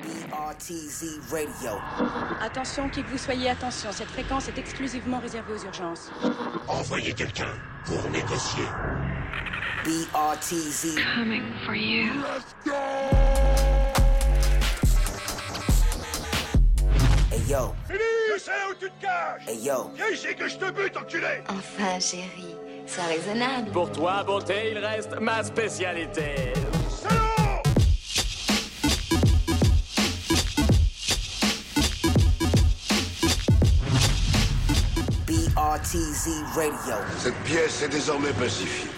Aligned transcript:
BRTZ 0.00 1.20
Radio. 1.30 1.78
Attention, 2.40 2.88
qui 2.88 3.02
que 3.02 3.08
vous 3.08 3.18
soyez, 3.18 3.50
attention, 3.50 3.90
cette 3.92 4.08
fréquence 4.08 4.48
est 4.48 4.58
exclusivement 4.58 5.18
réservée 5.18 5.54
aux 5.54 5.64
urgences. 5.64 6.10
Envoyez 6.68 7.12
quelqu'un 7.12 7.52
pour 7.84 8.02
négocier. 8.10 8.64
BRTZ. 9.84 10.96
coming 11.16 11.42
for 11.64 11.74
you. 11.74 12.10
Hey 17.32 17.40
yo, 17.48 17.74
Je 17.88 18.38
sais 18.38 18.50
où 18.70 18.74
tu 18.74 18.86
te 18.90 19.00
caches 19.00 19.46
hey 19.48 19.58
yo. 19.64 19.90
Viens 19.94 20.08
ici 20.12 20.34
que 20.34 20.48
je 20.48 20.56
te 20.56 20.70
bute, 20.70 20.96
enculé 20.96 21.42
Enfin, 21.48 21.98
chérie, 22.00 22.56
sois 22.86 23.04
raisonnable. 23.04 23.70
Pour 23.70 23.90
toi, 23.92 24.22
beauté, 24.24 24.72
il 24.72 24.78
reste 24.78 25.18
ma 25.20 25.42
spécialité. 25.42 26.52
Radio. 35.92 36.94
Cette 37.18 37.34
pièce 37.42 37.82
est 37.82 37.88
désormais 37.88 38.32
pacifiée. 38.38 38.88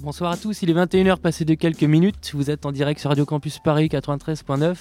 Bonsoir 0.00 0.32
à 0.32 0.36
tous, 0.36 0.60
il 0.60 0.68
est 0.68 0.74
21h 0.74 1.16
passé 1.20 1.46
de 1.46 1.54
quelques 1.54 1.84
minutes. 1.84 2.32
Vous 2.34 2.50
êtes 2.50 2.66
en 2.66 2.72
direct 2.72 3.00
sur 3.00 3.08
Radio 3.08 3.24
Campus 3.24 3.60
Paris 3.60 3.86
93.9. 3.86 4.76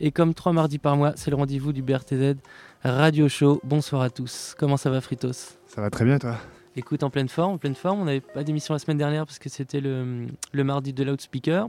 Et 0.00 0.12
comme 0.12 0.32
trois 0.32 0.54
mardis 0.54 0.78
par 0.78 0.96
mois, 0.96 1.12
c'est 1.16 1.30
le 1.30 1.36
rendez-vous 1.36 1.74
du 1.74 1.82
BRTZ 1.82 2.36
Radio 2.84 3.28
Show. 3.28 3.60
Bonsoir 3.64 4.00
à 4.00 4.08
tous. 4.08 4.54
Comment 4.58 4.78
ça 4.78 4.88
va, 4.88 5.02
Fritos? 5.02 5.58
Ça 5.66 5.82
va 5.82 5.90
très 5.90 6.06
bien, 6.06 6.18
toi? 6.18 6.38
Écoute, 6.76 7.02
en 7.02 7.10
pleine 7.10 7.28
forme, 7.28 7.54
en 7.54 7.58
pleine 7.58 7.74
forme. 7.74 8.00
On 8.00 8.04
n'avait 8.04 8.20
pas 8.20 8.44
d'émission 8.44 8.74
la 8.74 8.78
semaine 8.78 8.98
dernière 8.98 9.26
parce 9.26 9.38
que 9.38 9.48
c'était 9.48 9.80
le, 9.80 10.26
le 10.52 10.64
mardi 10.64 10.92
de 10.92 11.04
Loudspeaker. 11.04 11.66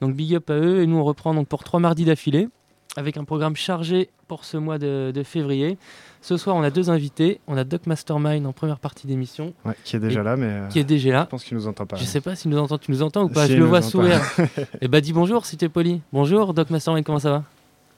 Donc 0.00 0.14
big 0.14 0.34
up 0.34 0.50
à 0.50 0.54
eux. 0.54 0.82
Et 0.82 0.86
nous, 0.86 0.96
on 0.98 1.04
reprend 1.04 1.34
donc 1.34 1.48
pour 1.48 1.64
trois 1.64 1.80
mardis 1.80 2.04
d'affilée 2.04 2.48
avec 2.96 3.16
un 3.16 3.24
programme 3.24 3.54
chargé 3.56 4.08
pour 4.26 4.44
ce 4.44 4.56
mois 4.56 4.78
de, 4.78 5.12
de 5.14 5.22
février. 5.22 5.78
Ce 6.20 6.36
soir, 6.36 6.56
on 6.56 6.62
a 6.62 6.70
deux 6.70 6.90
invités. 6.90 7.40
On 7.46 7.56
a 7.56 7.64
Doc 7.64 7.86
Mastermind 7.86 8.44
en 8.46 8.52
première 8.52 8.78
partie 8.80 9.06
d'émission 9.06 9.54
Ouais, 9.64 9.74
qui 9.84 9.96
est 9.96 10.00
déjà 10.00 10.20
Et 10.20 10.24
là, 10.24 10.36
mais 10.36 10.46
euh, 10.46 10.66
qui 10.68 10.78
est 10.78 10.84
déjà 10.84 11.08
je 11.08 11.12
là. 11.14 11.26
pense 11.26 11.44
qu'il 11.44 11.56
nous 11.56 11.66
entend 11.68 11.86
pas. 11.86 11.96
Je 11.96 12.04
sais 12.04 12.20
pas 12.20 12.34
s'il 12.34 12.50
nous 12.50 12.58
entend. 12.58 12.76
Tu 12.78 12.90
nous 12.90 13.02
entends 13.02 13.22
ou 13.24 13.28
pas? 13.28 13.46
Si, 13.46 13.52
Je 13.52 13.58
le 13.58 13.64
vois 13.64 13.82
sourire. 13.82 14.20
Eh 14.80 14.88
bah 14.88 15.00
dis 15.00 15.12
bonjour 15.12 15.46
si 15.46 15.56
t'es 15.56 15.68
poli. 15.68 16.00
Bonjour 16.12 16.52
Doc 16.54 16.70
Mastermind, 16.70 17.04
comment 17.04 17.18
ça 17.18 17.30
va? 17.30 17.44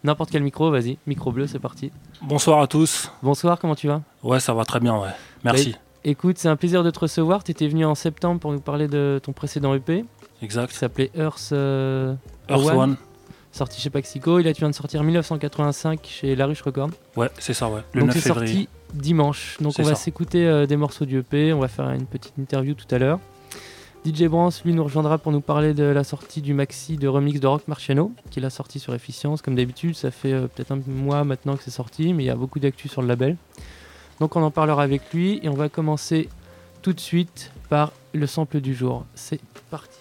N'importe 0.04 0.30
quel 0.30 0.42
micro, 0.42 0.70
vas-y. 0.70 0.96
Micro 1.06 1.30
bleu, 1.32 1.46
c'est 1.46 1.58
parti. 1.58 1.90
Bonsoir 2.22 2.60
à 2.60 2.66
tous. 2.66 3.10
Bonsoir, 3.22 3.58
comment 3.58 3.74
tu 3.74 3.86
vas? 3.88 4.00
Ouais, 4.22 4.40
ça 4.40 4.54
va 4.54 4.64
très 4.64 4.80
bien, 4.80 4.96
ouais. 4.98 5.08
Merci. 5.44 5.74
Écoute, 6.04 6.38
c'est 6.38 6.48
un 6.48 6.56
plaisir 6.56 6.82
de 6.82 6.90
te 6.90 6.98
recevoir. 6.98 7.44
Tu 7.44 7.50
étais 7.50 7.68
venu 7.68 7.84
en 7.84 7.94
septembre 7.94 8.40
pour 8.40 8.52
nous 8.52 8.60
parler 8.60 8.88
de 8.88 9.20
ton 9.22 9.32
précédent 9.32 9.74
EP 9.74 10.04
qui 10.38 10.44
Exact. 10.46 10.72
s'appelait 10.72 11.10
Earth, 11.14 11.50
euh, 11.52 12.14
Earth 12.48 12.64
One, 12.66 12.76
One. 12.78 12.96
sorti 13.52 13.80
chez 13.80 13.90
Paxico. 13.90 14.38
Et 14.38 14.42
là, 14.42 14.54
tu 14.54 14.60
viens 14.60 14.70
de 14.70 14.74
sortir 14.74 15.00
en 15.02 15.04
1985 15.04 16.00
chez 16.04 16.34
La 16.36 16.46
Ruche 16.46 16.62
Records. 16.62 16.90
Ouais, 17.16 17.28
c'est 17.38 17.52
ça, 17.52 17.68
ouais. 17.68 17.82
Le 17.92 18.00
Donc 18.00 18.08
9 18.14 18.16
c'est 18.18 18.28
sorti 18.28 18.68
dimanche. 18.94 19.58
Donc 19.60 19.74
on 19.78 19.82
va 19.82 19.94
s'écouter 19.94 20.46
euh, 20.48 20.66
des 20.66 20.76
morceaux 20.76 21.04
du 21.04 21.18
EP. 21.18 21.52
On 21.52 21.60
va 21.60 21.68
faire 21.68 21.90
une 21.90 22.06
petite 22.06 22.32
interview 22.38 22.72
tout 22.74 22.92
à 22.94 22.98
l'heure. 22.98 23.20
DJ 24.06 24.24
Brance, 24.24 24.64
lui, 24.64 24.72
nous 24.72 24.82
rejoindra 24.82 25.18
pour 25.18 25.30
nous 25.30 25.42
parler 25.42 25.74
de 25.74 25.84
la 25.84 26.04
sortie 26.04 26.40
du 26.40 26.54
maxi 26.54 26.96
de 26.96 27.06
remix 27.06 27.38
de 27.38 27.46
Rock 27.46 27.68
Marciano, 27.68 28.12
qu'il 28.30 28.46
a 28.46 28.50
sorti 28.50 28.78
sur 28.78 28.94
Efficience. 28.94 29.42
Comme 29.42 29.54
d'habitude, 29.56 29.94
ça 29.94 30.10
fait 30.10 30.32
euh, 30.32 30.46
peut-être 30.46 30.72
un 30.72 30.80
mois 30.86 31.22
maintenant 31.24 31.54
que 31.56 31.62
c'est 31.62 31.70
sorti, 31.70 32.14
mais 32.14 32.22
il 32.22 32.26
y 32.26 32.30
a 32.30 32.34
beaucoup 32.36 32.58
d'actu 32.58 32.88
sur 32.88 33.02
le 33.02 33.08
label. 33.08 33.36
Donc 34.20 34.36
on 34.36 34.42
en 34.42 34.50
parlera 34.50 34.82
avec 34.82 35.12
lui 35.12 35.40
et 35.42 35.48
on 35.48 35.54
va 35.54 35.68
commencer 35.68 36.28
tout 36.82 36.92
de 36.92 37.00
suite 37.00 37.50
par 37.68 37.92
le 38.12 38.26
sample 38.26 38.60
du 38.60 38.74
jour. 38.74 39.04
C'est 39.14 39.40
parti. 39.70 40.00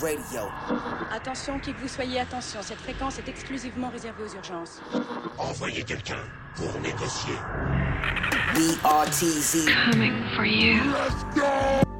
Radio. 0.00 0.48
Attention, 1.12 1.58
qui 1.58 1.72
que 1.74 1.80
vous 1.80 1.88
soyez, 1.88 2.20
attention, 2.20 2.60
cette 2.62 2.78
fréquence 2.78 3.18
est 3.18 3.28
exclusivement 3.28 3.90
réservée 3.90 4.22
aux 4.22 4.34
urgences. 4.36 4.80
Envoyez 5.36 5.82
quelqu'un 5.82 6.22
pour 6.54 6.72
négocier. 6.80 7.34
BRTZ. 8.54 9.66
Coming 9.90 10.14
for 10.36 10.44
you. 10.44 10.80
Head 11.34 11.95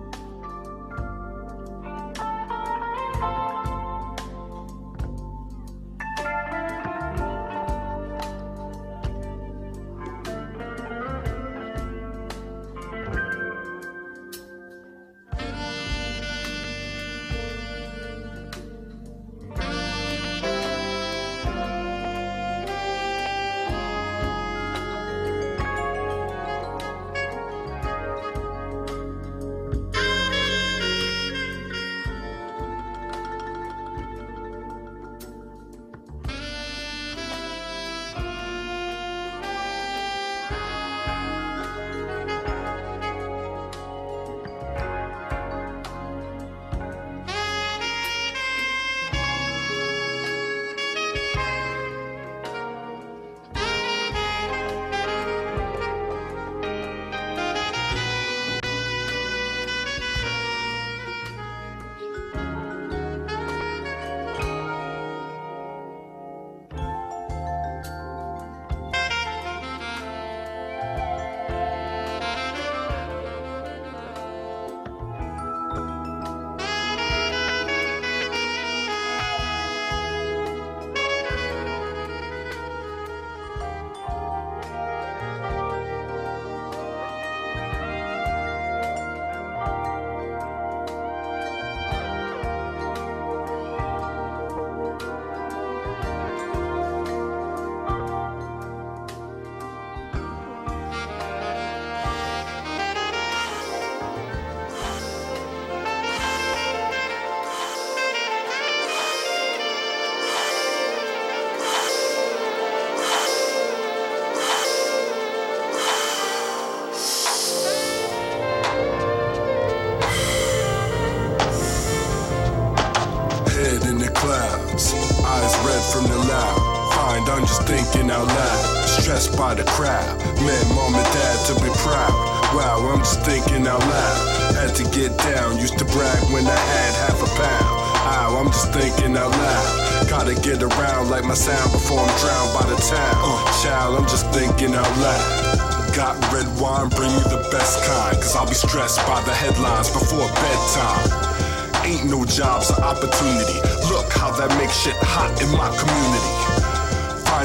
thinking 133.46 133.66
out 133.66 133.80
loud. 133.80 134.54
Had 134.54 134.74
to 134.76 134.84
get 134.90 135.16
down, 135.18 135.58
used 135.58 135.78
to 135.78 135.84
brag 135.86 136.22
when 136.32 136.46
I 136.46 136.56
had 136.56 136.94
half 137.06 137.22
a 137.22 137.30
pound. 137.36 137.76
Ow, 138.06 138.38
I'm 138.40 138.50
just 138.50 138.72
thinking 138.72 139.16
out 139.16 139.30
loud. 139.30 140.08
Gotta 140.08 140.34
get 140.40 140.62
around 140.62 141.10
like 141.10 141.24
my 141.24 141.34
sound 141.34 141.72
before 141.72 142.00
I'm 142.00 142.18
drowned 142.18 142.52
by 142.54 142.64
the 142.66 142.76
town. 142.76 143.14
Uh, 143.16 143.62
child, 143.62 143.98
I'm 143.98 144.08
just 144.08 144.26
thinking 144.32 144.74
out 144.74 144.90
loud. 144.98 145.94
Got 145.94 146.16
red 146.32 146.46
wine, 146.60 146.88
bring 146.90 147.10
me 147.10 147.22
the 147.30 147.46
best 147.50 147.82
kind. 147.84 148.16
Cause 148.16 148.36
I'll 148.36 148.48
be 148.48 148.54
stressed 148.54 149.04
by 149.06 149.22
the 149.22 149.34
headlines 149.34 149.90
before 149.90 150.26
bedtime. 150.28 151.86
Ain't 151.86 152.10
no 152.10 152.24
jobs 152.24 152.70
or 152.70 152.82
opportunity. 152.82 153.60
Look 153.88 154.10
how 154.12 154.34
that 154.36 154.50
makes 154.58 154.74
shit 154.74 154.96
hot 155.00 155.30
in 155.40 155.50
my 155.54 155.70
community. 155.78 156.35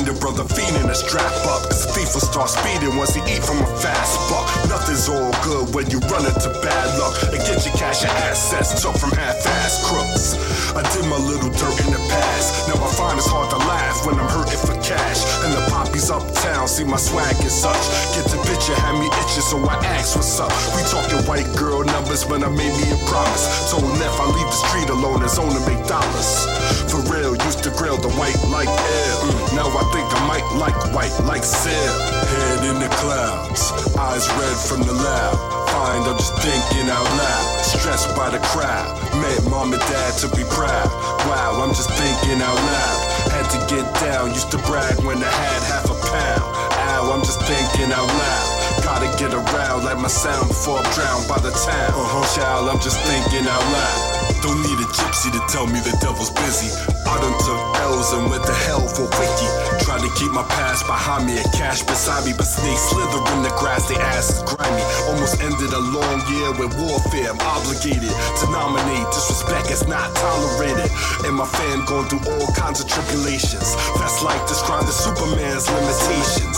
Find 0.01 0.17
a 0.17 0.19
brother 0.19 0.41
fiending 0.49 0.89
a 0.89 0.95
strap 0.95 1.29
up. 1.45 1.61
Cause 1.69 1.85
the 1.85 1.93
thief 1.93 2.09
will 2.17 2.25
start 2.25 2.49
speeding 2.49 2.97
once 2.97 3.13
he 3.13 3.21
eat 3.29 3.45
from 3.45 3.61
a 3.61 3.69
fast 3.85 4.17
buck. 4.33 4.49
Nothing's 4.65 5.05
all 5.05 5.29
good 5.45 5.69
when 5.77 5.93
you 5.93 6.01
run 6.09 6.25
into 6.25 6.49
bad 6.65 6.87
luck. 6.97 7.13
And 7.29 7.37
get 7.45 7.61
your 7.61 7.75
cash 7.77 8.01
and 8.01 8.09
assets 8.25 8.81
took 8.81 8.97
from 8.97 9.13
half-ass 9.13 9.85
crooks. 9.85 10.41
I 10.73 10.81
did 10.89 11.05
my 11.05 11.21
little 11.21 11.53
dirt 11.53 11.77
in 11.85 11.93
the 11.93 12.01
past. 12.09 12.65
Now 12.65 12.81
I 12.81 12.89
find 12.97 13.13
it's 13.21 13.29
hard 13.29 13.53
to 13.53 13.61
laugh 13.69 14.01
when 14.01 14.17
I'm 14.17 14.25
hurting 14.25 14.57
for 14.65 14.73
cash. 14.81 15.21
And 15.45 15.53
the 15.53 15.61
poppies 15.69 16.09
uptown 16.09 16.65
see 16.65 16.81
my 16.81 16.97
swag 16.97 17.37
and 17.37 17.53
such. 17.53 17.85
Get 18.17 18.25
the 18.25 18.41
picture, 18.49 18.73
had 18.73 18.97
me 18.97 19.05
itching, 19.21 19.45
so 19.45 19.61
I 19.69 19.77
asked 19.85 20.17
what's 20.17 20.33
up. 20.41 20.49
We 20.73 20.81
talking 20.89 21.21
white 21.29 21.45
girl 21.53 21.85
numbers 21.85 22.25
when 22.25 22.41
I 22.41 22.49
made 22.49 22.73
me 22.73 22.89
a 22.89 22.97
promise. 23.05 23.69
Told 23.69 23.85
Neff 24.01 24.17
I 24.17 24.25
leave 24.33 24.49
the 24.49 24.59
street 24.65 24.89
alone, 24.89 25.21
it's 25.21 25.37
on 25.37 25.53
to 25.53 25.61
make 25.69 25.85
dollars. 25.85 26.49
For 26.89 27.05
real, 27.13 27.37
used 27.45 27.61
to 27.63 27.71
grill 27.77 28.01
the 28.01 28.09
white 28.17 28.39
like 28.49 28.71
air. 28.71 29.13
Mm, 29.29 29.61
now 29.61 29.67
I 29.69 29.83
think 29.91 30.07
I 30.07 30.21
might 30.27 30.47
like 30.55 30.75
white 30.95 31.13
like 31.27 31.43
sail. 31.43 31.93
Head 32.31 32.63
in 32.71 32.79
the 32.79 32.89
clouds, 33.03 33.71
eyes 33.99 34.27
red 34.39 34.57
from 34.57 34.81
the 34.87 34.93
loud. 34.93 35.37
Find 35.71 36.03
I'm 36.07 36.17
just 36.17 36.35
thinking 36.39 36.87
out 36.89 37.07
loud. 37.19 37.63
Stressed 37.63 38.15
by 38.15 38.29
the 38.29 38.39
crowd. 38.39 38.91
Met 39.19 39.43
mom 39.49 39.73
and 39.73 39.81
dad 39.91 40.13
to 40.23 40.27
be 40.35 40.43
proud. 40.47 40.87
Wow, 41.27 41.63
I'm 41.63 41.73
just 41.75 41.91
thinking 41.91 42.39
out 42.41 42.55
loud. 42.55 42.99
Had 43.35 43.47
to 43.55 43.59
get 43.67 43.85
down, 43.99 44.31
used 44.31 44.51
to 44.51 44.59
brag 44.67 44.99
when 45.03 45.17
I 45.17 45.31
had 45.31 45.61
half 45.67 45.85
a 45.91 45.97
pound. 45.99 46.43
Ow, 46.91 47.11
I'm 47.11 47.23
just 47.23 47.41
thinking 47.43 47.91
out 47.91 48.07
loud. 48.07 48.47
Gotta 48.83 49.09
get 49.17 49.33
around 49.33 49.83
like 49.83 49.99
my 49.99 50.07
sound 50.07 50.47
before 50.47 50.79
I'm 50.79 50.89
drowned 50.93 51.27
by 51.27 51.39
the 51.39 51.51
town. 51.51 51.91
Uh-huh, 51.91 52.25
child, 52.35 52.69
I'm 52.69 52.79
just 52.79 52.99
thinking 53.03 53.47
out 53.47 53.65
loud. 53.75 54.30
Don't 54.41 54.57
need 54.65 54.81
a 54.81 54.89
gypsy 54.89 55.29
to 55.29 55.41
tell 55.53 55.69
me 55.69 55.77
the 55.85 55.93
devil's 56.01 56.33
busy. 56.33 56.73
I 57.05 57.13
done 57.21 57.37
took 57.45 57.61
L's 57.85 58.09
and 58.17 58.25
went 58.25 58.41
to 58.49 58.55
hell 58.65 58.81
for 58.89 59.05
quickie. 59.13 59.51
Tried 59.85 60.01
to 60.01 60.09
keep 60.17 60.33
my 60.33 60.41
past 60.57 60.89
behind 60.89 61.29
me 61.29 61.37
and 61.37 61.45
cash 61.53 61.85
beside 61.85 62.25
me, 62.25 62.33
but 62.33 62.49
snakes 62.49 62.89
slither 62.89 63.21
in 63.37 63.45
the 63.45 63.53
grass, 63.61 63.85
they 63.85 64.01
ass 64.01 64.33
is 64.33 64.41
grimy. 64.41 64.81
Almost 65.13 65.45
ended 65.45 65.69
a 65.69 65.83
long 65.93 66.25
year 66.33 66.49
with 66.57 66.73
warfare. 66.81 67.29
I'm 67.29 67.37
obligated 67.37 68.09
to 68.09 68.45
nominate. 68.49 69.05
Disrespect 69.13 69.69
is 69.69 69.85
not 69.85 70.09
tolerated. 70.17 70.89
And 71.21 71.37
my 71.37 71.45
fam 71.45 71.85
going 71.85 72.09
through 72.09 72.25
all 72.33 72.49
kinds 72.57 72.81
of 72.81 72.89
tribulations. 72.89 73.77
That's 74.01 74.25
like 74.25 74.41
describing 74.49 74.89
Superman's 74.89 75.69
limitations. 75.69 76.57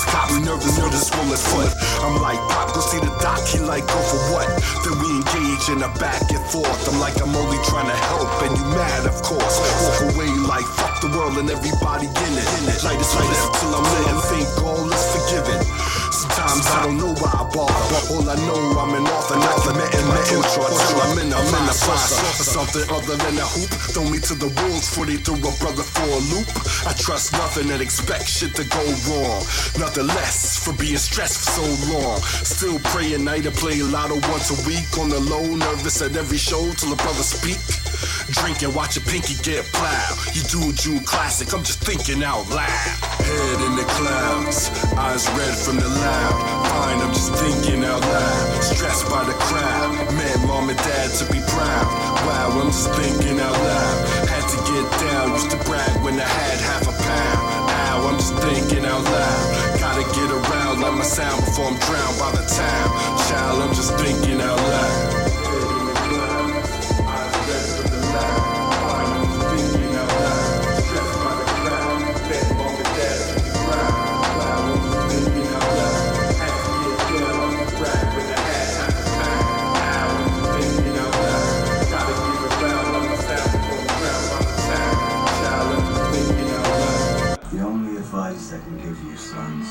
Pops 0.00 0.12
got 0.12 0.32
me 0.32 0.44
nervous, 0.44 0.78
nervous 0.78 1.10
will 1.10 1.28
his 1.28 1.44
foot. 1.44 1.68
I'm 2.00 2.20
like, 2.22 2.38
Pop, 2.48 2.72
go 2.72 2.80
see 2.80 2.98
the 2.98 3.12
doc. 3.20 3.44
He 3.46 3.58
like, 3.58 3.86
go 3.86 4.00
for 4.00 4.20
what? 4.32 4.48
Then 4.84 4.96
we 4.96 5.08
engage 5.20 5.68
in 5.68 5.82
a 5.82 5.90
back 5.98 6.22
and 6.32 6.44
forth. 6.48 6.88
I'm 6.88 7.00
like, 7.00 7.20
I'm 7.20 7.34
only 7.36 7.58
trying 7.68 7.88
to 7.88 7.98
help, 8.08 8.30
and 8.42 8.56
you 8.56 8.64
mad, 8.72 9.06
of 9.06 9.20
course. 9.22 9.60
Walk 9.84 10.14
away 10.14 10.28
like, 10.48 10.64
fuck 10.64 11.00
the 11.00 11.08
world 11.08 11.36
and 11.38 11.50
everybody 11.50 12.06
in 12.06 12.32
it. 12.32 12.48
Light 12.84 13.00
is 13.00 13.12
light 13.14 13.28
till 13.60 13.74
I'm 13.74 13.84
lit 13.84 14.24
think 14.32 14.48
all 14.64 14.88
is 14.88 15.04
forgiven. 15.12 15.99
Sometimes 16.20 16.66
I 16.68 16.84
don't 16.84 16.98
know 16.98 17.14
why 17.16 17.32
I 17.32 17.48
bother. 17.48 18.00
All 18.12 18.28
I 18.28 18.36
know, 18.44 18.76
I'm 18.76 18.92
an 18.92 19.08
author, 19.08 19.40
not 19.40 19.56
limiting 19.64 20.04
my 20.04 20.20
intro 20.28 20.68
till 20.68 21.00
I'm 21.00 21.16
in 21.16 21.32
a, 21.32 21.36
I'm 21.40 21.48
in 21.48 21.64
a 21.64 21.72
saucer. 21.72 22.44
Something 22.44 22.84
other 22.92 23.16
than 23.16 23.40
a 23.40 23.46
hoop. 23.48 23.72
Throw 23.96 24.04
me 24.04 24.18
to 24.28 24.34
the 24.36 24.52
wolves 24.60 24.92
before 24.92 25.06
they 25.06 25.16
threw 25.16 25.40
a 25.40 25.52
brother 25.56 25.80
for 25.80 26.04
a 26.04 26.20
loop. 26.28 26.44
I 26.84 26.92
trust 26.92 27.32
nothing 27.32 27.70
and 27.72 27.80
expect 27.80 28.28
shit 28.28 28.54
to 28.60 28.64
go 28.68 28.84
wrong. 29.08 29.40
Nothing 29.80 30.08
less 30.12 30.60
for 30.60 30.76
being 30.76 31.00
stressed 31.00 31.40
for 31.40 31.64
so 31.64 31.64
long. 31.88 32.20
Still 32.44 32.78
praying 32.92 33.24
night 33.24 33.44
to 33.44 33.50
play 33.50 33.80
lotto 33.80 34.20
once 34.28 34.52
a 34.52 34.58
week 34.68 34.92
on 35.00 35.08
the 35.08 35.20
low. 35.24 35.56
Nervous 35.56 36.02
at 36.02 36.16
every 36.20 36.36
show 36.36 36.68
till 36.76 36.92
a 36.92 36.96
brother 36.96 37.24
speak. 37.24 37.56
Drink 38.30 38.62
and 38.62 38.74
watch 38.74 38.96
a 38.96 39.00
pinky 39.00 39.34
get 39.42 39.64
plowed. 39.72 40.16
You 40.34 40.42
do 40.48 40.70
a 40.70 40.72
Jew 40.72 41.00
classic, 41.04 41.52
I'm 41.52 41.64
just 41.64 41.80
thinking 41.80 42.22
out 42.22 42.48
loud. 42.50 42.96
Head 43.20 43.58
in 43.66 43.76
the 43.76 43.86
clouds, 43.98 44.70
eyes 44.96 45.28
red 45.36 45.54
from 45.54 45.76
the 45.76 45.88
loud. 45.88 46.34
Fine, 46.70 47.00
I'm 47.02 47.12
just 47.12 47.34
thinking 47.34 47.84
out 47.84 48.00
loud. 48.00 48.62
Stressed 48.62 49.08
by 49.10 49.24
the 49.24 49.36
crowd, 49.48 49.92
man, 50.14 50.46
mom 50.46 50.68
and 50.70 50.78
dad 50.78 51.10
to 51.20 51.24
be 51.32 51.40
proud. 51.40 51.86
Wow, 52.26 52.60
I'm 52.60 52.70
just 52.70 52.90
thinking 52.94 53.40
out 53.40 53.52
loud. 53.52 54.28
Had 54.28 54.46
to 54.48 54.58
get 54.70 54.84
down, 55.10 55.32
used 55.32 55.50
to 55.50 55.58
brag 55.68 56.02
when 56.02 56.14
I 56.18 56.28
had 56.28 56.58
half 56.60 56.88
a 56.88 56.94
pound. 56.94 57.40
Ow, 57.70 58.08
I'm 58.08 58.16
just 58.16 58.34
thinking 58.38 58.84
out 58.86 59.04
loud. 59.04 59.80
Gotta 59.80 60.04
get 60.14 60.30
around 60.30 60.80
like 60.80 60.94
my 60.94 61.02
sound 61.02 61.44
before 61.44 61.66
I'm 61.66 61.78
drowned 61.78 62.18
by 62.18 62.30
the 62.32 62.46
town. 62.46 62.88
Child, 63.28 63.62
I'm 63.62 63.74
just 63.74 63.92
thinking 63.98 64.40
out 64.40 64.58
loud. 64.58 65.19
Advice 88.10 88.52
I 88.52 88.58
can 88.58 88.76
give 88.78 89.00
you, 89.04 89.16
sons, 89.16 89.68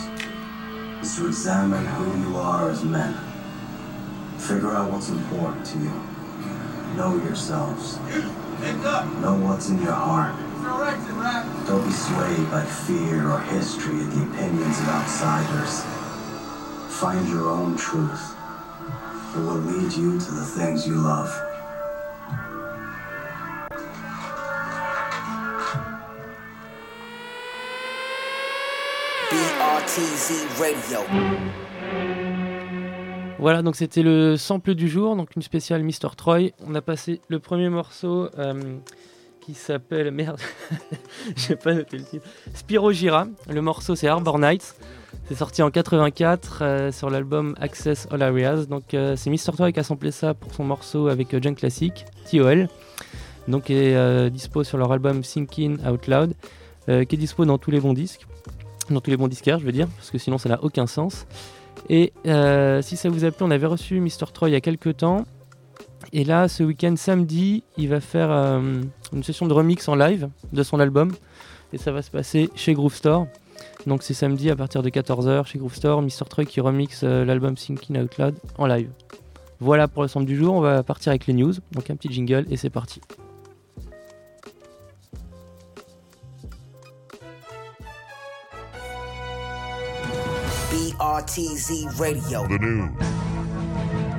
is 1.03 1.17
to 1.17 1.27
examine 1.27 1.85
who 1.85 2.29
you 2.29 2.37
are 2.37 2.69
as 2.69 2.85
men. 2.85 3.13
Figure 4.37 4.71
out 4.71 4.89
what's 4.89 5.09
important 5.09 5.65
to 5.65 5.77
you. 5.77 5.91
Know 6.95 7.17
yourselves. 7.17 7.97
Know 9.19 9.35
what's 9.43 9.67
in 9.67 9.81
your 9.81 9.91
heart. 9.91 10.33
Don't 11.67 11.85
be 11.85 11.91
swayed 11.91 12.49
by 12.49 12.63
fear 12.63 13.29
or 13.29 13.41
history 13.41 13.99
or 13.99 14.05
the 14.05 14.23
opinions 14.31 14.79
of 14.79 14.87
outsiders. 14.87 15.83
Find 16.95 17.27
your 17.27 17.49
own 17.49 17.75
truth. 17.75 18.37
It 19.35 19.39
will 19.39 19.59
lead 19.67 19.91
you 19.91 20.17
to 20.17 20.31
the 20.31 20.45
things 20.45 20.87
you 20.87 20.95
love. 20.95 21.48
Voilà, 33.39 33.61
donc 33.61 33.75
c'était 33.75 34.03
le 34.03 34.37
sample 34.37 34.73
du 34.75 34.87
jour, 34.87 35.15
donc 35.15 35.35
une 35.35 35.41
spéciale 35.41 35.83
Mr. 35.83 36.15
Troy. 36.15 36.51
On 36.65 36.75
a 36.75 36.81
passé 36.81 37.21
le 37.27 37.39
premier 37.39 37.69
morceau 37.69 38.29
euh, 38.37 38.77
qui 39.41 39.53
s'appelle. 39.53 40.11
Merde, 40.11 40.39
j'ai 41.35 41.55
pas 41.55 41.73
noté 41.73 41.97
le 41.97 42.03
titre. 42.03 42.25
Spiro 42.53 42.91
Gira. 42.91 43.27
Le 43.49 43.61
morceau 43.61 43.95
c'est 43.95 44.07
Harbor 44.07 44.39
Nights. 44.39 44.75
C'est 45.27 45.35
sorti 45.35 45.61
en 45.61 45.71
84 45.71 46.59
euh, 46.61 46.91
sur 46.91 47.09
l'album 47.09 47.55
Access 47.59 48.07
All 48.11 48.21
Areas. 48.21 48.65
Donc 48.65 48.93
euh, 48.93 49.15
c'est 49.15 49.29
Mr. 49.29 49.53
Troy 49.53 49.71
qui 49.71 49.79
a 49.79 49.83
samplé 49.83 50.11
ça 50.11 50.33
pour 50.33 50.53
son 50.53 50.63
morceau 50.63 51.07
avec 51.07 51.35
John 51.41 51.55
Classic, 51.55 52.05
TOL. 52.31 52.69
Donc 53.47 53.69
est 53.69 54.29
dispo 54.29 54.63
sur 54.63 54.77
leur 54.77 54.91
album 54.91 55.21
Thinking 55.21 55.79
Out 55.85 56.07
Loud, 56.07 56.33
qui 56.85 56.91
est 56.93 57.17
dispo 57.17 57.45
dans 57.45 57.57
tous 57.57 57.71
les 57.71 57.79
bons 57.79 57.93
disques. 57.93 58.27
Dans 58.89 59.01
tous 59.01 59.11
les 59.11 59.17
bons 59.17 59.27
disquaires, 59.27 59.59
je 59.59 59.65
veux 59.65 59.71
dire, 59.71 59.87
parce 59.87 60.09
que 60.09 60.17
sinon 60.17 60.37
ça 60.37 60.49
n'a 60.49 60.63
aucun 60.63 60.87
sens. 60.87 61.27
Et 61.89 62.11
euh, 62.25 62.81
si 62.81 62.97
ça 62.97 63.09
vous 63.09 63.23
a 63.23 63.31
plu, 63.31 63.45
on 63.45 63.51
avait 63.51 63.67
reçu 63.67 63.99
Mr. 63.99 64.31
Troy 64.33 64.49
il 64.49 64.53
y 64.53 64.55
a 64.55 64.61
quelques 64.61 64.97
temps. 64.97 65.25
Et 66.11 66.23
là, 66.23 66.47
ce 66.47 66.63
week-end, 66.63 66.95
samedi, 66.95 67.63
il 67.77 67.89
va 67.89 67.99
faire 68.01 68.31
euh, 68.31 68.81
une 69.13 69.23
session 69.23 69.47
de 69.47 69.53
remix 69.53 69.87
en 69.87 69.95
live 69.95 70.29
de 70.51 70.63
son 70.63 70.79
album. 70.79 71.11
Et 71.71 71.77
ça 71.77 71.91
va 71.91 72.01
se 72.01 72.09
passer 72.09 72.49
chez 72.55 72.73
Groove 72.73 72.95
Store. 72.95 73.27
Donc 73.85 74.03
c'est 74.03 74.13
samedi 74.13 74.49
à 74.49 74.55
partir 74.55 74.81
de 74.81 74.89
14h 74.89 75.45
chez 75.45 75.59
Groove 75.59 75.75
Store. 75.75 76.01
Mr. 76.01 76.25
Troy 76.29 76.45
qui 76.45 76.61
remixe 76.61 77.01
euh, 77.03 77.25
l'album 77.25 77.55
Thinking 77.55 77.99
Out 77.99 78.17
Loud 78.17 78.35
en 78.57 78.65
live. 78.65 78.89
Voilà 79.59 79.87
pour 79.87 80.03
le 80.03 80.25
du 80.25 80.35
jour. 80.35 80.55
On 80.55 80.61
va 80.61 80.83
partir 80.83 81.11
avec 81.11 81.27
les 81.27 81.33
news. 81.33 81.53
Donc 81.73 81.89
un 81.89 81.95
petit 81.95 82.11
jingle 82.11 82.45
et 82.49 82.57
c'est 82.57 82.69
parti. 82.69 83.01
BRTZ 90.69 91.99
Radio. 91.99 92.47
The 92.47 92.59
news. 92.59 92.91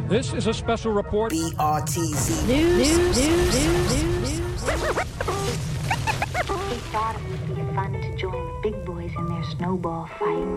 This 0.09 0.33
is 0.33 0.49
a 0.49 0.53
special 0.55 0.91
report. 0.91 1.31
BRTZ 1.33 2.49
News, 2.49 2.89
He 6.69 6.77
thought 6.91 7.15
it 7.15 7.23
would 7.31 7.55
be 7.55 7.63
fun 7.73 7.93
to 7.93 8.17
join 8.17 8.33
the 8.33 8.61
big 8.65 8.85
boys 8.85 9.13
in 9.17 9.29
their 9.29 9.45
snowball 9.45 10.07
fight. 10.19 10.49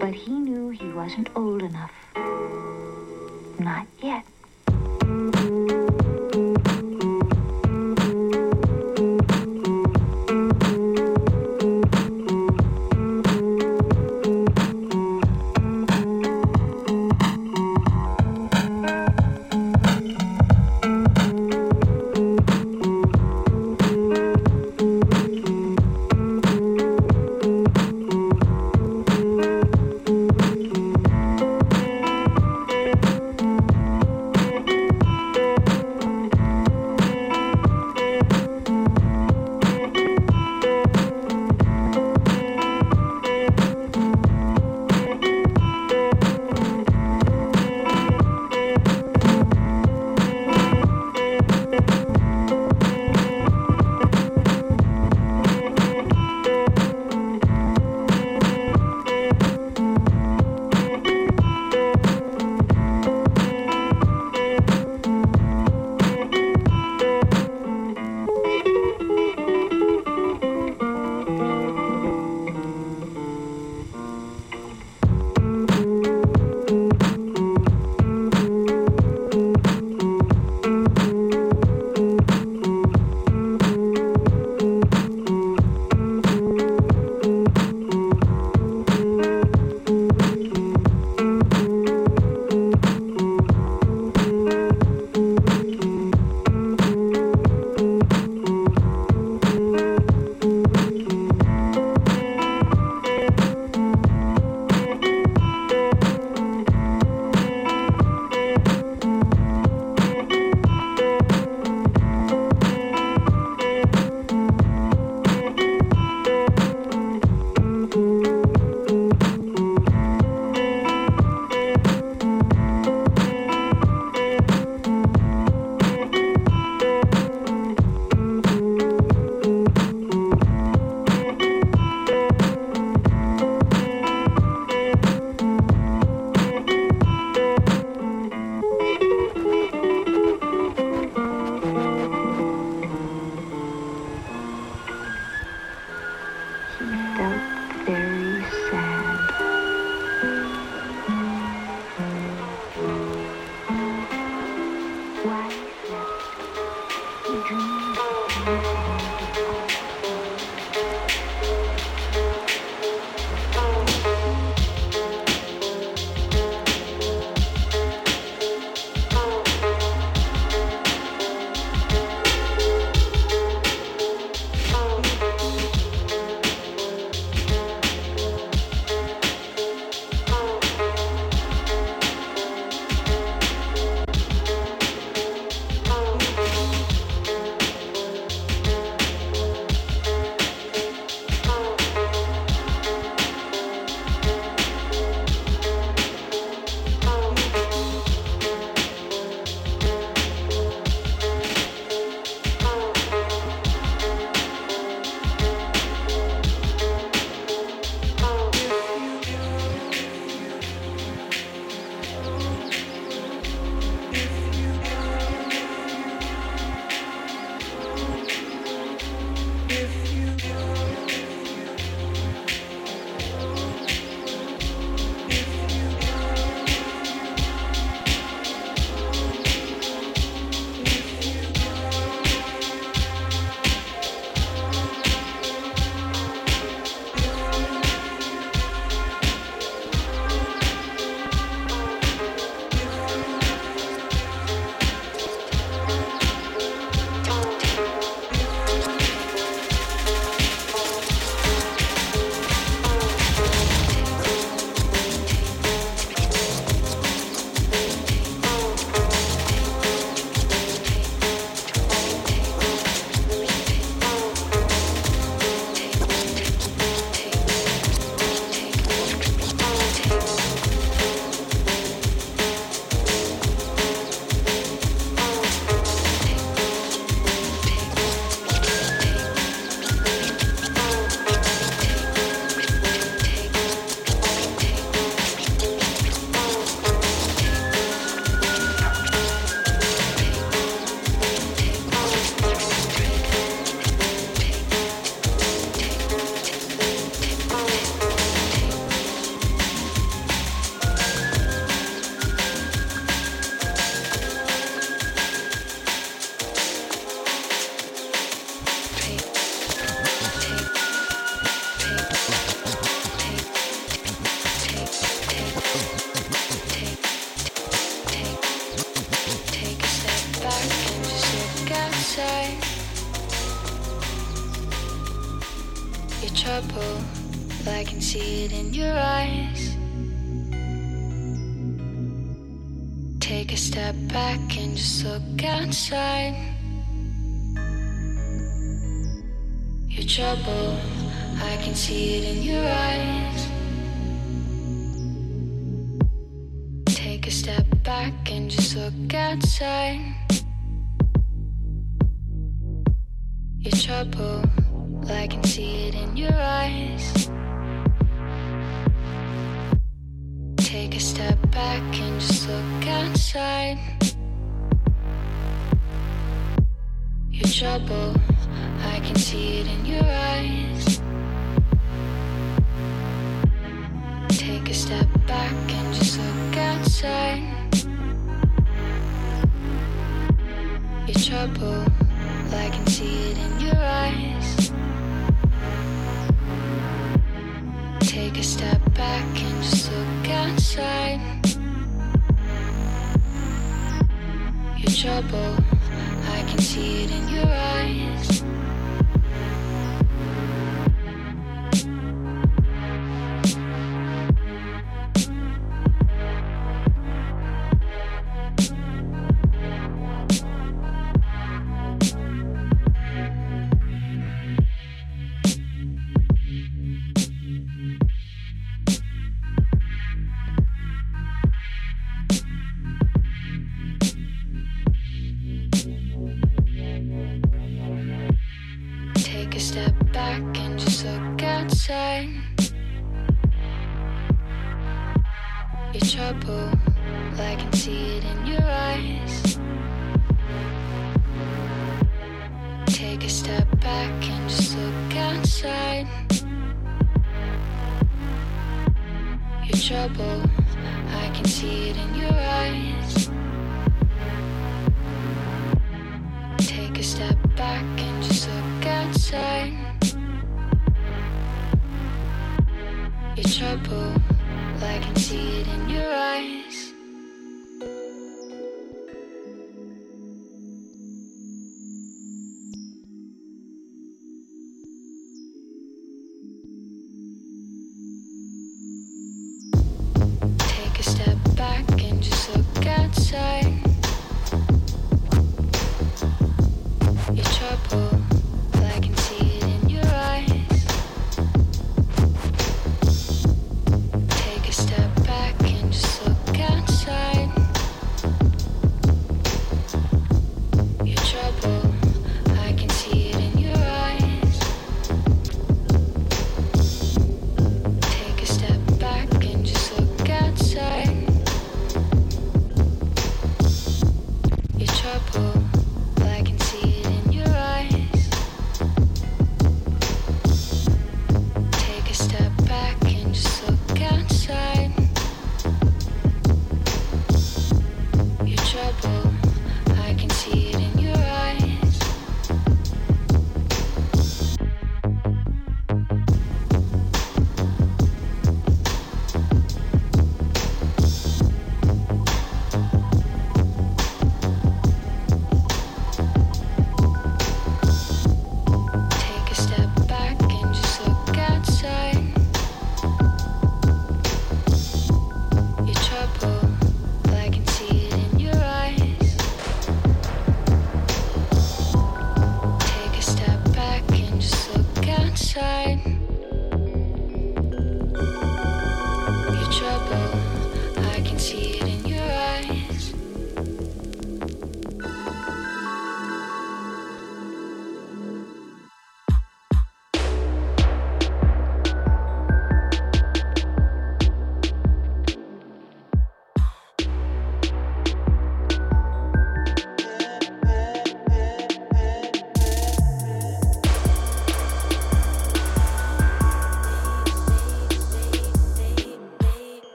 But 0.00 0.12
he 0.12 0.32
knew 0.32 0.70
he 0.70 0.88
wasn't 0.88 1.28
old 1.36 1.62
enough. 1.62 1.92
Not 3.60 3.86
yet. 4.02 4.24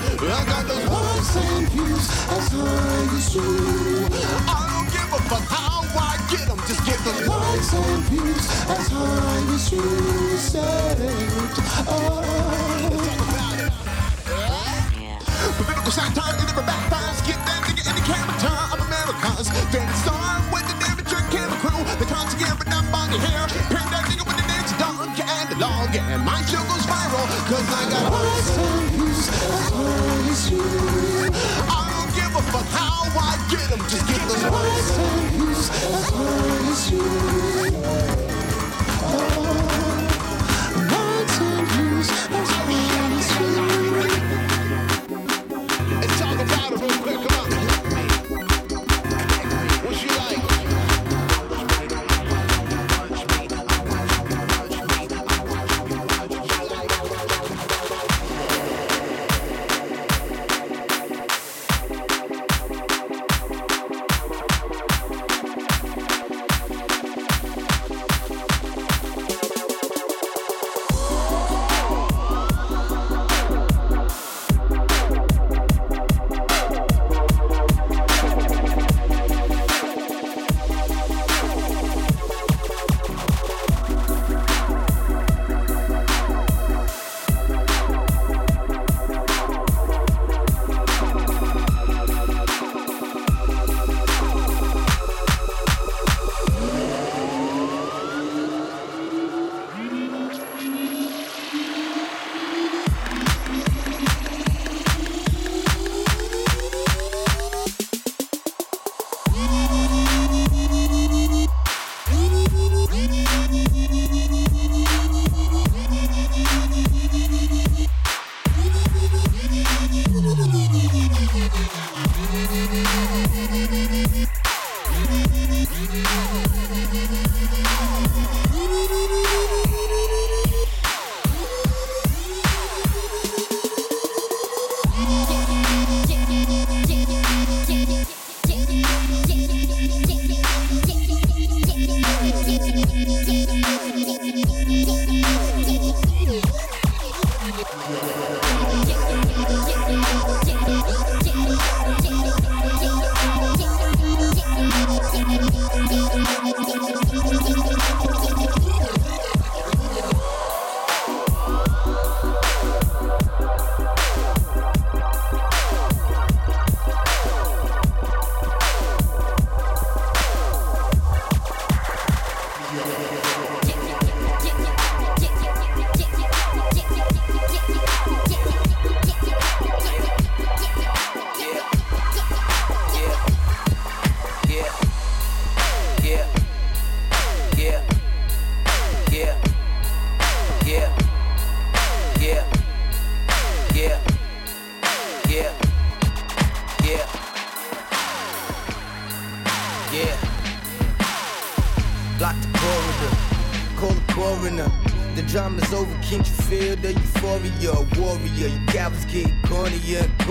I 0.00 0.44
got 0.46 0.64
those 0.66 0.86
likes 0.88 1.36
and 1.36 1.68
views 1.68 2.08
as 2.32 2.48
high 2.48 3.16
as 3.16 3.34
you. 3.34 3.42
I 4.48 4.64
don't 4.72 4.88
give 4.88 5.12
a 5.12 5.20
fuck 5.28 5.44
how 5.44 5.84
I 5.92 6.16
get 6.32 6.48
them, 6.48 6.58
just 6.64 6.84
get 6.88 6.98
the 7.04 7.28
likes 7.28 7.72
and 7.74 8.02
views 8.08 8.44
as 8.68 8.88
high 8.88 9.54
as 9.54 9.72
you 9.72 10.36
said. 10.38 10.98
Oh. 11.88 12.40
Political 15.60 15.92
satire 15.92 16.36
in 16.40 16.46
the 16.48 16.64
backfires. 16.64 17.20
Get 17.26 17.36
that 17.44 17.60
nigga 17.68 17.84
in 17.84 17.94
the 17.96 18.04
camera 18.08 18.36
time 18.40 18.72
of 18.72 18.80
Americans. 18.80 19.48
Then 19.68 19.88
start 20.00 20.40
with 20.52 20.64
the 20.64 20.76
damage 20.80 21.10
your 21.12 21.20
camera 21.28 21.58
crew. 21.60 21.80
The 22.00 22.08
content 22.08 22.56
but 22.56 22.68
not 22.68 22.84
body 22.88 23.18
hair. 23.20 23.44
Pair 23.68 23.84
that 23.92 24.04
nigga 24.08 24.24
with 24.24 24.38
the 24.40 24.46
names 24.48 24.72
dunk 24.80 25.20
and 25.20 25.46
the 25.52 25.56
log. 25.60 25.92
And 25.92 26.24
my 26.24 26.40
show 26.48 26.62
goes 26.64 26.86
viral. 26.88 27.26
Cause 27.48 27.68
I 27.68 27.82
got 27.92 28.09
why 33.14 33.36
get 33.50 33.68
them? 33.70 33.80
Just 33.88 34.06
get 34.06 34.18
them 34.28 34.54
as 35.90 36.10
as 36.70 36.90
you. 36.90 37.49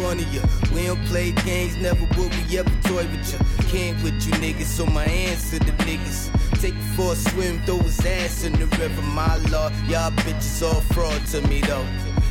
And 0.06 0.20
cornier. 0.20 0.74
We 0.74 0.86
don't 0.86 1.04
play 1.06 1.32
games, 1.32 1.76
never 1.78 2.06
will 2.18 2.30
we 2.30 2.58
ever 2.58 2.70
toy 2.84 3.08
with 3.08 3.34
you. 3.34 3.40
Can't 3.68 4.02
with 4.04 4.26
you 4.26 4.34
niggas, 4.34 4.66
so 4.66 4.86
my 4.86 5.06
answer 5.06 5.60
to 5.60 5.66
the 5.66 5.72
niggas. 5.84 6.30
Take 6.62 6.76
it 6.76 6.96
for 6.96 7.14
a 7.14 7.16
swim, 7.16 7.62
throw 7.64 7.78
his 7.80 8.00
ass 8.06 8.44
in 8.44 8.54
the 8.54 8.66
river, 8.78 9.02
my 9.02 9.38
lord. 9.52 9.74
Y'all 9.88 10.12
bitches 10.12 10.62
all 10.62 10.82
fraud 10.94 11.26
to 11.28 11.42
me 11.48 11.62
though. 11.62 11.86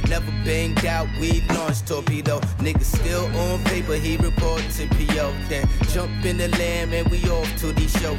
Never 0.08 0.30
banged 0.44 0.84
out, 0.86 1.08
we 1.20 1.42
launched 1.50 1.86
torpedo. 1.86 2.40
Niggas 2.58 2.96
still 2.98 3.26
on 3.36 3.62
paper, 3.64 3.94
he 3.94 4.16
report 4.16 4.62
to 4.76 4.86
PO. 4.88 5.34
Then 5.48 5.68
jump 5.92 6.24
in 6.24 6.38
the 6.38 6.48
lamb 6.48 6.92
and 6.92 7.08
we 7.08 7.22
off 7.30 7.54
to 7.58 7.72
the 7.72 7.88
show. 7.88 8.16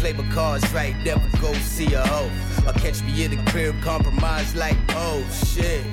Play 0.00 0.12
my 0.12 0.28
cards 0.34 0.70
right, 0.72 0.96
never 1.04 1.26
go 1.40 1.52
see 1.54 1.92
a 1.94 2.06
hoe. 2.06 2.30
Or 2.66 2.72
catch 2.74 3.02
me 3.02 3.24
in 3.24 3.30
the 3.30 3.50
crib, 3.50 3.80
compromise 3.82 4.54
like, 4.54 4.76
oh 4.90 5.24
shit. 5.30 5.84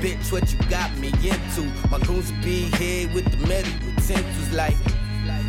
Bitch, 0.00 0.32
what 0.32 0.52
you 0.52 0.58
got 0.68 0.96
me 0.98 1.08
into? 1.22 1.62
My 1.90 1.98
goons 2.00 2.32
be 2.44 2.70
here 2.76 3.08
with 3.14 3.24
the 3.30 3.46
metal 3.46 3.72
utensils 3.86 4.50
like 4.52 4.76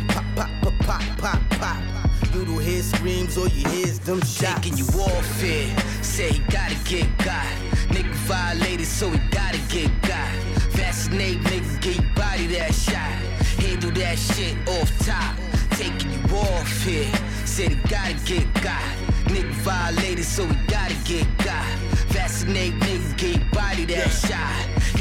pop, 0.08 0.24
pop, 0.34 0.50
pop, 0.62 0.74
pop, 0.80 1.18
pop, 1.18 1.40
pop. 1.60 2.04
You 2.34 2.44
do 2.44 2.58
hear 2.58 2.82
screams 2.82 3.36
or 3.36 3.48
you 3.48 3.68
hear 3.68 3.86
them 4.04 4.20
shots. 4.20 4.60
Taking 4.60 4.76
you 4.76 4.86
warfare, 4.94 5.76
say 6.02 6.32
he 6.32 6.38
gotta 6.50 6.76
get 6.84 7.06
got. 7.18 7.46
Nigga 7.88 8.12
violated, 8.26 8.86
so 8.86 9.10
he 9.10 9.18
gotta 9.30 9.58
get 9.68 9.90
got. 10.02 10.28
Vaccinate, 10.74 11.40
nigga, 11.42 11.80
get 11.80 11.96
your 11.96 12.14
body 12.14 12.46
that 12.48 12.74
shot. 12.74 13.14
Handle 13.62 13.90
that 13.92 14.18
shit 14.18 14.56
off 14.68 14.90
top. 15.06 15.36
Taking 15.78 16.10
you 16.10 16.36
off 16.36 16.82
here, 16.82 17.12
said 17.44 17.70
he 17.72 17.76
gotta 17.88 18.14
get 18.24 18.52
got. 18.62 18.82
Nigga 19.26 19.52
violated, 19.62 20.24
so 20.24 20.44
he 20.46 20.54
gotta 20.66 20.94
get 21.04 21.26
got. 21.38 21.83
Vaccinate, 22.14 22.74
nigga, 22.74 23.16
get 23.18 23.50
body 23.50 23.84
that 23.86 24.08
shot. 24.08 24.38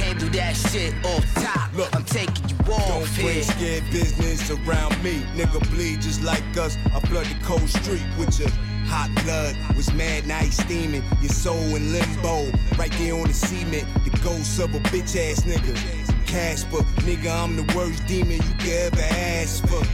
Handle 0.01 0.29
that 0.29 0.55
shit 0.55 0.95
off 1.05 1.23
top. 1.35 1.71
Look, 1.75 1.95
I'm 1.95 2.03
taking 2.05 2.49
you 2.49 2.57
off 2.73 2.87
Don't 2.87 3.07
here. 3.07 3.43
scared 3.43 3.83
business 3.91 4.49
around 4.49 5.01
me. 5.03 5.21
Nigga 5.35 5.61
bleed 5.69 6.01
just 6.01 6.23
like 6.23 6.41
us. 6.57 6.75
I 6.91 6.99
flood 7.01 7.27
the 7.27 7.37
cold 7.43 7.69
street 7.69 8.01
with 8.17 8.39
your 8.39 8.49
hot 8.87 9.11
blood. 9.23 9.55
Was 9.77 9.93
mad, 9.93 10.25
now 10.25 10.39
he's 10.39 10.57
steaming. 10.57 11.03
Your 11.21 11.29
soul 11.29 11.75
in 11.75 11.93
limbo. 11.93 12.49
Right 12.79 12.91
there 12.97 13.13
on 13.13 13.27
the 13.27 13.33
cement. 13.33 13.85
The 14.05 14.19
ghost 14.23 14.59
of 14.59 14.73
a 14.73 14.79
bitch 14.89 15.15
ass 15.15 15.43
nigga. 15.43 15.77
Casper. 16.25 16.81
Nigga, 17.05 17.29
I'm 17.43 17.55
the 17.55 17.75
worst 17.77 18.07
demon 18.07 18.41
you 18.41 18.55
could 18.57 18.69
ever 18.69 19.01
ask 19.01 19.63
for. 19.67 19.85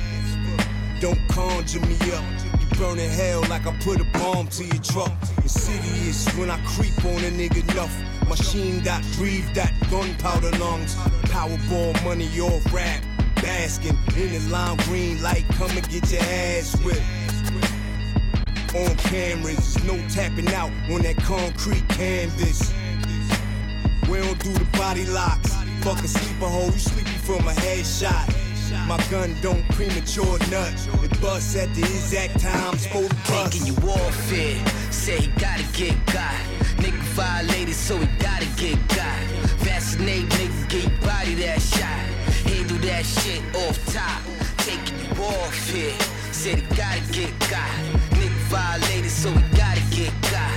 Don't 1.02 1.20
conjure 1.28 1.82
me 1.82 1.96
up. 2.14 2.38
Burning 2.80 3.10
hell 3.10 3.42
like 3.50 3.68
I 3.68 3.76
put 3.82 4.00
a 4.00 4.06
bomb 4.18 4.48
to 4.48 4.63
your 4.63 4.82
truck. 4.82 5.12
Insidious 5.44 6.34
when 6.38 6.50
I 6.50 6.58
creep 6.65 6.98
on 7.04 7.22
a 7.26 7.30
nigga 7.30 7.70
enough. 7.74 7.94
Machine 8.30 8.82
got 8.82 9.04
breathe 9.18 9.54
that 9.54 9.74
gunpowder 9.92 10.52
lungs. 10.60 10.96
Powerball 11.28 12.02
money 12.06 12.30
off 12.39 12.74
rap. 12.74 13.04
Basking 13.36 13.98
in 14.15 14.32
the 14.32 14.50
lime 14.50 14.78
green 14.86 15.22
light. 15.22 15.44
Come 15.56 15.72
and 15.72 15.89
get 15.89 16.10
your 16.10 16.22
ass 16.22 16.80
whipped. 16.82 17.02
On 18.74 18.96
cameras, 18.96 19.74
there's 19.74 19.84
no 19.84 19.98
tapping 20.08 20.48
out 20.54 20.72
on 20.89 21.02
that 21.02 21.18
concrete 21.18 21.86
canvas. 21.89 22.72
We 24.10 24.20
don't 24.20 24.39
do 24.42 24.54
the 24.54 24.78
body 24.78 25.06
locks. 25.06 25.54
Fuck 25.82 26.02
a 26.02 26.08
sleeper 26.08 26.48
hole, 26.48 26.72
you 26.72 26.80
sleepy 26.80 27.10
from 27.10 27.46
a 27.46 27.52
headshot. 27.52 28.49
My 28.88 28.98
gun 29.10 29.36
don't 29.42 29.68
premature 29.70 30.38
nut. 30.52 30.74
It 31.04 31.22
busts 31.22 31.56
at 31.56 31.74
the 31.74 31.82
exact 31.82 32.40
time. 32.40 32.78
Supposed 32.78 33.10
to 33.10 33.16
bust. 33.16 33.52
Taking 33.52 33.68
you 33.68 33.76
off. 33.90 34.16
Say 34.92 35.18
he 35.22 35.28
gotta 35.40 35.64
get 35.74 35.96
got. 36.08 36.36
Nigga 36.78 37.02
violated, 37.18 37.76
so 37.76 37.98
he 37.98 38.06
gotta 38.18 38.46
get 38.58 38.78
got. 38.90 39.20
Vaccinate, 39.66 40.30
nigga, 40.30 40.70
get 40.70 41.02
body 41.02 41.36
that 41.36 41.62
shot. 41.62 42.06
Handle 42.46 42.78
that 42.80 43.06
shit 43.06 43.42
off 43.56 43.78
top. 43.94 44.22
Taking 44.58 45.00
you 45.00 45.24
off 45.24 45.76
it. 45.76 46.02
Said 46.34 46.60
he 46.60 46.76
gotta 46.76 47.02
get 47.12 47.38
got. 47.50 47.70
Nigga 48.18 48.40
violated, 48.50 49.12
so 49.12 49.30
he 49.32 49.42
gotta 49.58 49.82
get 49.92 50.14
got. 50.32 50.52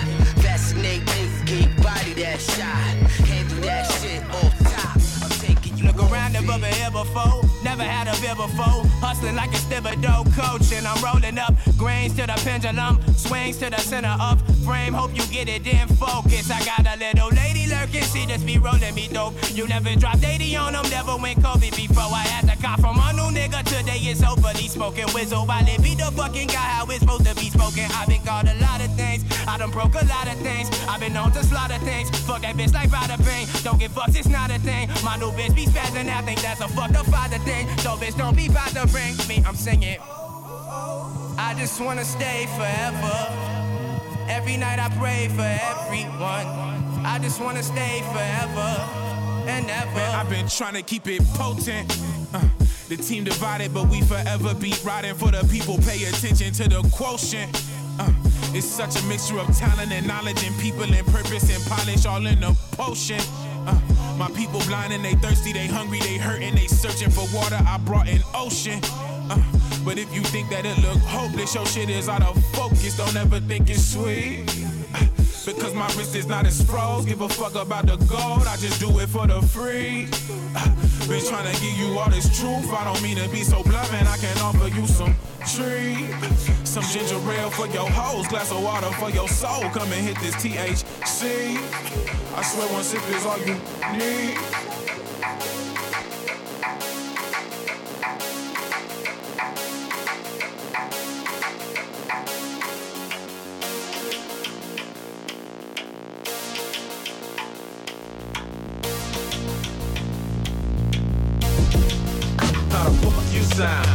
Vaccinate, 0.44 1.02
nigga, 1.02 1.46
get 1.46 1.76
body 1.82 2.12
that 2.22 2.40
shot. 2.40 2.92
Handle 3.26 3.60
that 3.62 3.84
shit 4.00 4.22
off 4.30 4.58
top. 4.58 4.71
Look 5.82 5.98
around 5.98 6.32
bubble 6.46 6.64
here 6.66 6.90
before. 6.90 7.42
Never 7.64 7.82
had 7.82 8.06
a 8.06 8.14
bill 8.20 8.46
before. 8.46 8.86
Hustling 9.00 9.36
like 9.36 9.50
a 9.50 9.62
Thibodeau 9.68 10.24
coach. 10.36 10.72
And 10.72 10.86
I'm 10.86 11.02
rolling 11.02 11.38
up. 11.38 11.54
Grains 11.76 12.14
to 12.16 12.26
the 12.26 12.38
pendulum. 12.44 13.00
Swings 13.16 13.58
to 13.58 13.70
the 13.70 13.78
center 13.78 14.16
of 14.20 14.42
frame. 14.62 14.92
Hope 14.92 15.14
you 15.14 15.24
get 15.26 15.48
it 15.48 15.66
in 15.66 15.88
focus. 15.96 16.50
I 16.50 16.64
got 16.64 16.86
a 16.86 16.98
little 16.98 17.30
lady 17.30 17.66
lurking. 17.68 18.02
She 18.12 18.26
just 18.26 18.46
be 18.46 18.58
rolling 18.58 18.94
me 18.94 19.08
dope. 19.08 19.34
You 19.52 19.66
never 19.66 19.94
dropped 19.96 20.24
80 20.24 20.56
on 20.56 20.72
them. 20.72 20.88
Never 20.90 21.16
went 21.16 21.42
Kobe 21.42 21.70
before. 21.70 22.10
I 22.10 22.24
had 22.26 22.48
to 22.48 22.56
cop 22.62 22.80
from 22.80 22.98
a 22.98 23.12
new 23.12 23.30
nigga. 23.36 23.62
Today 23.64 23.98
it's 23.98 24.22
overly 24.22 24.68
smoking. 24.68 25.08
Whistle 25.14 25.46
while 25.46 25.66
it 25.66 25.82
be 25.82 25.94
the 25.94 26.10
fucking 26.12 26.48
guy. 26.48 26.68
How 26.74 26.86
it's 26.86 27.00
supposed 27.00 27.26
to 27.26 27.34
be 27.34 27.50
spoken. 27.50 27.84
I've 27.92 28.08
been 28.08 28.22
called 28.22 28.48
a 28.48 28.54
lot 28.60 28.80
of 28.80 28.94
things. 28.96 29.24
I 29.46 29.58
done 29.58 29.70
broke 29.70 29.94
a 29.94 30.04
lot 30.06 30.26
of 30.26 30.38
things. 30.40 30.70
I've 30.88 31.00
been 31.00 31.12
known 31.12 31.32
to 31.32 31.42
slaughter 31.44 31.78
things. 31.78 32.10
Fuck 32.26 32.42
that 32.42 32.56
bitch 32.56 32.72
like 32.72 32.90
Bada 32.90 33.18
Bing. 33.24 33.46
Don't 33.62 33.78
give 33.78 33.92
fucks, 33.92 34.16
it's 34.16 34.28
not 34.28 34.50
a 34.50 34.58
thing. 34.60 34.88
My 35.04 35.16
new 35.16 35.30
bitch 35.32 35.54
be 35.54 35.66
spazzing. 35.66 36.08
I 36.08 36.22
think 36.22 36.40
that's 36.40 36.60
a 36.60 36.68
fucked 36.68 36.96
up 36.96 37.06
father 37.06 37.38
thing. 37.38 37.68
So 37.78 37.90
bitch, 37.96 38.16
don't 38.16 38.36
be 38.36 38.46
about 38.46 38.70
to 38.70 38.86
bring 38.88 39.16
me. 39.28 39.42
I'm 39.46 39.56
singing. 39.56 39.98
I 41.38 41.54
just 41.58 41.80
wanna 41.80 42.04
stay 42.04 42.46
forever. 42.56 43.51
Every 44.32 44.56
night 44.56 44.78
I 44.78 44.88
pray 44.96 45.28
for 45.28 45.42
everyone. 45.42 46.46
I 47.04 47.18
just 47.20 47.38
wanna 47.38 47.62
stay 47.62 48.00
forever 48.12 48.70
and 49.46 49.68
ever. 49.68 49.94
Man, 49.94 50.14
I've 50.14 50.30
been 50.30 50.48
trying 50.48 50.72
to 50.72 50.82
keep 50.82 51.06
it 51.06 51.22
potent. 51.34 51.86
Uh, 52.32 52.40
the 52.88 52.96
team 52.96 53.24
divided, 53.24 53.74
but 53.74 53.88
we 53.88 54.00
forever 54.00 54.54
be 54.54 54.72
riding 54.84 55.14
for 55.14 55.30
the 55.30 55.46
people. 55.52 55.76
Pay 55.76 56.04
attention 56.04 56.50
to 56.54 56.64
the 56.66 56.80
quotient. 56.94 57.52
Uh, 58.00 58.10
it's 58.54 58.66
such 58.66 58.98
a 58.98 59.04
mixture 59.04 59.38
of 59.38 59.54
talent 59.54 59.92
and 59.92 60.06
knowledge 60.06 60.42
and 60.46 60.58
people 60.58 60.84
and 60.84 61.06
purpose 61.08 61.54
and 61.54 61.62
polish 61.66 62.06
all 62.06 62.24
in 62.24 62.42
a 62.42 62.54
potion. 62.72 63.20
Uh, 63.66 63.78
my 64.16 64.30
people 64.30 64.60
blind 64.60 64.94
and 64.94 65.04
they 65.04 65.12
thirsty, 65.16 65.52
they 65.52 65.66
hungry, 65.66 66.00
they 66.00 66.16
hurting, 66.16 66.54
they 66.54 66.68
searching 66.68 67.10
for 67.10 67.26
water. 67.36 67.58
I 67.68 67.76
brought 67.84 68.08
an 68.08 68.22
ocean. 68.34 68.80
Uh, 69.30 69.42
but 69.84 69.98
if 69.98 70.14
you 70.14 70.22
think 70.22 70.48
that 70.50 70.64
it 70.64 70.78
look 70.78 70.98
hopeless, 71.02 71.54
your 71.54 71.66
shit 71.66 71.90
is 71.90 72.08
out 72.08 72.22
of 72.22 72.42
focus. 72.54 72.96
Don't 72.96 73.16
ever 73.16 73.40
think 73.40 73.70
it's 73.70 73.92
sweet. 73.92 74.44
Uh, 74.94 75.06
because 75.44 75.74
my 75.74 75.86
wrist 75.96 76.14
is 76.14 76.26
not 76.26 76.46
as 76.46 76.62
froze. 76.62 77.04
Give 77.04 77.20
a 77.20 77.28
fuck 77.28 77.54
about 77.54 77.86
the 77.86 77.96
gold, 77.96 78.46
I 78.46 78.56
just 78.56 78.80
do 78.80 78.98
it 79.00 79.08
for 79.08 79.26
the 79.26 79.42
free. 79.42 80.08
Uh, 80.54 80.68
been 81.08 81.24
trying 81.24 81.52
to 81.52 81.60
give 81.60 81.76
you 81.78 81.98
all 81.98 82.10
this 82.10 82.28
truth. 82.38 82.72
I 82.72 82.84
don't 82.84 83.02
mean 83.02 83.16
to 83.16 83.28
be 83.28 83.42
so 83.42 83.62
blunt. 83.62 83.92
I 83.92 84.16
can 84.18 84.38
offer 84.38 84.68
you 84.68 84.86
some 84.86 85.14
tree. 85.46 86.08
Some 86.64 86.84
ginger 86.84 87.16
ale 87.32 87.50
for 87.50 87.66
your 87.68 87.88
hoes, 87.90 88.28
glass 88.28 88.50
of 88.52 88.62
water 88.62 88.90
for 88.92 89.10
your 89.10 89.28
soul. 89.28 89.68
Come 89.70 89.92
and 89.92 90.06
hit 90.06 90.16
this 90.20 90.34
THC. 90.36 91.56
I 92.34 92.42
swear 92.42 92.68
one 92.72 92.82
sip 92.82 93.02
is 93.10 93.26
all 93.26 93.38
you 93.38 93.54
need. 93.98 94.38
How 112.82 112.90
the 112.90 112.96
fuck 112.96 113.32
you 113.32 113.42
sound? 113.54 113.86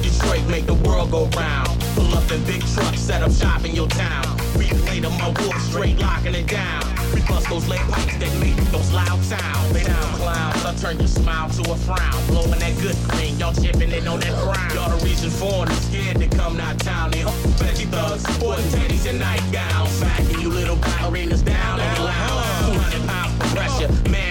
Detroit 0.00 0.46
make 0.46 0.66
the 0.66 0.74
world 0.86 1.10
go 1.10 1.26
round. 1.36 1.66
Pull 1.96 2.14
up 2.14 2.30
in 2.30 2.40
big 2.44 2.62
trucks, 2.62 3.00
set 3.00 3.20
up 3.20 3.32
shop 3.32 3.64
in 3.64 3.74
your 3.74 3.88
town. 3.88 4.38
Relay 4.54 5.00
to 5.00 5.10
my 5.10 5.34
wolf, 5.40 5.60
straight 5.62 5.98
locking 5.98 6.36
it 6.36 6.46
down. 6.46 6.84
We 7.12 7.20
bust 7.22 7.48
those 7.48 7.66
lead 7.66 7.80
pipes 7.90 8.16
that 8.18 8.32
make 8.38 8.54
those 8.70 8.92
loud 8.92 9.20
sounds. 9.24 9.72
They 9.72 9.82
down 9.82 10.14
clowns, 10.22 10.64
I 10.64 10.74
turn 10.76 10.98
your 11.00 11.08
smile 11.08 11.50
to 11.50 11.72
a 11.72 11.74
frown. 11.74 12.14
Blowing 12.28 12.60
that 12.60 12.78
good 12.78 12.94
green, 13.08 13.40
y'all 13.40 13.52
chipping 13.52 13.90
it 13.90 14.06
on 14.06 14.20
that 14.20 14.34
ground. 14.38 14.72
Y'all 14.72 14.96
the 14.96 15.04
reason 15.04 15.28
foreign 15.28 15.72
is 15.72 15.82
scared 15.88 16.20
to 16.20 16.28
come 16.28 16.60
out 16.60 16.78
town. 16.78 17.10
They 17.10 17.22
veggie 17.58 17.90
thugs, 17.90 18.22
sporting 18.36 18.66
teddies 18.66 19.10
and 19.10 19.18
nightgowns. 19.18 20.00
Backing 20.00 20.38
you 20.38 20.50
little 20.50 20.76
ballerinas 20.76 21.44
down 21.44 21.80
the 21.80 22.04
lounge. 22.04 22.70
200 22.70 23.08
pounds 23.08 23.52
pressure, 23.52 23.90
man, 24.10 24.25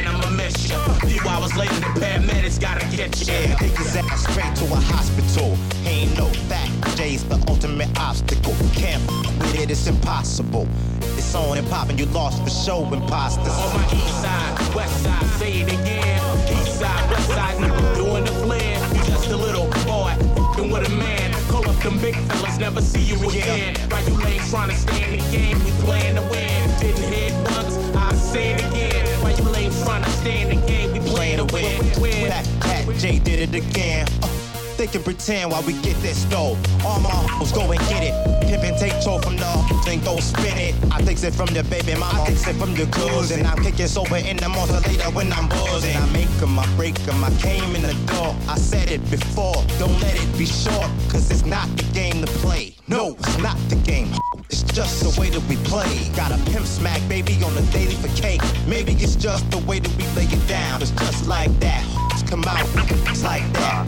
Few 0.65 1.21
hours 1.29 1.55
later, 1.55 1.75
the 1.75 1.99
paramedics 1.99 2.59
gotta 2.59 2.85
get. 2.95 3.15
Yeah, 3.27 3.55
take 3.55 3.77
his 3.77 3.95
ass 3.95 4.23
straight 4.23 4.55
to 4.55 4.65
a 4.73 4.77
hospital. 4.77 5.55
He 5.83 5.89
ain't 5.89 6.17
no 6.17 6.27
fact, 6.49 6.97
Jay's 6.97 7.23
the 7.23 7.35
ultimate 7.47 7.89
obstacle. 7.99 8.55
Can't 8.73 9.01
with 9.39 9.59
it, 9.59 9.69
it's 9.69 9.85
impossible. 9.85 10.67
It's 11.17 11.35
on 11.35 11.57
and 11.57 11.67
popping, 11.69 11.97
you 11.99 12.05
lost 12.07 12.43
for 12.43 12.49
show, 12.49 12.91
imposters. 12.91 13.47
On 13.47 13.73
my 13.75 13.85
east 13.93 14.21
side, 14.21 14.75
west 14.75 15.03
side, 15.03 15.25
say 15.37 15.61
it 15.61 15.71
again. 15.71 16.21
East 16.49 16.79
side, 16.79 17.11
west 17.11 17.27
side, 17.27 17.57
nigga, 17.57 17.95
doing 17.95 18.25
the. 18.25 18.45
You 18.95 19.03
just 19.05 19.29
a 19.29 19.37
little 19.37 19.67
boy, 19.85 20.15
f***ing 20.17 20.71
with 20.71 20.87
a 20.87 20.95
man. 20.95 21.31
Call 21.47 21.69
up 21.69 21.75
them 21.83 21.99
big 21.99 22.15
fellas, 22.27 22.57
never 22.57 22.81
see 22.81 23.03
you 23.03 23.17
again. 23.29 23.75
Right, 23.89 24.07
you 24.07 24.15
lame 24.17 24.41
trying 24.49 24.69
to 24.69 24.75
stay 24.75 25.03
in 25.03 25.19
the 25.19 25.31
game, 25.31 25.63
we 25.63 25.71
playing 25.85 26.15
to 26.15 26.21
win. 26.23 26.79
Didn't 26.79 27.13
hit 27.13 27.33
once, 27.51 27.77
I 27.95 28.13
say 28.15 28.53
it 28.53 28.65
again. 28.65 29.04
In 29.95 30.49
the 30.49 30.67
game, 30.67 30.91
we 30.91 30.99
playing 30.99 31.39
win. 31.47 32.27
That 32.27 32.45
cat 32.59 32.85
Jay 32.97 33.19
did 33.19 33.39
it 33.47 33.55
again. 33.55 34.05
Uh, 34.21 34.27
they 34.75 34.87
can 34.87 35.01
pretend 35.01 35.51
while 35.51 35.63
we 35.63 35.71
get 35.81 35.95
this 36.01 36.25
dough. 36.25 36.57
All 36.83 36.99
my 36.99 37.09
hoes 37.09 37.53
go 37.53 37.71
and 37.71 37.79
get 37.87 38.03
it. 38.03 38.13
Pimp 38.41 38.63
and 38.63 38.77
take 38.77 38.91
toe 39.01 39.19
from 39.19 39.37
the 39.37 39.45
hoes 39.45 39.87
and 39.87 40.03
go 40.03 40.19
spin 40.19 40.57
it. 40.57 40.75
I 40.91 41.01
takes 41.01 41.23
it 41.23 41.33
from 41.33 41.47
the 41.47 41.63
baby 41.63 41.95
mama, 41.95 42.23
I 42.23 42.27
takes 42.27 42.45
it 42.47 42.55
from 42.55 42.75
the 42.75 42.85
cousin. 42.87 43.45
I'm 43.45 43.63
kicking 43.63 43.87
sober 43.87 44.17
in 44.17 44.35
the 44.35 44.49
monster 44.49 44.81
later 44.89 45.09
when 45.11 45.31
I'm 45.31 45.47
buzzing. 45.47 45.95
I 45.95 46.05
make 46.11 46.27
'em, 46.41 46.59
I 46.59 46.65
break 46.75 46.99
'em, 47.07 47.23
I 47.23 47.31
came 47.39 47.73
in 47.75 47.83
the 47.83 47.93
door. 48.11 48.35
I 48.49 48.57
said 48.57 48.91
it 48.91 49.09
before, 49.09 49.63
don't 49.79 49.97
let 50.01 50.15
it 50.15 50.37
be 50.37 50.45
short. 50.45 50.89
Cause 51.07 51.31
it's 51.31 51.45
not 51.45 51.69
the 51.77 51.83
game 51.93 52.19
to 52.25 52.27
play. 52.43 52.75
No, 52.87 53.15
it's 53.19 53.37
not 53.37 53.57
the 53.69 53.77
game. 53.77 54.11
It's 54.49 54.63
just 54.63 55.01
the 55.01 55.19
way 55.19 55.29
that 55.29 55.41
we 55.49 55.55
play. 55.67 56.09
Got 56.15 56.31
a 56.31 56.37
pimp 56.51 56.65
smack 56.65 57.01
baby 57.09 57.33
on 57.43 57.55
the 57.55 57.61
daily 57.71 57.95
for 57.95 58.09
cake. 58.19 58.41
Maybe 58.67 58.93
it's 58.93 59.15
just 59.15 59.49
the 59.49 59.57
way 59.59 59.79
that 59.79 59.91
we 59.97 60.05
lay 60.15 60.25
it 60.25 60.47
down. 60.47 60.81
It's 60.81 60.91
just 60.91 61.27
like 61.27 61.51
that. 61.59 61.83
Come 62.29 62.43
out, 62.45 62.65
it's 63.09 63.23
like 63.23 63.45
that. 63.53 63.87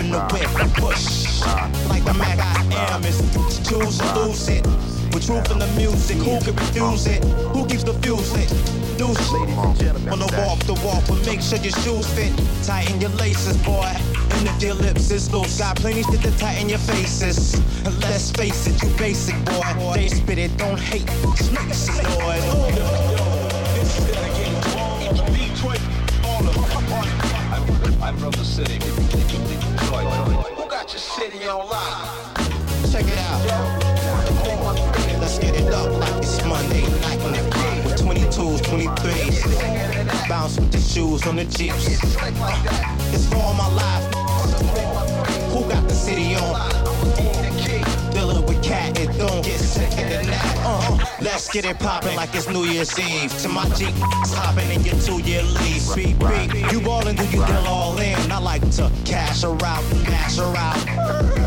In 0.00 0.10
the 0.10 0.20
whip, 0.32 0.50
push. 0.74 1.40
Like 1.88 2.04
the 2.04 2.14
Mac 2.14 2.38
I 2.38 2.94
am, 2.94 3.02
it's 3.04 3.58
choose 3.68 4.00
or 4.00 4.26
lose 4.26 4.48
it. 4.48 4.66
With 5.12 5.26
truth 5.26 5.50
in 5.50 5.58
the 5.58 5.68
music, 5.76 6.18
who 6.18 6.40
can 6.40 6.54
refuse 6.56 7.06
it? 7.06 7.24
Who 7.54 7.66
keeps 7.66 7.84
the 7.84 7.94
fuse? 7.94 8.32
Do 8.98 9.14
shit. 9.14 9.48
On 10.10 10.18
the 10.18 10.30
walk, 10.38 10.58
the 10.66 10.74
walk, 10.84 11.04
but 11.08 11.24
make 11.26 11.40
sure 11.40 11.58
your 11.58 11.72
shoes 11.82 12.06
fit. 12.14 12.32
Tighten 12.64 13.00
your 13.00 13.10
laces, 13.10 13.56
boy. 13.58 14.13
And 14.32 14.48
if 14.48 14.62
your 14.62 14.74
lips 14.74 15.10
is 15.10 15.32
loose, 15.32 15.58
got 15.58 15.76
plenty 15.76 16.02
shit 16.02 16.22
to 16.22 16.38
tighten 16.38 16.68
your 16.68 16.78
faces. 16.78 17.54
And 17.84 17.98
let's 18.02 18.30
face 18.30 18.66
it, 18.66 18.82
you 18.82 18.88
basic, 18.96 19.36
boy. 19.44 19.94
They 19.94 20.08
spit 20.08 20.38
it, 20.38 20.56
don't 20.56 20.78
hate. 20.78 21.06
Just 21.36 21.52
make 21.52 21.72
some 21.74 21.96
noise. 22.18 22.44
Detroit, 25.34 25.80
all 26.24 26.46
of 26.48 26.64
I'm 28.02 28.16
from 28.18 28.32
the 28.32 28.44
city, 28.44 28.78
Detroit. 28.78 30.06
Who 30.56 30.68
got 30.68 30.92
your 30.92 31.00
city 31.00 31.46
on 31.48 31.66
lock? 31.68 32.36
Check 32.92 33.06
it 33.06 33.18
out. 33.18 33.40
Let's 35.20 35.38
get 35.38 35.54
it 35.56 35.72
up 35.72 35.90
like 35.90 36.22
it's 36.22 36.44
Monday 36.44 36.82
night 37.00 37.20
on 37.22 37.32
the 37.32 37.73
22s, 38.14 38.60
23s. 38.62 40.28
Bounce 40.28 40.58
with 40.58 40.70
the 40.70 40.78
shoes 40.78 41.26
on 41.26 41.36
the 41.36 41.44
jeeps. 41.44 41.86
It's 43.12 43.28
for 43.28 43.36
all 43.36 43.54
my 43.54 43.68
life. 43.74 44.04
Who 45.52 45.68
got 45.68 45.88
the 45.88 45.94
city 45.94 46.34
on? 46.36 46.70
Dealing 48.12 48.46
with 48.46 48.62
cat, 48.62 48.98
it 48.98 49.16
don't 49.18 49.44
get 49.44 49.58
sick 49.58 49.90
the. 49.90 50.24
Uh, 50.66 50.98
let's 51.20 51.50
get 51.52 51.64
it 51.64 51.78
poppin' 51.78 52.14
like 52.16 52.34
it's 52.34 52.48
New 52.48 52.64
Year's 52.64 52.98
Eve. 52.98 53.36
To 53.42 53.48
my 53.48 53.68
Jeep, 53.70 53.94
hopping 53.98 54.70
in 54.70 54.84
your 54.84 54.98
two-year 55.00 55.42
lease. 55.42 55.94
Beep, 55.94 56.18
beep. 56.18 56.72
You 56.72 56.80
ballin', 56.80 57.16
do 57.16 57.24
you 57.24 57.44
deal 57.44 57.66
all 57.66 57.98
in? 57.98 58.30
I 58.30 58.38
like 58.38 58.68
to 58.76 58.90
cash 59.04 59.42
her 59.42 59.56
out, 59.64 59.84
mash 60.08 60.36
her 60.36 60.54
out. 60.56 60.78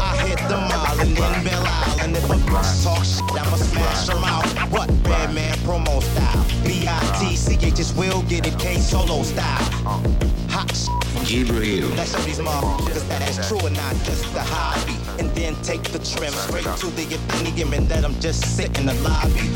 I 0.01 0.17
hit 0.27 0.39
the 0.49 0.57
mile 0.57 0.99
and 0.99 1.15
then 1.15 1.43
Belle 1.57 1.67
Isle. 1.67 1.99
And 2.01 2.15
if 2.15 2.23
a 2.29 2.33
bitch 2.33 2.83
talk 2.83 3.03
shit, 3.03 3.21
I'ma 3.31 3.57
smash 3.57 4.07
her 4.07 4.17
out. 4.25 4.71
What? 4.71 4.89
Redman 5.07 5.53
promo 5.65 6.01
style. 6.01 6.45
B-I-T-C-H 6.63 7.93
will 7.95 8.21
get 8.23 8.47
it 8.47 8.57
K 8.59 8.77
solo 8.79 9.23
style. 9.23 9.63
Hot 10.49 10.69
shit. 10.75 10.93
Jibril. 11.25 11.95
Let's 11.97 12.11
show 12.11 12.21
these 12.21 12.39
motherfuckers 12.39 13.07
that 13.09 13.21
it's 13.27 13.47
true 13.47 13.59
and 13.65 13.75
not 13.75 13.95
just 14.05 14.25
a 14.35 14.41
hobby. 14.41 14.95
And 15.19 15.29
then 15.35 15.55
take 15.63 15.83
the 15.83 15.99
trim 15.99 16.31
straight 16.31 16.63
to 16.77 16.87
the 16.87 17.15
opinion 17.15 17.73
and 17.73 17.87
that 17.89 18.05
I'm 18.05 18.17
just 18.19 18.55
sitting 18.55 18.75
in 18.81 18.85
the 18.85 18.93
lobby. 19.01 19.49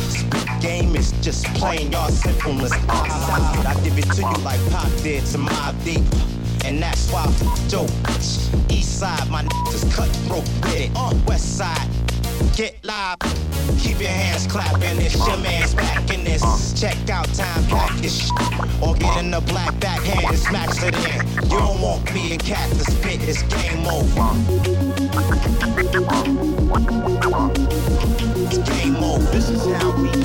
Game 0.59 0.95
is 0.95 1.11
just 1.21 1.45
plain 1.55 1.91
y'all 1.91 2.09
simpleness. 2.09 2.71
I 2.73 3.79
give 3.83 3.97
it 3.97 4.09
to 4.15 4.21
you 4.21 4.43
like 4.43 4.59
Pop 4.71 4.89
did 5.03 5.25
to 5.27 5.37
my 5.37 5.73
deep. 5.83 6.03
And 6.65 6.82
that's 6.82 7.12
why 7.12 7.26
Joe, 7.67 7.88
east 8.69 9.00
side, 9.00 9.30
my 9.30 9.43
niggas 9.43 9.93
cutthroat 9.93 10.43
with 10.62 10.76
it. 10.80 10.91
Uh, 10.95 11.13
west 11.28 11.58
side, 11.58 11.88
get 12.56 12.84
live. 12.84 13.17
Keep 13.80 14.00
your 14.00 14.10
hands 14.10 14.47
clapping. 14.47 15.02
It's 15.02 15.15
your 15.15 15.38
man's 15.38 15.74
back 15.74 16.13
in 16.13 16.24
this. 16.24 16.80
Check 16.80 17.10
out 17.10 17.26
time 17.34 17.63
package. 17.65 18.30
Or 18.82 18.95
get 18.95 19.17
in 19.17 19.32
the 19.32 19.41
black 19.41 19.80
backhand 19.80 20.26
and 20.28 20.38
smash 20.38 20.84
it 20.84 20.95
in. 20.95 21.43
You 21.43 21.58
don't 21.58 21.82
want 21.82 22.13
me 22.13 22.34
and 22.34 22.43
cat 22.43 22.69
to 22.69 22.80
spit. 22.80 23.21
It's 23.28 23.43
game 23.43 23.86
over. 23.86 24.32
It's 28.47 28.58
game 28.69 28.95
over. 28.97 29.32
This 29.32 29.50
is 29.50 29.65
how 29.76 29.91
we 30.02 30.20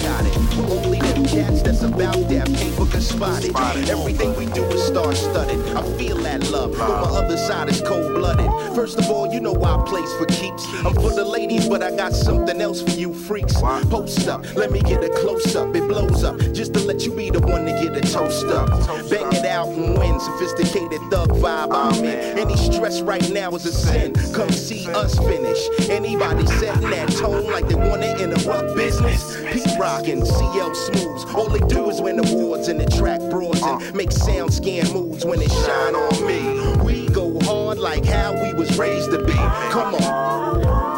about 1.86 2.28
that 2.28 2.46
paper 2.54 2.86
can 2.86 3.00
spot 3.00 3.44
it. 3.44 3.54
Everything 3.88 4.34
we 4.36 4.46
do 4.46 4.64
is 4.64 4.86
star 4.86 5.14
studded. 5.14 5.60
I 5.76 5.82
feel 5.96 6.16
that 6.18 6.50
love, 6.50 6.72
but 6.72 6.88
my 6.88 7.18
other 7.18 7.36
side 7.36 7.68
is 7.68 7.80
cold 7.80 8.14
blooded. 8.14 8.50
First 8.74 8.98
of 8.98 9.10
all, 9.10 9.32
you 9.32 9.40
know 9.40 9.54
I 9.62 9.82
plays 9.86 10.12
for 10.14 10.26
keeps. 10.26 10.66
I'm 10.84 10.94
for 10.94 11.10
the 11.10 11.24
ladies, 11.24 11.68
but 11.68 11.82
I 11.82 11.94
got 11.94 12.12
something 12.12 12.60
else 12.60 12.82
for 12.82 12.90
you 12.90 13.12
freaks. 13.14 13.54
Post 13.90 14.28
up, 14.28 14.44
let 14.54 14.70
me 14.70 14.80
get 14.80 15.04
a 15.04 15.08
close 15.08 15.54
up. 15.56 15.74
It 15.74 15.86
blows 15.88 16.24
up 16.24 16.38
just 16.52 16.74
to 16.74 16.80
let 16.80 17.04
you 17.04 17.14
be 17.14 17.30
the 17.30 17.40
one 17.40 17.64
to 17.66 17.72
get 17.72 17.96
a 17.96 18.00
toast 18.00 18.46
up. 18.46 18.68
Bang 19.08 19.32
it 19.32 19.46
out 19.46 19.68
and 19.68 19.98
win. 19.98 20.18
Sophisticated 20.20 21.00
thug 21.10 21.30
vibe 21.30 21.72
I'm 21.72 22.04
in. 22.04 22.38
Any 22.38 22.56
stress 22.56 23.00
right 23.00 23.28
now 23.30 23.50
is 23.54 23.66
a 23.66 23.72
sin. 23.72 24.14
Come 24.32 24.50
see 24.50 24.88
us 24.88 25.18
finish. 25.18 25.60
Anybody 25.88 26.46
setting 26.46 26.90
that 26.90 27.10
tone 27.10 27.46
like 27.52 27.68
they 27.68 27.74
wanna 27.74 28.16
interrupt 28.18 28.74
business. 28.76 29.36
Pete 29.52 29.78
rockin', 29.78 30.24
CL 30.24 30.74
smooths. 30.74 31.24
All 31.34 31.48
they 31.48 31.60
do 31.60 31.75
is 31.90 32.00
win 32.00 32.18
awards 32.18 32.68
and 32.68 32.80
the 32.80 32.86
track 32.96 33.20
broads 33.30 33.62
and 33.62 33.82
uh. 33.82 33.92
make 33.94 34.12
sound 34.12 34.52
scan 34.52 34.90
moves 34.92 35.24
when 35.24 35.40
it 35.40 35.50
shine 35.50 35.94
on 35.94 36.26
me. 36.26 36.82
We 36.82 37.08
go 37.08 37.38
hard 37.40 37.78
like 37.78 38.04
how 38.04 38.32
we 38.42 38.52
was 38.52 38.78
raised 38.78 39.10
to 39.10 39.24
be. 39.24 39.34
Come 39.70 39.94
on. 39.94 40.95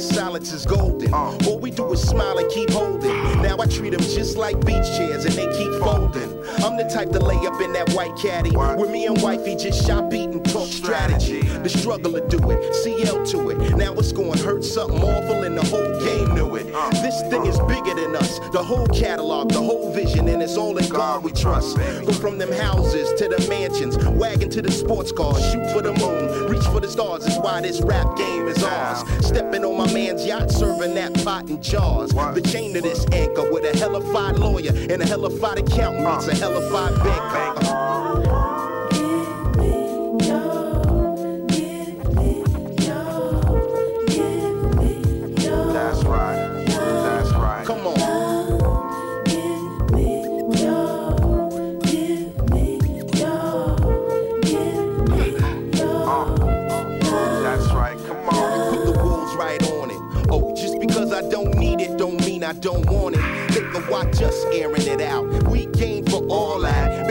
Silence 0.00 0.52
is 0.52 0.64
golden. 0.64 1.12
Uh. 1.12 1.36
All 1.46 1.58
we 1.58 1.70
do 1.70 1.92
is 1.92 2.00
smile 2.06 2.38
and 2.38 2.50
keep 2.50 2.70
holding. 2.70 3.19
Now 3.42 3.58
I 3.58 3.66
treat 3.66 3.90
them 3.90 4.00
just 4.00 4.36
like 4.36 4.64
beach 4.64 4.86
chairs, 4.96 5.24
and 5.24 5.34
they 5.34 5.46
keep 5.56 5.72
folding. 5.80 6.40
I'm 6.64 6.76
the 6.76 6.88
type 6.92 7.10
to 7.12 7.20
lay 7.20 7.36
up 7.46 7.60
in 7.60 7.72
that 7.72 7.90
white 7.92 8.16
caddy, 8.16 8.50
where 8.50 8.88
me 8.88 9.06
and 9.06 9.20
wifey 9.22 9.56
just 9.56 9.86
shop, 9.86 10.12
eat, 10.12 10.30
and 10.30 10.44
talk 10.44 10.68
strategy. 10.68 11.42
The 11.42 11.68
struggle 11.68 12.12
to 12.12 12.20
do 12.26 12.50
it, 12.50 12.74
CL 12.74 13.24
to 13.26 13.50
it. 13.50 13.76
Now 13.76 13.94
it's 13.94 14.12
going 14.12 14.32
to 14.32 14.44
hurt 14.44 14.64
something 14.64 15.02
awful, 15.02 15.42
and 15.42 15.56
the 15.56 15.64
whole 15.64 16.00
game 16.00 16.34
knew 16.34 16.56
it. 16.56 16.72
Uh, 16.74 16.90
this 17.02 17.20
thing 17.30 17.42
uh. 17.42 17.50
is 17.50 17.58
bigger 17.60 17.94
than 17.94 18.14
us, 18.16 18.38
the 18.50 18.62
whole 18.62 18.86
catalog, 18.88 19.50
the 19.50 19.62
whole 19.62 19.92
vision, 19.92 20.28
and 20.28 20.42
it's 20.42 20.56
all 20.56 20.76
in 20.76 20.88
God 20.88 21.24
we 21.24 21.32
trust. 21.32 21.76
Go 21.76 22.12
from 22.12 22.38
them 22.38 22.52
houses 22.52 23.12
to 23.14 23.28
the 23.28 23.46
mansions, 23.48 23.96
wagon 24.08 24.50
to 24.50 24.62
the 24.62 24.70
sports 24.70 25.12
cars, 25.12 25.42
shoot 25.50 25.70
for 25.72 25.82
the 25.82 25.92
moon, 25.92 26.50
reach 26.50 26.64
for 26.64 26.80
the 26.80 26.88
stars. 26.88 27.26
Is 27.26 27.38
why 27.38 27.60
this 27.60 27.80
rap 27.80 28.16
game 28.16 28.48
is 28.48 28.62
ours. 28.62 29.02
Stepping 29.26 29.64
on 29.64 29.76
my 29.76 29.92
man's 29.92 30.24
yacht, 30.26 30.50
serving 30.50 30.94
that 30.94 31.14
pot 31.24 31.48
in 31.48 31.62
jars. 31.62 32.10
The 32.10 32.42
chain 32.42 32.74
to 32.74 32.80
this 32.80 33.04
anchor 33.30 33.50
with 33.50 33.64
a 33.64 33.78
hellified 33.78 34.38
lawyer 34.38 34.72
and 34.90 35.02
a 35.02 35.06
hellified 35.06 35.58
accountant 35.58 36.06
It's 36.16 36.28
a 36.28 36.34
hellified 36.34 36.94
banker. 37.02 38.49
I 62.50 62.52
don't 62.54 62.84
want 62.90 63.14
it. 63.16 63.54
They 63.54 63.60
can 63.60 63.88
watch 63.88 64.20
us 64.22 64.44
airing 64.52 64.88
it 64.88 65.00
out. 65.00 65.24
We 65.44 65.66
that. 65.66 65.99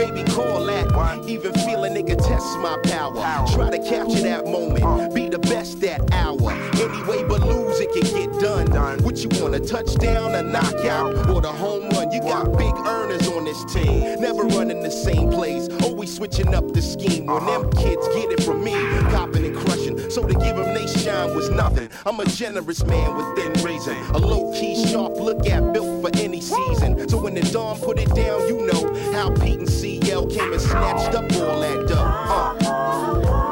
Baby, 0.00 0.24
call 0.30 0.64
that. 0.64 0.88
Even 1.28 1.52
feel 1.52 1.84
a 1.84 1.88
nigga 1.90 2.16
test 2.16 2.58
my 2.58 2.76
power. 2.84 3.46
Try 3.54 3.70
to 3.70 3.78
capture 3.78 4.22
that 4.22 4.46
moment. 4.46 5.14
Be 5.14 5.28
the 5.28 5.38
best 5.38 5.80
that 5.82 6.00
hour. 6.12 6.52
Anyway, 6.80 7.22
but 7.28 7.40
lose 7.42 7.78
it 7.78 7.92
can 7.92 8.02
get 8.14 8.40
done. 8.40 9.02
What 9.02 9.18
you 9.22 9.28
want, 9.40 9.54
a 9.54 9.60
touchdown, 9.60 10.34
a 10.34 10.42
knockout, 10.42 11.28
or 11.28 11.40
the 11.40 11.52
home 11.52 11.90
run? 11.90 12.10
You 12.10 12.20
got 12.22 12.56
big 12.56 12.74
earners 12.74 13.28
on 13.28 13.44
this 13.44 13.62
team. 13.72 14.20
Never 14.20 14.44
running 14.44 14.82
the 14.82 14.90
same 14.90 15.30
plays. 15.30 15.68
Always 15.82 16.16
switching 16.16 16.54
up 16.54 16.72
the 16.72 16.80
scheme. 16.80 17.26
When 17.26 17.44
them 17.44 17.70
kids 17.72 18.08
get 18.08 18.32
it 18.32 18.42
from 18.42 18.64
me, 18.64 18.72
copping 19.10 19.44
and 19.44 19.56
crushing. 19.56 20.10
So 20.10 20.26
to 20.26 20.34
give 20.34 20.56
them 20.56 20.74
they 20.74 20.86
shine 20.86 21.34
was 21.34 21.50
nothing. 21.50 21.90
I'm 22.06 22.18
a 22.20 22.24
generous 22.24 22.84
man 22.84 23.16
within 23.16 23.52
reason. 23.64 23.96
A 24.14 24.18
low 24.18 24.52
key, 24.52 24.86
sharp 24.86 25.16
look 25.16 25.46
at 25.46 25.72
built 25.72 26.02
for 26.02 26.10
any 26.18 26.40
season. 26.40 27.08
So 27.08 27.20
when 27.20 27.34
the 27.34 27.42
dawn 27.42 27.78
put 27.78 27.98
it 27.98 28.12
down, 28.14 28.48
you 28.48 28.66
know 28.66 29.12
how 29.12 29.30
Pete 29.34 29.58
and 29.58 29.68
CL 29.98 30.26
came 30.26 30.52
and 30.52 30.60
snatched 30.60 31.14
up 31.14 31.32
all 31.32 31.60
that 31.60 31.88
dough. 31.88 32.66
Uh. 32.68 33.49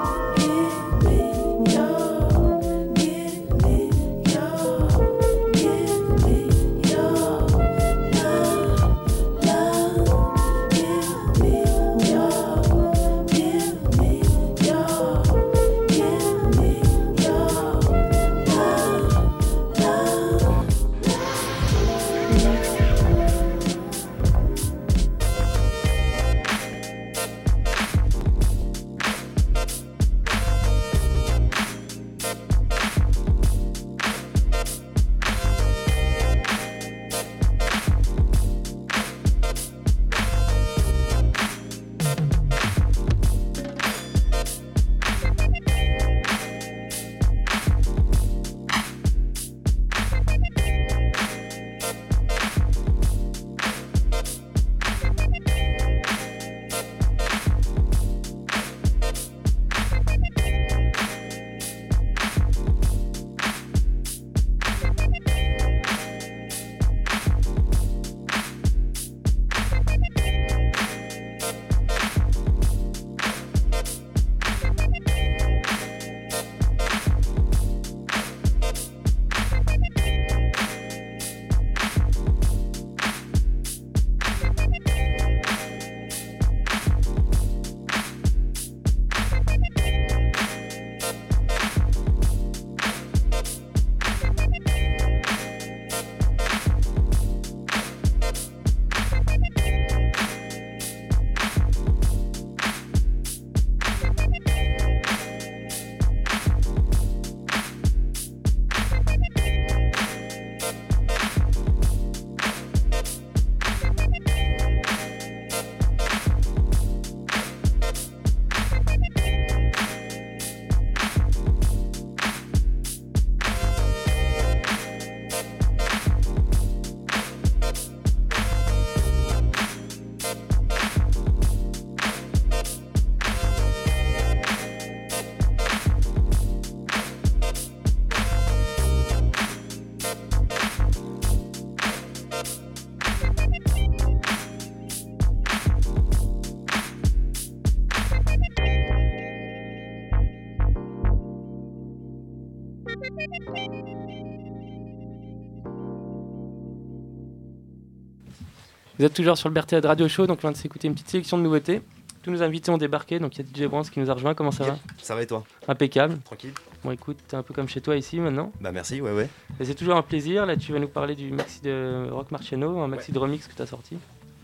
Vous 158.98 159.04
êtes 159.04 159.14
toujours 159.14 159.38
sur 159.38 159.48
le 159.48 159.54
Berthéad 159.54 159.84
Radio 159.84 160.08
Show, 160.08 160.26
donc 160.26 160.38
on 160.38 160.40
vient 160.40 160.50
de 160.50 160.56
s'écouter 160.56 160.88
une 160.88 160.94
petite 160.94 161.08
sélection 161.08 161.38
de 161.38 161.42
nouveautés. 161.44 161.82
Tous 162.22 162.32
nos 162.32 162.42
invités 162.42 162.72
ont 162.72 162.78
débarqué, 162.78 163.20
donc 163.20 163.38
il 163.38 163.46
y 163.46 163.48
a 163.48 163.66
DJ 163.66 163.70
Brands 163.70 163.82
qui 163.82 164.00
nous 164.00 164.10
a 164.10 164.14
rejoint. 164.14 164.34
Comment 164.34 164.50
ça 164.50 164.64
va 164.64 164.76
Ça 165.00 165.14
va 165.14 165.22
et 165.22 165.26
toi 165.26 165.44
Impeccable. 165.68 166.18
Tranquille. 166.24 166.52
Bon, 166.82 166.90
écoute, 166.90 167.16
t'es 167.28 167.36
un 167.36 167.44
peu 167.44 167.54
comme 167.54 167.68
chez 167.68 167.80
toi 167.80 167.96
ici 167.96 168.18
maintenant. 168.18 168.50
Bah 168.60 168.72
merci, 168.72 169.00
ouais, 169.00 169.12
ouais. 169.12 169.28
C'est 169.62 169.76
toujours 169.76 169.96
un 169.96 170.02
plaisir. 170.02 170.46
Là, 170.46 170.56
tu 170.56 170.72
vas 170.72 170.80
nous 170.80 170.88
parler 170.88 171.14
du 171.14 171.30
maxi 171.30 171.60
de 171.62 172.08
Rock 172.10 172.32
Marciano, 172.32 172.80
un 172.80 172.88
maxi 172.88 173.12
de 173.12 173.18
remix 173.20 173.46
que 173.46 173.54
tu 173.54 173.62
as 173.62 173.66
sorti. 173.66 173.96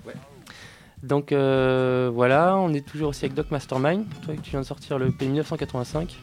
Ouais. 0.07 0.15
Donc 1.03 1.33
euh, 1.33 2.11
voilà, 2.15 2.57
on 2.57 2.73
est 2.73 2.87
toujours 2.87 3.09
aussi 3.09 3.25
avec 3.25 3.35
Doc 3.35 3.51
Mastermind, 3.51 4.07
toi 4.25 4.35
tu 4.43 4.53
viens 4.53 4.61
de 4.61 4.65
sortir 4.65 4.99
le 4.99 5.11
P 5.11 5.27
1985 5.27 6.17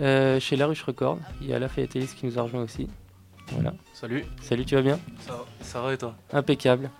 euh, 0.00 0.40
chez 0.40 0.56
La 0.56 0.66
Ruche 0.66 0.82
Record. 0.82 1.18
Il 1.40 1.48
y 1.48 1.54
a 1.54 1.60
Lafayette 1.60 1.94
Ellis 1.94 2.08
qui 2.18 2.26
nous 2.26 2.36
a 2.36 2.42
rejoint 2.42 2.62
aussi. 2.62 2.88
Voilà. 3.52 3.74
Salut. 3.92 4.24
Salut, 4.42 4.64
tu 4.64 4.74
vas 4.74 4.82
bien 4.82 4.98
Ça 5.20 5.32
va, 5.32 5.44
ça 5.60 5.80
va 5.80 5.92
et 5.92 5.98
toi 5.98 6.14
Impeccable. 6.32 6.90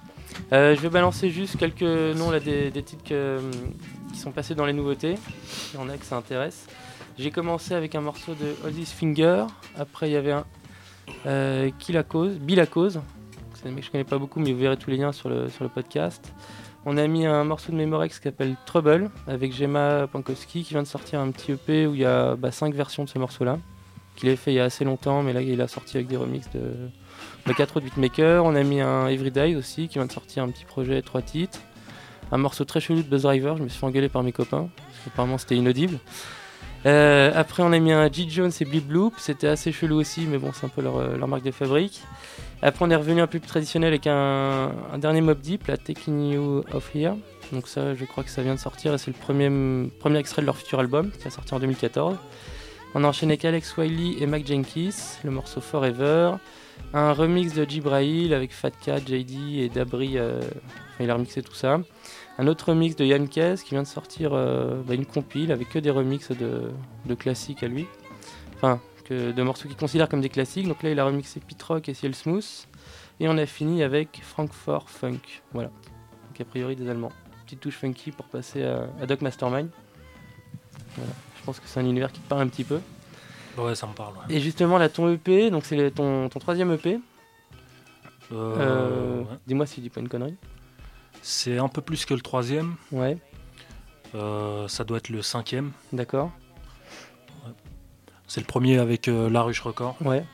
Euh, 0.53 0.75
je 0.75 0.81
vais 0.81 0.89
balancer 0.89 1.31
juste 1.31 1.57
quelques 1.57 1.83
noms 1.83 2.31
là, 2.31 2.41
des, 2.41 2.71
des 2.71 2.83
titres 2.83 3.05
que, 3.05 3.39
qui 4.13 4.19
sont 4.19 4.33
passés 4.33 4.55
dans 4.55 4.67
les 4.67 4.73
nouveautés. 4.73 5.15
Il 5.73 5.81
y 5.81 5.83
en 5.83 5.89
a 5.89 5.97
que 5.97 6.05
ça 6.05 6.17
intéresse. 6.17 6.67
J'ai 7.19 7.31
commencé 7.31 7.75
avec 7.75 7.95
un 7.95 8.01
morceau 8.01 8.35
de 8.35 8.67
All 8.67 8.73
This 8.73 8.93
Finger. 8.93 9.47
Après, 9.79 10.09
il 10.09 10.13
y 10.13 10.17
avait 10.17 10.33
un 10.33 10.45
euh, 11.27 11.71
Qui 11.79 11.93
la 11.93 12.03
cause? 12.03 12.39
Bill 12.39 12.57
la 12.57 12.67
cause. 12.67 13.01
C'est 13.55 13.65
des 13.65 13.71
mecs 13.71 13.81
que 13.81 13.87
je 13.87 13.91
connais 13.93 14.05
pas 14.05 14.19
beaucoup, 14.19 14.41
mais 14.41 14.53
vous 14.53 14.59
verrez 14.59 14.77
tous 14.77 14.91
les 14.91 14.97
liens 14.97 15.13
sur 15.13 15.29
le, 15.29 15.49
sur 15.49 15.65
le 15.65 15.71
podcast. 15.71 16.33
On 16.87 16.99
a 16.99 17.07
mis 17.07 17.25
un 17.25 17.45
morceau 17.45 17.73
de 17.73 17.77
Memorex 17.77 18.19
qui 18.19 18.25
s'appelle 18.25 18.57
Trouble 18.67 19.11
avec 19.27 19.55
Gemma 19.55 20.07
Pankowski 20.07 20.65
qui 20.65 20.75
vient 20.75 20.83
de 20.83 20.89
sortir 20.89 21.19
un 21.21 21.31
petit 21.31 21.53
EP 21.53 21.87
où 21.87 21.95
il 21.95 22.01
y 22.01 22.05
a 22.05 22.37
5 22.51 22.75
versions 22.75 23.05
de 23.05 23.09
ce 23.09 23.19
morceau-là. 23.19 23.59
Qu'il 24.17 24.29
a 24.29 24.37
fait 24.37 24.53
il 24.53 24.57
y 24.57 24.61
a 24.61 24.65
assez 24.65 24.85
longtemps, 24.85 25.23
mais 25.23 25.33
là 25.33 25.43
il 25.43 25.61
a 25.61 25.69
sorti 25.69 25.97
avec 25.97 26.07
des 26.07 26.17
remixes 26.17 26.51
de, 26.51 26.61
de 27.47 27.53
4 27.53 27.77
autres 27.77 27.87
beatmakers. 27.87 28.45
On 28.45 28.55
a 28.55 28.63
mis 28.63 28.81
un 28.81 29.09
Everyday 29.09 29.57
aussi 29.57 29.89
qui 29.89 29.95
vient 29.95 30.07
de 30.07 30.13
sortir 30.13 30.45
un 30.45 30.49
petit 30.49 30.65
projet, 30.65 31.03
3 31.03 31.23
titres. 31.23 31.59
Un 32.33 32.39
morceau 32.39 32.65
très 32.65 32.81
chelou 32.81 33.03
de 33.03 33.09
Buzz 33.09 33.23
Driver, 33.23 33.57
je 33.57 33.63
me 33.63 33.69
suis 33.69 33.79
fait 33.79 33.87
engueuler 33.87 34.09
par 34.09 34.23
mes 34.23 34.33
copains, 34.33 34.69
parce 34.77 34.99
qu'apparemment 35.05 35.39
c'était 35.39 35.57
inaudible. 35.57 35.99
Euh, 36.87 37.33
après 37.35 37.63
on 37.63 37.73
a 37.73 37.79
mis 37.79 37.93
un 37.93 38.11
G. 38.13 38.27
Jones 38.29 38.53
et 38.61 38.65
Blip 38.65 38.87
Bloop, 38.87 39.15
c'était 39.19 39.47
assez 39.47 39.73
chelou 39.73 39.97
aussi, 39.97 40.27
mais 40.27 40.37
bon 40.37 40.51
c'est 40.53 40.67
un 40.67 40.69
peu 40.69 40.83
leur, 40.83 40.97
euh, 40.99 41.17
leur 41.17 41.29
marque 41.29 41.45
de 41.45 41.51
fabrique. 41.51 42.03
Après 42.61 42.85
on 42.85 42.91
est 42.91 42.97
revenu 42.97 43.21
un 43.21 43.27
peu 43.27 43.39
plus 43.39 43.49
traditionnel 43.49 43.89
avec 43.89 44.07
un, 44.07 44.73
un 44.93 44.99
dernier 44.99 45.21
Mob 45.21 45.41
Deep, 45.41 45.67
la 45.67 45.77
Taking 45.77 46.33
You 46.33 46.65
Off 46.73 46.95
Here. 46.95 47.15
Donc 47.53 47.69
ça 47.69 47.95
je 47.95 48.05
crois 48.05 48.25
que 48.25 48.31
ça 48.31 48.43
vient 48.43 48.55
de 48.55 48.61
sortir 48.61 48.93
et 48.95 48.99
c'est 48.99 49.11
le 49.11 49.17
premier, 49.17 49.49
premier 49.99 50.19
extrait 50.19 50.43
de 50.43 50.47
leur 50.47 50.57
futur 50.57 50.79
album 50.79 51.11
qui 51.11 51.27
a 51.27 51.31
sorti 51.31 51.55
en 51.55 51.61
2014. 51.61 52.17
On 52.97 53.03
a 53.03 53.09
enchaîné 53.09 53.33
avec 53.33 53.45
Alex 53.45 53.77
Wiley 53.77 54.23
et 54.23 54.27
Mac 54.27 54.47
Jenkins, 54.47 55.19
le 55.25 55.33
morceau 55.33 55.61
Forever. 55.61 56.37
Un 56.93 57.13
remix 57.13 57.53
de 57.53 57.69
Jibrail 57.69 58.33
avec 58.33 58.53
Fat 58.53 58.71
Cat, 58.71 59.01
JD 59.01 59.59
et 59.59 59.69
Dabri, 59.69 60.17
euh, 60.17 60.41
il 61.01 61.11
a 61.11 61.15
remixé 61.15 61.43
tout 61.43 61.55
ça. 61.55 61.81
Un 62.39 62.47
autre 62.47 62.69
remix 62.69 62.95
de 62.95 63.05
Yann 63.05 63.29
qui 63.29 63.71
vient 63.71 63.83
de 63.83 63.89
sortir 63.89 64.31
euh, 64.33 64.81
bah, 64.87 64.95
une 64.95 65.07
compile 65.07 65.51
avec 65.51 65.71
que 65.71 65.81
des 65.81 65.91
remixes 65.91 66.31
de, 66.31 66.71
classiques 67.17 67.65
à 67.65 67.67
lui. 67.67 67.87
Enfin, 68.55 68.81
que 69.05 69.33
de 69.33 69.43
morceaux 69.43 69.67
qu'il 69.67 69.77
considère 69.77 70.09
comme 70.09 70.21
des 70.21 70.29
classiques. 70.29 70.69
Donc 70.69 70.85
là, 70.85 70.91
il 70.91 71.01
a 71.01 71.05
remixé 71.05 71.41
Pit 71.41 71.61
Rock 71.65 71.89
et 71.89 71.95
Ciel 71.95 72.15
Smooth. 72.15 72.69
Et 73.19 73.29
on 73.29 73.37
a 73.39 73.47
fini 73.47 73.83
avec 73.83 74.21
Frankfurt 74.23 74.89
Funk. 74.89 75.43
Voilà. 75.53 75.71
Donc 76.29 76.41
a 76.41 76.45
priori 76.45 76.77
des 76.77 76.89
Allemands. 76.89 77.13
Petite 77.45 77.59
touche 77.59 77.77
funky 77.77 78.13
pour 78.13 78.27
passer 78.27 78.63
à, 78.63 78.87
à 79.01 79.07
Doc 79.07 79.21
Mastermind. 79.21 79.69
Je 81.45 81.47
pense 81.47 81.61
que 81.61 81.67
c'est 81.69 81.79
un 81.79 81.85
univers 81.85 82.11
qui 82.11 82.21
te 82.21 82.27
parle 82.29 82.41
un 82.41 82.49
petit 82.49 82.65
peu. 82.65 82.81
Ouais, 83.59 83.75
ça 83.75 83.87
me 83.87 83.93
parle. 83.93 84.15
ouais. 84.15 84.35
Et 84.35 84.41
justement, 84.41 84.79
là, 84.79 84.89
ton 84.89 85.13
EP, 85.13 85.51
donc 85.51 85.67
c'est 85.67 85.91
ton, 85.91 86.31
ton 86.31 86.39
troisième 86.41 86.73
EP. 86.73 86.99
Euh, 88.33 88.57
Euh, 88.59 89.21
ouais. 89.21 89.27
Dis-moi 89.47 89.67
si 89.67 89.77
je 89.77 89.81
dis 89.83 89.91
pas 89.91 90.01
une 90.01 90.09
connerie. 90.09 90.37
C'est 91.21 91.59
un 91.59 91.69
peu 91.69 91.83
plus 91.83 92.07
que 92.07 92.15
le 92.15 92.23
troisième. 92.23 92.77
Ouais. 92.93 93.19
Euh, 94.15 94.67
ça 94.69 94.85
doit 94.85 94.97
être 94.97 95.11
le 95.11 95.21
cinquième. 95.21 95.73
D'accord. 95.93 96.31
C'est 98.27 98.41
le 98.41 98.47
premier 98.47 98.79
avec 98.79 99.07
La 99.07 99.43
Ruche 99.43 99.61
Record. 99.61 99.97
Ouais. 100.01 100.25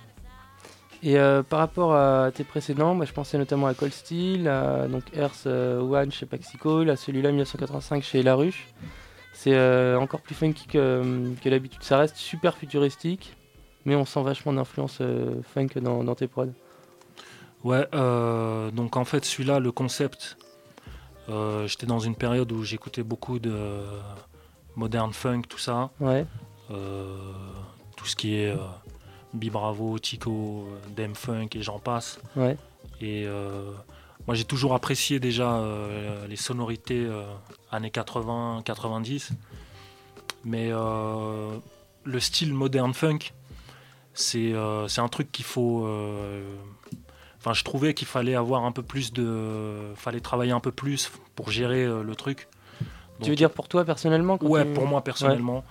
Et 1.03 1.19
euh, 1.19 1.43
par 1.43 1.59
rapport 1.59 1.95
à 1.97 2.31
tes 2.33 2.45
précédents, 2.45 2.95
moi, 2.95 3.05
je 3.05 3.13
pensais 3.13 3.37
notamment 3.37 3.67
à 3.67 3.75
Cold 3.75 3.93
Steel, 3.93 4.47
à 4.47 4.87
donc 4.87 5.03
Earth 5.17 5.43
euh, 5.47 5.81
One 5.81 6.13
chez 6.13 6.27
Paxico, 6.27 6.89
à 6.89 6.95
celui-là 6.95 7.31
1985 7.31 8.05
chez 8.05 8.23
La 8.23 8.37
Ruche. 8.37 8.69
C'est 9.43 9.55
euh, 9.55 9.99
encore 9.99 10.21
plus 10.21 10.35
funky 10.35 10.67
que, 10.67 11.33
que 11.43 11.49
d'habitude. 11.49 11.83
Ça 11.83 11.97
reste 11.97 12.17
super 12.17 12.59
futuristique, 12.59 13.35
mais 13.87 13.95
on 13.95 14.05
sent 14.05 14.23
vachement 14.23 14.53
d'influence 14.53 14.99
euh, 15.01 15.41
funk 15.55 15.69
dans, 15.81 16.05
dans 16.05 16.15
tes 16.15 16.27
prods. 16.27 16.53
Ouais, 17.65 17.89
euh, 17.95 18.71
donc 18.71 18.99
en 18.99 19.07
fait, 19.07 19.25
celui-là, 19.25 19.59
le 19.59 19.73
concept, 19.73 20.37
j'étais 21.65 21.87
dans 21.87 22.01
une 22.01 22.17
période 22.17 22.53
où 22.53 22.65
j'écoutais 22.65 23.03
beaucoup 23.03 23.39
de 23.39 23.83
modern 24.77 25.15
funk, 25.15 25.45
tout 25.49 25.57
ça. 25.57 25.89
Ouais. 26.01 26.27
Tout 26.69 28.05
ce 28.05 28.17
qui 28.17 28.35
est 28.35 28.55
Bibravo, 29.33 29.99
Tico, 29.99 30.69
Dem 30.95 31.15
Funk 31.15 31.49
et 31.55 31.63
j'en 31.63 31.79
passe. 31.79 32.21
Ouais. 32.37 32.59
Et 33.01 33.25
euh, 33.27 33.73
moi, 34.27 34.35
j'ai 34.35 34.45
toujours 34.45 34.75
apprécié 34.75 35.19
déjà 35.21 35.55
euh, 35.55 36.27
les 36.29 36.37
sonorités 36.37 37.05
euh, 37.05 37.25
années 37.71 37.91
80, 37.91 38.63
90. 38.65 39.31
Mais 40.45 40.69
euh, 40.73 41.57
le 42.05 42.21
style 42.21 42.53
modern 42.55 42.95
funk, 42.95 43.33
c'est 44.15 44.55
un 44.55 45.09
truc 45.11 45.31
qu'il 45.33 45.45
faut. 45.45 45.87
Enfin, 47.39 47.53
je 47.55 47.65
trouvais 47.65 47.95
qu'il 47.95 48.07
fallait 48.07 48.35
avoir 48.35 48.65
un 48.65 48.73
peu 48.73 48.83
plus 48.83 49.13
de. 49.13 49.93
fallait 49.97 50.21
travailler 50.21 50.53
un 50.53 50.61
peu 50.61 50.73
plus 50.73 51.11
pour 51.35 51.51
gérer 51.51 51.87
le 51.87 52.15
truc. 52.15 52.49
tu 53.23 53.31
veux 53.31 53.37
dire 53.37 53.51
pour 53.51 53.69
toi 53.69 53.85
personnellement 53.85 54.37
quand 54.39 54.47
Ouais, 54.47 54.65
tu- 54.67 54.73
pour 54.75 54.87
moi 54.87 55.03
personnellement. 55.03 55.65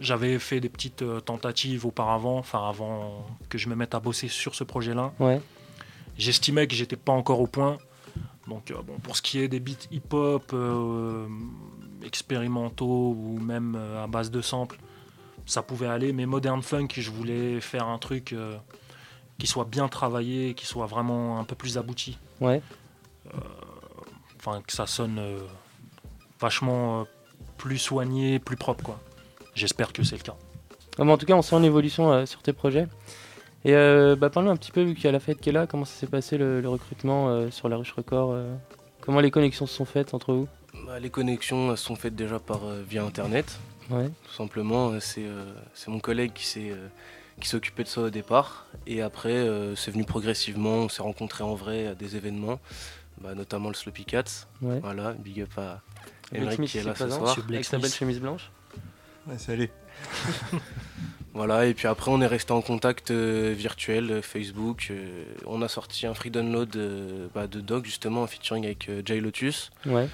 J'avais 0.00 0.40
fait 0.40 0.58
des 0.60 0.68
petites 0.68 1.04
tentatives 1.24 1.86
auparavant, 1.86 2.38
enfin 2.38 2.68
avant 2.68 3.24
que 3.48 3.58
je 3.58 3.68
me 3.68 3.76
mette 3.76 3.94
à 3.94 4.00
bosser 4.00 4.26
sur 4.26 4.56
ce 4.56 4.64
projet-là. 4.64 5.12
Ouais. 5.20 5.40
J'estimais 6.18 6.66
que 6.66 6.74
j'étais 6.74 6.96
pas 6.96 7.12
encore 7.12 7.40
au 7.40 7.46
point. 7.46 7.78
Donc 8.48 8.70
euh, 8.70 8.82
bon, 8.82 8.98
pour 8.98 9.16
ce 9.16 9.22
qui 9.22 9.38
est 9.38 9.48
des 9.48 9.60
beats 9.60 9.86
hip-hop 9.90 10.50
euh, 10.52 11.26
expérimentaux 12.04 13.16
ou 13.18 13.38
même 13.40 13.74
euh, 13.76 14.04
à 14.04 14.06
base 14.06 14.30
de 14.30 14.40
samples, 14.40 14.78
ça 15.46 15.62
pouvait 15.62 15.86
aller. 15.86 16.12
Mais 16.12 16.26
modern 16.26 16.62
funk, 16.62 16.88
je 16.96 17.10
voulais 17.10 17.60
faire 17.60 17.86
un 17.86 17.98
truc 17.98 18.34
qui 19.38 19.46
soit 19.46 19.64
bien 19.64 19.88
travaillé, 19.88 20.54
qui 20.54 20.66
soit 20.66 20.86
vraiment 20.86 21.38
un 21.38 21.44
peu 21.44 21.54
plus 21.54 21.78
abouti. 21.78 22.18
Ouais. 22.40 22.62
Enfin, 24.38 24.62
que 24.66 24.72
ça 24.72 24.86
sonne 24.86 25.20
vachement 26.38 27.06
plus 27.56 27.78
soigné, 27.78 28.38
plus 28.38 28.56
propre, 28.56 28.84
quoi. 28.84 29.00
J'espère 29.54 29.92
que 29.92 30.02
c'est 30.02 30.16
le 30.16 30.22
cas. 30.22 30.36
Ah, 30.98 31.04
mais 31.04 31.12
en 31.12 31.18
tout 31.18 31.26
cas, 31.26 31.34
on 31.34 31.42
sent 31.42 31.56
une 31.56 31.64
évolution 31.64 32.12
euh, 32.12 32.26
sur 32.26 32.42
tes 32.42 32.52
projets. 32.52 32.86
Et 33.64 33.74
euh, 33.74 34.14
bah, 34.16 34.28
parle-nous 34.30 34.50
un 34.50 34.56
petit 34.56 34.72
peu, 34.72 34.82
vu 34.82 34.94
qu'il 34.94 35.04
y 35.04 35.08
a 35.08 35.12
la 35.12 35.20
fête 35.20 35.40
qui 35.40 35.48
est 35.48 35.52
là, 35.52 35.66
comment 35.66 35.84
ça 35.84 35.94
s'est 35.94 36.06
passé 36.06 36.36
le, 36.36 36.60
le 36.60 36.68
recrutement 36.68 37.28
euh, 37.28 37.50
sur 37.50 37.68
la 37.68 37.76
Ruche 37.76 37.92
Record 37.92 38.32
euh, 38.32 38.54
Comment 39.00 39.20
les 39.20 39.30
connexions 39.30 39.66
se 39.66 39.74
sont 39.74 39.84
faites 39.84 40.12
entre 40.14 40.34
vous? 40.34 40.48
Bah, 40.86 40.98
les 40.98 41.10
connexions 41.10 41.70
elles 41.70 41.78
sont 41.78 41.96
faites 41.96 42.14
déjà 42.14 42.38
par 42.38 42.64
euh, 42.64 42.82
via 42.88 43.04
internet. 43.04 43.58
Ouais. 43.90 44.08
Tout 44.26 44.32
simplement, 44.32 44.98
c'est 45.00 45.24
euh, 45.24 45.44
mon 45.88 46.00
collègue 46.00 46.32
qui 46.34 46.46
s'est 46.46 46.70
euh, 46.70 46.88
qui 47.40 47.54
occupé 47.54 47.82
de 47.82 47.88
ça 47.88 48.02
au 48.02 48.10
départ 48.10 48.66
et 48.86 49.02
après 49.02 49.32
euh, 49.32 49.74
c'est 49.76 49.90
venu 49.90 50.04
progressivement. 50.04 50.76
On 50.76 50.88
s'est 50.88 51.02
rencontrés 51.02 51.44
en 51.44 51.54
vrai 51.54 51.86
à 51.88 51.94
des 51.94 52.16
événements, 52.16 52.60
bah, 53.20 53.34
notamment 53.34 53.68
le 53.68 53.74
Sloppy 53.74 54.04
Cats. 54.04 54.46
Ouais. 54.62 54.78
Voilà, 54.80 55.12
big 55.12 55.42
up 55.42 55.50
à 55.58 55.80
Emmerich 56.34 56.60
qui 56.68 56.78
est 56.78 56.84
là 56.84 56.94
ce 56.94 57.08
soir. 57.10 57.36
avec 57.48 57.64
sa 57.64 57.78
belle 57.78 57.92
chemise 57.92 58.20
blanche. 58.20 58.50
Ouais, 59.26 59.38
salut. 59.38 59.70
voilà, 61.34 61.66
et 61.66 61.74
puis 61.74 61.88
après 61.88 62.10
on 62.10 62.20
est 62.20 62.26
resté 62.26 62.52
en 62.52 62.62
contact 62.62 63.10
euh, 63.10 63.52
virtuel, 63.56 64.10
euh, 64.10 64.22
Facebook. 64.22 64.88
euh, 64.90 65.24
on 65.46 65.60
a 65.62 65.68
sorti 65.68 66.06
un 66.06 66.14
free 66.14 66.30
download 66.30 66.74
euh, 66.76 67.26
bah, 67.34 67.46
de 67.48 67.60
Doc 67.60 67.84
justement 67.84 68.22
en 68.22 68.26
featuring 68.26 68.64
avec 68.64 68.88
euh, 68.88 69.02
Jay 69.04 69.20
Lotus. 69.20 69.70
Ouais. 69.84 70.08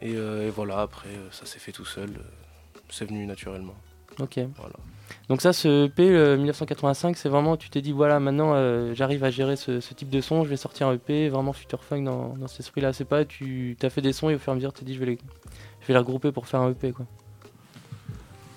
Et, 0.00 0.14
euh, 0.16 0.48
et 0.48 0.50
voilà, 0.50 0.80
après 0.80 1.10
euh, 1.10 1.28
ça 1.30 1.46
s'est 1.46 1.58
fait 1.58 1.72
tout 1.72 1.84
seul. 1.84 2.08
euh, 2.10 2.78
c'est 2.90 3.04
venu 3.04 3.24
naturellement. 3.26 3.74
Ok. 4.18 4.38
Voilà. 4.56 4.74
Donc 5.28 5.40
ça, 5.42 5.52
ce 5.52 5.86
EP 5.86 6.08
euh, 6.08 6.36
1985, 6.36 7.16
c'est 7.16 7.28
vraiment, 7.28 7.56
tu 7.56 7.70
t'es 7.70 7.80
dit, 7.82 7.92
voilà, 7.92 8.18
maintenant 8.18 8.52
euh, 8.54 8.94
j'arrive 8.94 9.24
à 9.24 9.30
gérer 9.30 9.56
ce, 9.56 9.80
ce 9.80 9.94
type 9.94 10.10
de 10.10 10.20
son, 10.20 10.42
je 10.44 10.48
vais 10.48 10.56
sortir 10.56 10.88
un 10.88 10.94
EP, 10.94 11.28
vraiment 11.28 11.52
future 11.52 11.84
funk 11.84 12.02
dans, 12.02 12.34
dans 12.36 12.48
cet 12.48 12.60
esprit-là. 12.60 12.92
C'est 12.92 13.04
pas, 13.04 13.24
tu 13.24 13.76
as 13.82 13.90
fait 13.90 14.00
des 14.00 14.12
sons 14.12 14.30
et 14.30 14.34
au 14.34 14.38
fur 14.38 14.52
et 14.52 14.52
à 14.52 14.56
mesure, 14.56 14.72
tu 14.72 14.80
t'es 14.80 14.86
dit, 14.86 14.94
je 14.94 15.00
vais, 15.00 15.06
les, 15.06 15.18
je 15.80 15.86
vais 15.86 15.92
les 15.94 15.98
regrouper 15.98 16.32
pour 16.32 16.46
faire 16.46 16.60
un 16.60 16.70
EP, 16.70 16.92
quoi. 16.92 17.06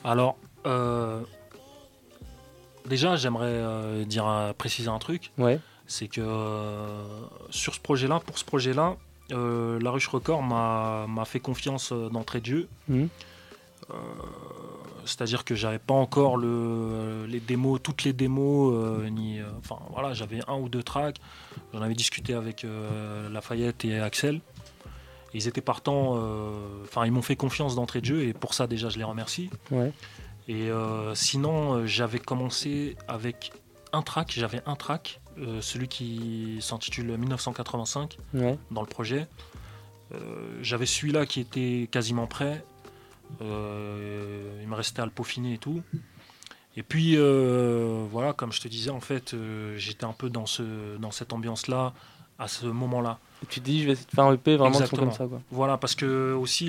Alors, 0.04 0.38
euh, 0.66 1.22
déjà, 2.88 3.16
j'aimerais 3.16 3.46
euh, 3.48 4.04
dire, 4.06 4.28
euh, 4.28 4.54
préciser 4.54 4.90
un 4.90 5.00
truc. 5.00 5.32
Ouais. 5.38 5.60
C'est 5.88 6.08
que 6.08 6.22
euh, 6.22 7.04
sur 7.50 7.76
ce 7.76 7.80
projet-là, 7.80 8.20
pour 8.26 8.38
ce 8.38 8.46
projet-là, 8.46 8.96
La 9.30 9.92
Ruche 9.92 10.08
Record 10.08 10.42
m'a 10.44 11.26
fait 11.26 11.40
confiance 11.40 11.92
d'entrée 11.94 12.42
de 12.42 12.46
jeu. 12.46 12.68
Euh, 12.90 13.94
C'est-à-dire 15.06 15.46
que 15.46 15.54
j'avais 15.54 15.78
pas 15.80 15.94
encore 15.94 16.38
le, 16.38 17.26
les 17.28 17.40
démos, 17.40 17.80
toutes 17.84 18.04
les 18.04 18.14
démos, 18.14 18.74
ni, 19.12 19.40
enfin 19.60 19.78
voilà, 19.92 20.14
j'avais 20.14 20.40
un 20.48 20.56
ou 20.56 20.70
deux 20.70 20.82
tracks. 20.84 21.18
J'en 21.74 21.82
avais 21.84 21.94
discuté 21.94 22.34
avec 22.34 22.66
Lafayette 23.32 23.86
et 23.86 24.00
Axel. 24.00 24.42
Ils 25.36 25.48
étaient 25.50 25.60
partants, 25.60 26.14
euh, 26.16 26.52
enfin 26.86 27.06
ils 27.06 27.12
m'ont 27.12 27.22
fait 27.22 27.36
confiance 27.36 27.76
d'entrée 27.76 28.00
de 28.00 28.06
jeu 28.06 28.22
et 28.24 28.32
pour 28.34 28.54
ça 28.54 28.68
déjà 28.68 28.88
je 28.88 28.98
les 28.98 29.04
remercie. 29.04 29.50
Ouais. 29.70 29.92
Et 30.48 30.70
euh, 30.70 31.16
sinon, 31.16 31.74
euh, 31.74 31.86
j'avais 31.88 32.20
commencé 32.20 32.96
avec 33.08 33.52
un 33.94 34.02
track, 34.02 34.34
j'avais 34.36 34.62
un 34.66 34.76
track, 34.76 35.22
euh, 35.40 35.60
celui 35.62 35.88
qui 35.88 36.58
s'intitule 36.62 37.18
1985 37.18 38.18
Ouais. 38.34 38.58
dans 38.72 38.82
le 38.82 38.88
projet. 38.88 39.28
J'avais 40.62 40.86
celui-là 40.86 41.26
qui 41.26 41.42
était 41.42 41.90
quasiment 41.92 42.26
prêt. 42.28 42.64
Il 43.42 43.46
me 43.48 44.74
restait 44.76 45.02
à 45.02 45.06
le 45.06 45.12
peaufiner 45.12 45.56
et 45.56 45.58
tout. 45.58 45.82
Et 46.78 46.84
puis 46.84 47.16
euh, 47.18 48.06
voilà, 48.12 48.34
comme 48.34 48.52
je 48.52 48.62
te 48.62 48.68
disais, 48.68 48.90
en 48.92 49.00
fait, 49.00 49.34
euh, 49.34 49.76
j'étais 49.78 50.04
un 50.06 50.12
peu 50.14 50.30
dans, 50.30 50.46
ce, 50.46 50.98
dans 50.98 51.12
cette 51.12 51.34
ambiance-là 51.34 51.94
à 52.38 52.48
ce 52.48 52.66
moment-là. 52.66 53.20
Et 53.44 53.46
tu 53.48 53.62
te 53.62 53.66
dis, 53.66 53.82
je 53.82 53.86
vais 53.88 53.92
essayer 53.94 54.08
de 54.08 54.12
faire 54.12 54.26
un 54.26 54.34
EP 54.34 54.58
vraiment 54.58 54.74
son 54.86 54.96
comme 54.96 55.12
ça. 55.12 55.26
Quoi. 55.26 55.42
Voilà, 55.52 55.78
parce 55.78 55.96
que 55.96 56.34
aussi, 56.34 56.68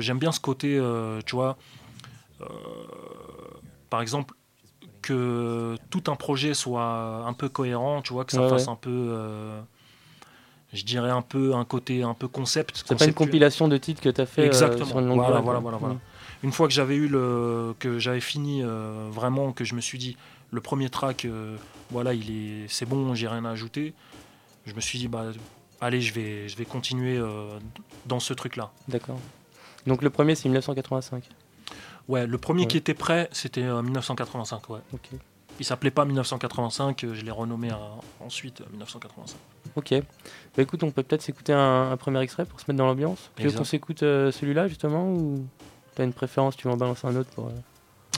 j'aime 0.00 0.18
bien 0.18 0.32
ce 0.32 0.40
côté, 0.40 0.76
euh, 0.78 1.20
tu 1.26 1.34
vois, 1.34 1.56
par 3.90 4.00
exemple, 4.00 4.34
que 5.02 5.76
tout 5.90 6.04
un 6.10 6.16
projet 6.16 6.54
soit 6.54 7.24
un 7.26 7.32
peu 7.32 7.48
cohérent, 7.48 8.02
tu 8.02 8.12
vois, 8.12 8.24
que 8.24 8.32
ça 8.32 8.42
Ouais, 8.42 8.48
fasse 8.48 8.66
ouais. 8.66 8.72
un 8.72 8.76
peu, 8.76 8.90
euh, 8.90 9.60
je 10.72 10.84
dirais 10.84 11.10
un 11.10 11.22
peu 11.22 11.54
un 11.54 11.64
côté 11.64 12.02
un 12.02 12.14
peu 12.14 12.28
concept. 12.28 12.82
C'est 12.86 12.96
pas 12.96 13.06
une 13.06 13.14
compilation 13.14 13.68
de 13.68 13.76
titres 13.76 14.00
que 14.00 14.08
tu 14.08 14.20
as 14.20 14.26
fait 14.26 14.42
euh, 14.42 14.46
Exactement. 14.46 14.86
sur 14.86 14.98
une 15.00 15.08
longue 15.08 15.16
voilà, 15.18 15.32
durée, 15.32 15.42
voilà, 15.42 15.58
voilà, 15.58 15.76
voilà. 15.78 15.94
Mm. 15.94 16.00
Une 16.44 16.52
fois 16.52 16.66
que 16.66 16.74
j'avais 16.74 16.96
eu 16.96 17.08
le, 17.08 17.74
que 17.78 17.98
j'avais 17.98 18.20
fini 18.20 18.62
euh, 18.62 19.08
vraiment, 19.10 19.52
que 19.52 19.64
je 19.64 19.74
me 19.74 19.80
suis 19.80 19.98
dit, 19.98 20.16
le 20.50 20.60
premier 20.60 20.88
track, 20.90 21.24
euh, 21.24 21.56
voilà, 21.90 22.14
il 22.14 22.30
est, 22.30 22.68
c'est 22.68 22.86
bon, 22.86 23.14
j'ai 23.14 23.28
rien 23.28 23.44
à 23.44 23.50
ajouter. 23.50 23.94
Je 24.66 24.74
me 24.74 24.80
suis 24.80 24.98
dit, 24.98 25.08
bah, 25.08 25.26
allez, 25.80 26.00
je 26.00 26.12
vais, 26.14 26.48
je 26.48 26.56
vais 26.56 26.64
continuer 26.64 27.16
euh, 27.16 27.58
dans 28.06 28.20
ce 28.20 28.32
truc-là. 28.34 28.70
D'accord. 28.88 29.18
Donc 29.86 30.02
le 30.02 30.10
premier, 30.10 30.34
c'est 30.34 30.48
1985. 30.48 31.24
Ouais, 32.08 32.26
le 32.26 32.38
premier 32.38 32.62
Ouais. 32.62 32.66
qui 32.68 32.76
était 32.76 32.94
prêt, 32.94 33.28
c'était 33.32 33.62
euh, 33.62 33.82
1985, 33.82 34.68
ouais. 34.70 34.80
Ok. 34.92 35.08
Il 35.60 35.64
s'appelait 35.64 35.90
pas 35.90 36.04
1985, 36.04 37.04
euh, 37.04 37.14
je 37.14 37.22
l'ai 37.24 37.30
renommé 37.30 37.70
à- 37.70 37.78
ensuite 38.24 38.60
euh, 38.62 38.64
1985. 38.70 39.36
Ok. 39.76 39.90
Bah 40.56 40.62
écoute, 40.62 40.82
on 40.82 40.90
peut 40.90 41.02
peut-être 41.02 41.22
s'écouter 41.22 41.52
un, 41.52 41.90
un 41.92 41.96
premier 41.96 42.20
extrait 42.20 42.44
pour 42.46 42.58
se 42.58 42.64
mettre 42.68 42.78
dans 42.78 42.86
l'ambiance. 42.86 43.30
Tu 43.36 43.46
veux 43.46 43.56
qu'on 43.56 43.64
s'écoute 43.64 44.02
euh, 44.02 44.32
celui-là 44.32 44.66
justement 44.68 45.12
ou 45.12 45.46
t'as 45.94 46.04
une 46.04 46.12
préférence 46.14 46.56
Tu 46.56 46.66
veux 46.66 46.72
en 46.72 46.76
balancer 46.76 47.06
un 47.06 47.14
autre 47.16 47.30
pour. 47.30 47.46
euh, 47.48 47.50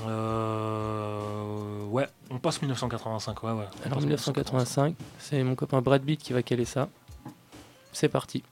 Euh, 0.06 1.84
ouais, 1.86 2.06
on 2.30 2.38
passe 2.38 2.60
1985, 2.62 3.42
ouais, 3.42 3.50
ouais. 3.52 3.56
Alors 3.84 3.94
passe 3.98 4.04
1985, 4.04 4.94
c'est 5.18 5.42
mon 5.42 5.54
copain 5.54 5.80
Brad 5.80 6.02
Beat 6.02 6.20
qui 6.22 6.32
va 6.32 6.42
caler 6.42 6.64
ça. 6.64 6.88
C'est 7.92 8.08
parti. 8.08 8.42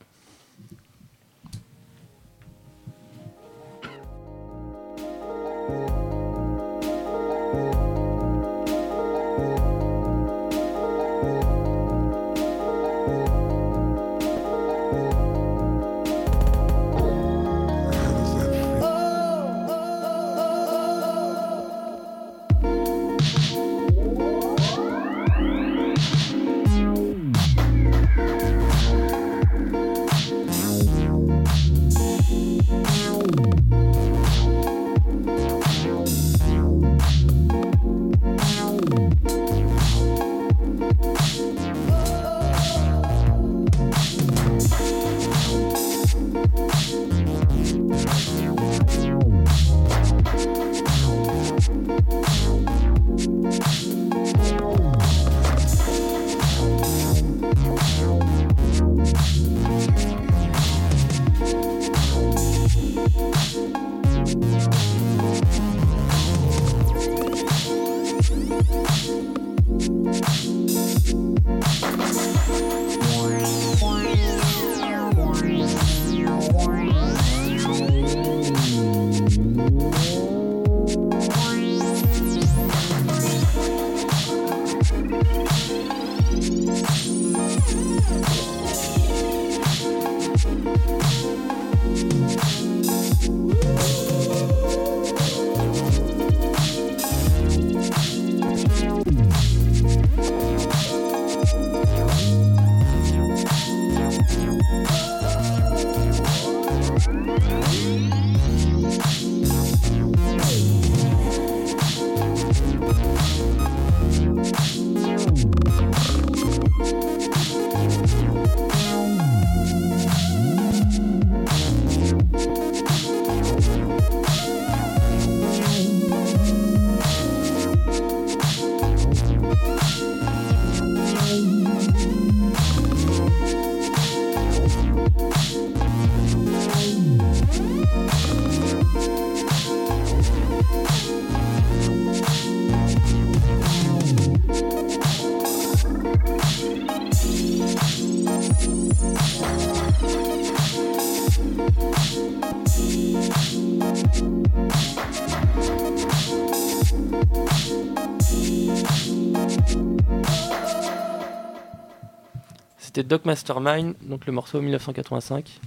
C'était 163.03 163.17
Doc 163.17 163.25
Mastermind, 163.25 163.95
donc 164.03 164.27
le 164.27 164.33
morceau 164.33 164.61
1985. 164.61 165.59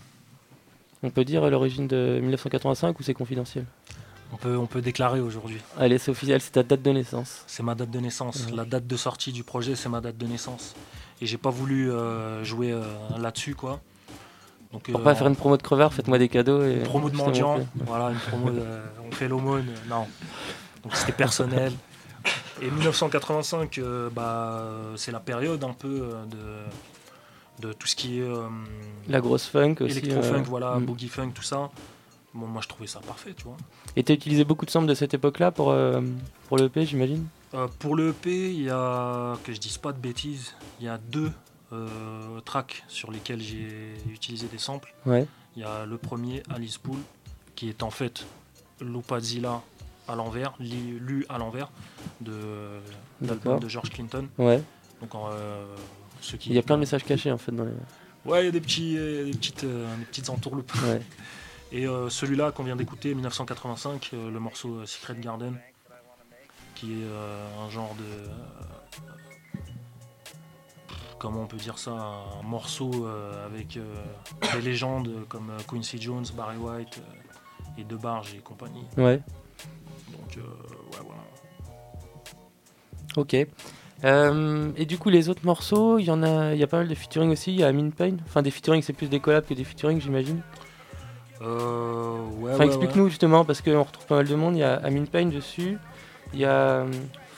On 1.04 1.10
peut 1.10 1.26
dire 1.26 1.50
l'origine 1.50 1.86
de 1.86 2.20
1985 2.22 2.98
ou 2.98 3.04
c'est 3.04 3.14
confidentiel? 3.14 3.66
On 4.32 4.38
peut, 4.38 4.56
on 4.56 4.68
peut 4.68 4.82
déclarer 4.82 5.20
aujourd'hui. 5.20 5.58
Allez, 5.78 5.98
c'est 5.98 6.12
officiel, 6.12 6.40
c'est 6.40 6.52
ta 6.52 6.64
date 6.64 6.82
de 6.82 6.92
naissance. 6.92 7.44
C'est 7.46 7.62
ma 7.62 7.76
date 7.76 7.92
de 7.92 8.00
naissance. 8.00 8.46
Ouais. 8.46 8.56
La 8.56 8.64
date 8.64 8.88
de 8.88 8.96
sortie 8.96 9.34
du 9.34 9.44
projet, 9.44 9.76
c'est 9.76 9.90
ma 9.90 10.00
date 10.00 10.18
de 10.18 10.26
naissance. 10.26 10.76
Et 11.20 11.26
j'ai 11.26 11.38
pas 11.38 11.50
voulu 11.50 11.92
euh, 11.92 12.42
jouer 12.46 12.72
euh, 12.72 12.84
là-dessus, 13.20 13.54
quoi. 13.54 13.82
Donc, 14.72 14.84
Pour 14.90 15.02
euh, 15.02 15.04
pas 15.04 15.14
faire 15.14 15.28
une 15.28 15.36
promo 15.36 15.58
de 15.58 15.62
crevard, 15.62 15.94
faites-moi 15.94 16.18
des 16.18 16.30
cadeaux. 16.30 16.64
Et 16.64 16.76
Une 16.76 16.84
promo 16.84 17.10
de 17.10 17.18
mendiant, 17.18 17.60
voilà, 17.86 18.12
une 18.12 18.20
promo 18.20 18.50
de, 18.50 18.64
on 19.06 19.12
fait 19.12 19.28
l'aumône, 19.28 19.74
non. 19.90 20.08
Donc 20.84 20.96
c'était 20.96 21.12
personnel. 21.12 21.74
Et 22.62 22.70
1985, 22.70 23.78
euh, 23.78 24.10
bah, 24.10 24.64
c'est 24.96 25.12
la 25.12 25.20
période 25.20 25.64
un 25.64 25.74
peu 25.74 26.02
euh, 26.04 26.26
de, 26.26 26.38
de 27.60 27.74
tout 27.74 27.88
ce 27.88 27.96
qui 27.96 28.20
est 28.20 28.24
euh, 28.24 28.48
La 29.08 29.22
grosse 29.22 29.46
funk 29.46 29.76
aussi, 29.82 30.00
électro-funk, 30.00 30.42
euh, 30.42 30.44
voilà, 30.48 30.76
mm. 30.78 30.86
boogie 30.86 31.08
funk, 31.08 31.32
tout 31.32 31.44
ça. 31.44 31.70
Bon, 32.34 32.48
moi, 32.48 32.62
je 32.62 32.68
trouvais 32.68 32.88
ça 32.88 33.00
parfait, 33.00 33.34
tu 33.34 33.46
vois. 33.46 33.56
Et 33.96 34.04
t'as 34.04 34.14
utilisé 34.14 34.44
beaucoup 34.44 34.66
de 34.66 34.72
samples 34.72 34.88
de 34.88 34.94
cette 34.94 35.14
époque-là 35.14 35.52
pour, 35.52 35.72
euh, 35.72 36.02
pour 36.48 36.58
le 36.58 36.66
EP, 36.66 36.86
j'imagine? 36.86 37.26
Euh, 37.54 37.68
pour 37.80 37.96
le 37.96 38.10
EP, 38.10 38.52
il 38.52 38.64
y 38.64 38.70
a, 38.70 39.38
que 39.46 39.54
je 39.54 39.60
dise 39.60 39.78
pas 39.78 39.94
de 39.94 40.00
bêtises, 40.00 40.54
il 40.82 40.86
y 40.86 40.90
a 40.90 40.98
deux 40.98 41.32
euh, 41.72 42.42
tracks 42.44 42.84
sur 42.90 43.10
lesquels 43.10 43.42
j'ai 43.42 43.94
utilisé 44.12 44.48
des 44.48 44.58
samples. 44.58 44.94
Ouais. 45.06 45.26
Il 45.56 45.62
y 45.62 45.66
a 45.66 45.86
le 45.86 45.98
premier, 45.98 46.44
Alice 46.54 46.78
Pool, 46.78 46.98
qui 47.56 47.70
est 47.70 47.84
en 47.84 47.90
fait 47.90 48.26
Lupazilla 48.82 49.62
à 50.10 50.16
l'envers, 50.16 50.54
lu 50.60 51.26
à 51.30 51.38
l'envers, 51.38 51.72
de 52.20 52.34
l'album 53.22 53.60
de 53.60 53.70
George 53.70 53.92
Clinton. 53.92 54.28
Ouais. 54.38 54.62
Donc, 55.00 55.16
euh, 55.16 55.66
ceux 56.26 56.38
qui 56.38 56.50
Il 56.50 56.56
y 56.56 56.60
a 56.60 56.62
plein 56.62 56.76
de 56.76 56.82
messages 56.82 57.04
cachés 57.04 57.32
en 57.32 57.38
fait 57.38 57.52
dans 57.52 57.66
les. 57.66 57.72
Ouais, 58.26 58.42
il 58.42 58.46
y 58.46 58.50
a 58.50 58.52
des, 58.52 58.62
petits, 58.62 58.98
euh, 58.98 59.26
des, 59.26 59.32
petites, 59.32 59.64
euh, 59.64 59.96
des 59.98 60.06
petites 60.06 60.30
entourloupes. 60.30 60.72
Ouais. 60.84 61.02
Et 61.72 61.88
euh, 61.88 62.10
celui-là 62.10 62.52
qu'on 62.52 62.64
vient 62.64 62.76
d'écouter, 62.76 63.14
1985, 63.14 64.12
euh, 64.14 64.32
le 64.32 64.40
morceau 64.40 64.86
Secret 64.86 65.16
Garden, 65.20 65.58
qui 66.74 66.92
est 66.92 67.06
un 67.64 67.70
genre 67.70 67.96
de. 67.96 69.60
comment 71.18 71.44
on 71.44 71.48
peut 71.48 71.58
dire 71.58 71.78
ça 71.78 71.92
Un 71.92 72.44
morceau 72.44 73.08
avec 73.46 73.80
des 74.54 74.62
légendes 74.62 75.26
comme 75.28 75.52
Quincy 75.68 76.02
Jones, 76.02 76.26
Barry 76.36 76.58
White 76.58 77.02
et 77.78 77.84
De 77.84 77.96
Barge 77.96 78.34
et 78.36 78.40
compagnie. 78.40 78.86
Ouais. 78.98 79.22
Donc, 80.12 80.38
euh, 80.38 80.42
ouais, 80.42 81.06
voilà. 81.06 81.22
Ok. 83.18 83.36
Euh, 84.04 84.72
et 84.78 84.86
du 84.86 84.98
coup, 84.98 85.10
les 85.10 85.30
autres 85.30 85.46
morceaux, 85.46 85.98
il 85.98 86.06
y 86.06 86.12
en 86.12 86.22
a, 86.22 86.54
il 86.54 86.60
y 86.60 86.64
a 86.64 86.68
pas 86.68 86.78
mal 86.78 86.88
de 86.88 86.96
featuring 86.96 87.32
aussi. 87.32 87.54
Il 87.54 87.60
y 87.60 87.64
a 87.64 87.68
Amin 87.68 87.90
Payne. 87.90 88.20
Enfin, 88.28 88.42
des 88.42 88.52
featuring, 88.52 88.82
c'est 88.82 88.94
plus 88.94 89.08
des 89.10 89.20
collabs 89.20 89.46
que 89.46 89.54
des 89.54 89.64
featuring, 89.64 90.00
j'imagine. 90.02 90.42
Euh, 91.42 92.16
ouais, 92.40 92.52
Enfin, 92.54 92.60
ouais, 92.60 92.66
explique-nous 92.68 93.06
ouais. 93.06 93.10
justement, 93.10 93.46
parce 93.46 93.62
qu'on 93.62 93.84
retrouve 93.84 94.06
pas 94.06 94.16
mal 94.16 94.28
de 94.28 94.36
monde. 94.36 94.56
Il 94.56 94.60
y 94.60 94.64
a 94.64 94.76
Amin 94.76 95.06
Payne 95.06 95.30
dessus. 95.30 95.78
Il 96.34 96.40
y 96.40 96.46
a 96.46 96.52
euh, 96.82 96.88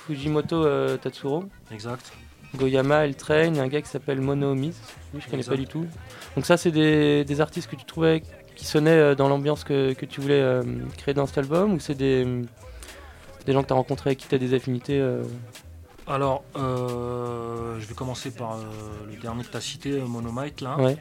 Fujimoto 0.05 0.65
euh, 0.65 0.97
Tatsuro. 0.97 1.45
Exact. 1.71 2.11
Goyama, 2.55 3.05
El 3.05 3.15
Train, 3.15 3.55
un 3.57 3.67
gars 3.67 3.81
qui 3.81 3.89
s'appelle 3.89 4.21
Mono 4.21 4.55
Miz. 4.55 4.75
Lui, 5.13 5.21
je 5.21 5.25
connais 5.25 5.39
Exact. 5.39 5.51
pas 5.55 5.57
du 5.57 5.67
tout. 5.67 5.85
Donc, 6.35 6.45
ça, 6.45 6.57
c'est 6.57 6.71
des, 6.71 7.23
des 7.23 7.41
artistes 7.41 7.69
que 7.69 7.75
tu 7.75 7.85
trouvais 7.85 8.23
qui 8.55 8.65
sonnaient 8.65 9.15
dans 9.15 9.29
l'ambiance 9.29 9.63
que, 9.63 9.93
que 9.93 10.05
tu 10.05 10.19
voulais 10.19 10.43
créer 10.97 11.13
dans 11.13 11.27
cet 11.27 11.37
album 11.37 11.73
Ou 11.73 11.79
c'est 11.79 11.93
des, 11.93 12.25
des 13.45 13.53
gens 13.53 13.61
que 13.61 13.67
tu 13.67 13.73
as 13.73 13.75
rencontrés 13.75 14.09
avec 14.09 14.17
qui 14.19 14.27
tu 14.27 14.33
as 14.33 14.39
des 14.39 14.55
affinités 14.55 14.99
Alors, 16.07 16.43
euh, 16.55 17.79
je 17.79 17.85
vais 17.85 17.93
commencer 17.93 18.31
par 18.31 18.53
euh, 18.53 18.63
le 19.07 19.17
dernier 19.17 19.43
que 19.43 19.51
tu 19.51 19.57
as 19.57 19.61
cité, 19.61 19.91
euh, 19.91 20.05
Monomite. 20.05 20.61
Là. 20.61 20.77
Ouais. 20.77 20.97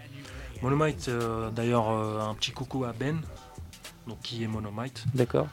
Monomite, 0.62 1.08
euh, 1.08 1.50
d'ailleurs, 1.50 1.88
un 1.88 2.34
petit 2.34 2.50
coucou 2.50 2.84
à 2.84 2.92
Ben, 2.92 3.20
donc, 4.08 4.20
qui 4.20 4.42
est 4.42 4.48
Monomite. 4.48 5.04
D'accord. 5.14 5.46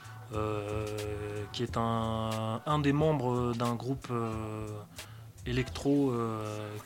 Qui 1.51 1.61
est 1.61 1.77
un, 1.77 2.61
un 2.65 2.79
des 2.79 2.93
membres 2.93 3.53
d'un 3.53 3.75
groupe 3.75 4.07
électro 5.45 6.11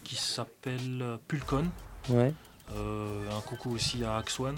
qui 0.04 0.18
s'appelle 0.18 1.18
Pulcon. 1.30 1.64
Ouais. 2.10 2.34
Un 2.76 3.42
coucou 3.46 3.74
aussi 3.74 4.04
à 4.04 4.18
Axone. 4.18 4.58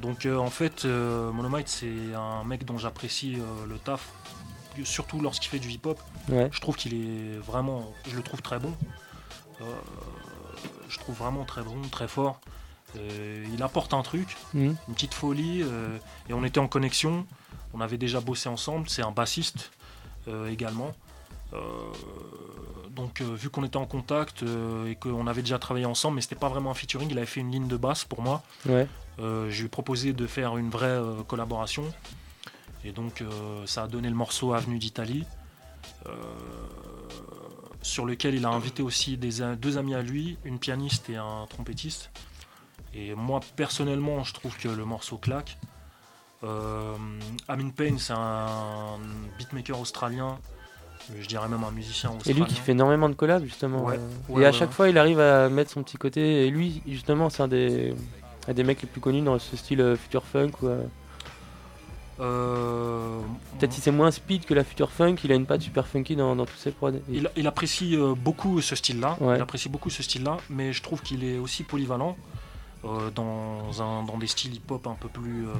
Donc 0.00 0.26
en 0.26 0.50
fait, 0.50 0.84
Monomite 0.86 1.68
c'est 1.68 2.14
un 2.16 2.42
mec 2.42 2.64
dont 2.64 2.78
j'apprécie 2.78 3.38
le 3.68 3.78
taf, 3.78 4.12
surtout 4.84 5.20
lorsqu'il 5.20 5.48
fait 5.50 5.58
du 5.58 5.68
hip-hop. 5.70 6.00
Ouais. 6.28 6.48
Je 6.52 6.60
trouve 6.60 6.76
qu'il 6.76 6.94
est 6.94 7.38
vraiment, 7.38 7.92
je 8.08 8.16
le 8.16 8.22
trouve 8.22 8.42
très 8.42 8.58
bon. 8.58 8.72
Euh, 9.60 9.64
je 10.88 10.98
trouve 10.98 11.14
vraiment 11.16 11.44
très 11.44 11.62
bon, 11.62 11.80
très 11.90 12.08
fort. 12.08 12.40
Euh, 12.96 13.46
il 13.54 13.62
apporte 13.62 13.94
un 13.94 14.02
truc, 14.02 14.36
Mhm. 14.54 14.76
une 14.88 14.94
petite 14.94 15.14
folie, 15.14 15.62
euh, 15.62 15.96
et 16.28 16.32
on 16.32 16.44
était 16.44 16.58
en 16.60 16.66
connexion. 16.68 17.26
On 17.74 17.80
avait 17.80 17.98
déjà 17.98 18.20
bossé 18.20 18.48
ensemble. 18.48 18.88
C'est 18.88 19.02
un 19.02 19.12
bassiste 19.12 19.70
également. 20.48 20.92
Donc 22.90 23.20
vu 23.20 23.48
qu'on 23.50 23.64
était 23.64 23.76
en 23.76 23.86
contact 23.86 24.44
et 24.86 24.94
qu'on 24.96 25.26
avait 25.26 25.42
déjà 25.42 25.58
travaillé 25.58 25.86
ensemble, 25.86 26.16
mais 26.16 26.20
c'était 26.20 26.34
pas 26.36 26.48
vraiment 26.48 26.70
un 26.70 26.74
featuring, 26.74 27.08
il 27.10 27.16
avait 27.18 27.26
fait 27.26 27.40
une 27.40 27.50
ligne 27.50 27.68
de 27.68 27.76
basse 27.76 28.04
pour 28.04 28.22
moi. 28.22 28.42
Ouais. 28.66 28.86
Je 29.18 29.58
lui 29.58 29.66
ai 29.66 29.68
proposé 29.68 30.12
de 30.12 30.26
faire 30.26 30.56
une 30.56 30.70
vraie 30.70 31.00
collaboration. 31.26 31.84
Et 32.84 32.92
donc 32.92 33.20
euh, 33.20 33.66
ça 33.66 33.84
a 33.84 33.88
donné 33.88 34.08
le 34.08 34.14
morceau 34.14 34.54
Avenue 34.54 34.78
d'Italie, 34.78 35.24
euh, 36.06 36.10
sur 37.82 38.06
lequel 38.06 38.34
il 38.34 38.44
a 38.44 38.50
invité 38.50 38.82
aussi 38.82 39.16
des, 39.16 39.42
deux 39.56 39.78
amis 39.78 39.94
à 39.94 40.02
lui, 40.02 40.38
une 40.44 40.58
pianiste 40.58 41.10
et 41.10 41.16
un 41.16 41.46
trompettiste. 41.48 42.10
Et 42.94 43.14
moi 43.14 43.40
personnellement, 43.56 44.24
je 44.24 44.34
trouve 44.34 44.56
que 44.56 44.68
le 44.68 44.84
morceau 44.84 45.16
claque. 45.16 45.58
Euh, 46.42 46.94
Amin 47.48 47.68
Payne, 47.68 47.98
c'est 47.98 48.14
un 48.16 48.98
beatmaker 49.38 49.78
australien, 49.78 50.38
je 51.18 51.26
dirais 51.26 51.48
même 51.48 51.64
un 51.64 51.70
musicien 51.70 52.10
Et 52.10 52.16
australien. 52.16 52.44
lui 52.44 52.46
qui 52.46 52.60
fait 52.60 52.72
énormément 52.72 53.10
de 53.10 53.14
collabs 53.14 53.44
justement. 53.44 53.84
Ouais. 53.84 54.00
Ouais, 54.28 54.42
et 54.42 54.46
à 54.46 54.50
ouais, 54.50 54.52
chaque 54.56 54.70
fois 54.70 54.88
il 54.88 54.96
arrive 54.96 55.20
à 55.20 55.50
mettre 55.50 55.70
son 55.70 55.82
petit 55.82 55.98
côté. 55.98 56.46
Et 56.46 56.50
lui 56.50 56.82
justement 56.86 57.28
c'est 57.28 57.42
un 57.42 57.48
des, 57.48 57.94
un 58.48 58.54
des 58.54 58.64
mecs 58.64 58.80
les 58.80 58.88
plus 58.88 59.02
connus 59.02 59.20
dans 59.20 59.38
ce 59.38 59.56
style 59.56 59.96
future 59.98 60.24
funk. 60.24 60.52
Euh, 60.62 60.82
Peut-être 62.20 63.72
si 63.72 63.80
c'est 63.80 63.90
moins 63.90 64.10
speed 64.10 64.44
que 64.44 64.54
la 64.54 64.64
future 64.64 64.90
funk, 64.90 65.16
il 65.24 65.32
a 65.32 65.34
une 65.34 65.46
patte 65.46 65.62
super 65.62 65.86
funky 65.86 66.16
dans, 66.16 66.34
dans 66.36 66.46
tous 66.46 66.56
ses 66.56 66.70
prods. 66.70 66.92
Il, 67.10 67.30
il 67.36 67.46
apprécie 67.46 67.96
euh, 67.96 68.14
beaucoup 68.14 68.60
ce 68.60 68.76
style-là. 68.76 69.16
Ouais. 69.20 69.36
Il 69.36 69.42
apprécie 69.42 69.68
beaucoup 69.68 69.90
ce 69.90 70.02
style-là, 70.02 70.36
mais 70.48 70.72
je 70.72 70.82
trouve 70.82 71.02
qu'il 71.02 71.24
est 71.24 71.38
aussi 71.38 71.62
polyvalent 71.64 72.16
euh, 72.84 73.10
dans, 73.10 73.82
un, 73.82 74.02
dans 74.04 74.18
des 74.18 74.26
styles 74.26 74.54
hip-hop 74.54 74.86
un 74.86 74.94
peu 74.94 75.08
plus, 75.08 75.46
euh, 75.48 75.52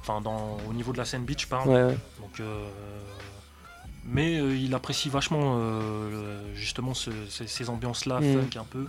enfin, 0.00 0.20
dans 0.20 0.56
au 0.68 0.72
niveau 0.72 0.92
de 0.92 0.98
la 0.98 1.04
scène 1.04 1.24
beach, 1.24 1.42
je 1.42 1.48
parle. 1.48 1.68
Ouais, 1.68 1.82
ouais. 1.84 1.98
Donc, 2.20 2.40
euh, 2.40 2.68
mais 4.04 4.38
euh, 4.40 4.56
il 4.56 4.74
apprécie 4.74 5.10
vachement 5.10 5.56
euh, 5.58 6.54
justement 6.54 6.94
ce- 6.94 7.10
ces, 7.28 7.46
ces 7.46 7.68
ambiances-là, 7.68 8.20
Mm. 8.20 8.32
funk 8.40 8.60
un 8.60 8.64
peu. 8.64 8.86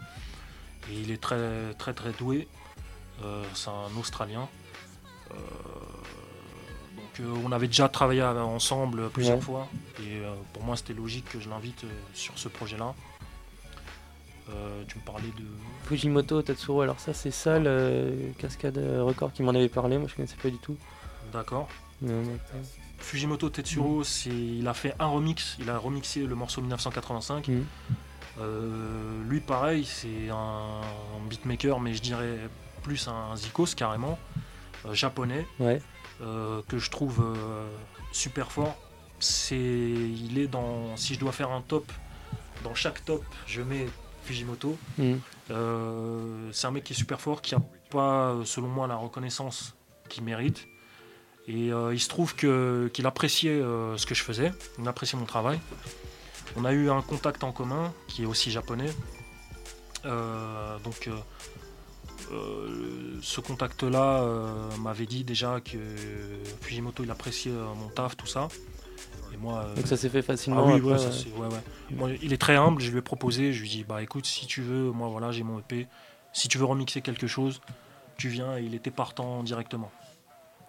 Et 0.92 0.96
il 1.02 1.12
est 1.12 1.22
très 1.22 1.74
très 1.78 1.94
très 1.94 2.12
doué. 2.14 2.48
Euh, 3.24 3.44
c'est 3.54 3.70
un 3.70 4.00
Australien. 4.00 4.48
Euh, 7.20 7.24
donc 7.24 7.38
euh, 7.38 7.42
on 7.46 7.52
avait 7.52 7.68
déjà 7.68 7.90
travaillé 7.90 8.24
ensemble 8.24 9.10
plusieurs 9.10 9.38
Ouais. 9.38 9.42
fois. 9.42 9.68
Et 10.00 10.18
euh, 10.18 10.34
pour 10.54 10.64
moi 10.64 10.76
c'était 10.78 10.94
logique 10.94 11.26
que 11.30 11.40
je 11.40 11.50
l'invite 11.50 11.84
euh, 11.84 11.88
sur 12.14 12.38
ce 12.38 12.48
projet-là. 12.48 12.94
Euh, 14.50 14.84
tu 14.88 14.98
me 14.98 15.04
parlais 15.04 15.28
de... 15.38 15.44
Fujimoto 15.88 16.42
Tatsuro, 16.42 16.82
alors 16.82 17.00
ça 17.00 17.14
c'est 17.14 17.32
ça 17.32 17.60
le 17.60 18.32
Cascade 18.40 18.78
Record 18.78 19.32
qui 19.32 19.44
m'en 19.44 19.52
avait 19.52 19.70
parlé, 19.70 19.98
moi 19.98 20.08
je 20.08 20.16
connaissais 20.16 20.38
pas 20.42 20.50
du 20.50 20.58
tout. 20.58 20.76
D'accord. 21.32 21.68
Fujimoto 22.98 23.50
Tetsuro, 23.50 24.04
c'est, 24.04 24.30
il 24.30 24.68
a 24.68 24.74
fait 24.74 24.94
un 25.00 25.06
remix, 25.08 25.56
il 25.60 25.70
a 25.70 25.78
remixé 25.78 26.22
le 26.26 26.36
morceau 26.36 26.62
1985. 26.62 27.48
Mhm. 27.48 27.66
Euh, 28.40 29.24
lui, 29.28 29.40
pareil, 29.40 29.86
c'est 29.86 30.30
un, 30.30 30.82
beatmaker, 31.30 31.80
mais 31.80 31.94
je 31.94 32.02
dirais 32.02 32.38
plus 32.84 33.08
un 33.08 33.36
zikos 33.36 33.76
carrément, 33.76 34.18
euh, 34.86 34.94
japonais, 34.94 35.46
Ouais. 35.60 35.82
Euh, 36.22 36.62
que 36.68 36.78
je 36.78 36.90
trouve 36.90 37.22
euh, 37.22 37.70
super 38.12 38.52
fort. 38.52 38.76
C'est, 39.20 39.58
il 39.58 40.38
est 40.38 40.48
dans, 40.48 40.96
si 40.96 41.14
je 41.14 41.20
dois 41.20 41.32
faire 41.32 41.52
un 41.52 41.62
top, 41.62 41.92
dans 42.64 42.76
chaque 42.76 43.04
top, 43.06 43.24
je 43.46 43.62
mets 43.62 43.88
Fujimoto. 44.24 44.78
Mhm. 44.98 45.20
Euh, 45.52 46.50
c'est 46.52 46.68
un 46.68 46.72
mec 46.72 46.84
qui 46.84 46.94
est 46.94 46.96
super 46.96 47.20
fort, 47.20 47.42
qui 47.42 47.56
a 47.56 47.62
pas, 47.90 48.36
selon 48.46 48.68
moi, 48.68 48.88
la 48.88 48.96
reconnaissance 48.96 49.76
qu'il 50.08 50.24
mérite. 50.24 50.68
Et 51.48 51.74
euh, 51.74 51.94
il 51.94 52.00
se 52.00 52.10
trouve 52.10 52.36
que, 52.36 52.90
qu'il 52.94 53.08
appréciait 53.08 53.60
euh, 53.60 53.98
ce 53.98 54.06
que 54.06 54.14
je 54.14 54.24
faisais, 54.24 54.52
il 54.78 54.88
appréciait 54.88 55.18
mon 55.18 55.26
travail. 55.26 55.60
On 56.56 56.66
a 56.66 56.74
eu 56.74 56.90
un 56.90 57.02
contact 57.02 57.44
en 57.44 57.52
commun 57.52 57.94
qui 58.08 58.24
est 58.24 58.26
aussi 58.26 58.52
japonais. 58.52 58.92
Donc 60.04 61.10
ce 63.22 63.42
contact-là 63.42 64.22
euh, 64.24 64.78
m'avait 64.78 65.06
dit 65.06 65.24
déjà 65.24 65.60
que 65.62 65.78
Fujimoto 66.62 67.04
il 67.04 67.12
appréciait 67.12 67.52
euh, 67.52 67.74
mon 67.76 67.90
taf, 67.90 68.16
tout 68.18 68.28
ça. 68.28 68.48
Et 69.34 69.38
moi, 69.38 69.60
euh, 69.66 69.76
Donc 69.76 69.88
ça 69.88 69.98
s'est 69.98 70.10
fait 70.10 70.22
facilement 70.22 70.62
Ah 70.64 70.72
oui, 70.74 70.80
après, 70.80 70.92
ouais, 70.94 70.98
ça, 71.00 71.06
ouais. 71.08 71.12
c'est- 71.12 71.32
ouais, 71.40 71.48
ouais. 71.48 71.62
Moi, 71.92 72.10
il 72.22 72.34
est 72.34 72.38
très 72.38 72.56
humble, 72.56 72.82
je 72.82 72.92
lui 72.92 72.98
ai 73.00 73.02
proposé, 73.02 73.54
je 73.54 73.62
lui 73.62 73.68
ai 73.68 73.72
dit 73.72 73.84
bah 73.84 74.02
écoute 74.02 74.26
si 74.26 74.48
tu 74.48 74.62
veux, 74.62 74.92
moi 74.92 75.08
voilà 75.10 75.32
j'ai 75.32 75.44
mon 75.44 75.60
EP, 75.60 75.88
si 76.34 76.48
tu 76.48 76.58
veux 76.58 76.66
remixer 76.66 77.02
quelque 77.02 77.28
chose, 77.28 77.62
tu 78.18 78.30
viens 78.30 78.58
et 78.58 78.64
il 78.64 78.74
était 78.76 78.92
partant 78.92 79.44
directement. 79.44 79.92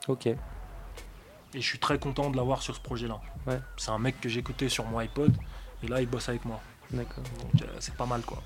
Ok. 0.09 0.27
Et 0.27 0.37
je 1.55 1.67
suis 1.67 1.79
très 1.79 1.99
content 1.99 2.31
de 2.31 2.37
l'avoir 2.37 2.63
sur 2.63 2.77
ce 2.77 2.81
projet-là. 2.81 3.21
C'est 3.77 3.91
un 3.91 3.99
mec 3.99 4.21
que 4.21 4.29
j'écoutais 4.29 4.69
sur 4.69 4.85
mon 4.87 4.99
iPod 5.01 5.35
et 5.83 5.89
là 5.89 6.01
il 6.01 6.07
bosse 6.07 6.29
avec 6.29 6.45
moi. 6.45 6.61
D'accord. 6.93 7.25
Donc 7.43 7.63
euh, 7.63 7.67
c'est 7.81 7.95
pas 7.95 8.07
mal 8.07 8.23
quoi. 8.23 8.43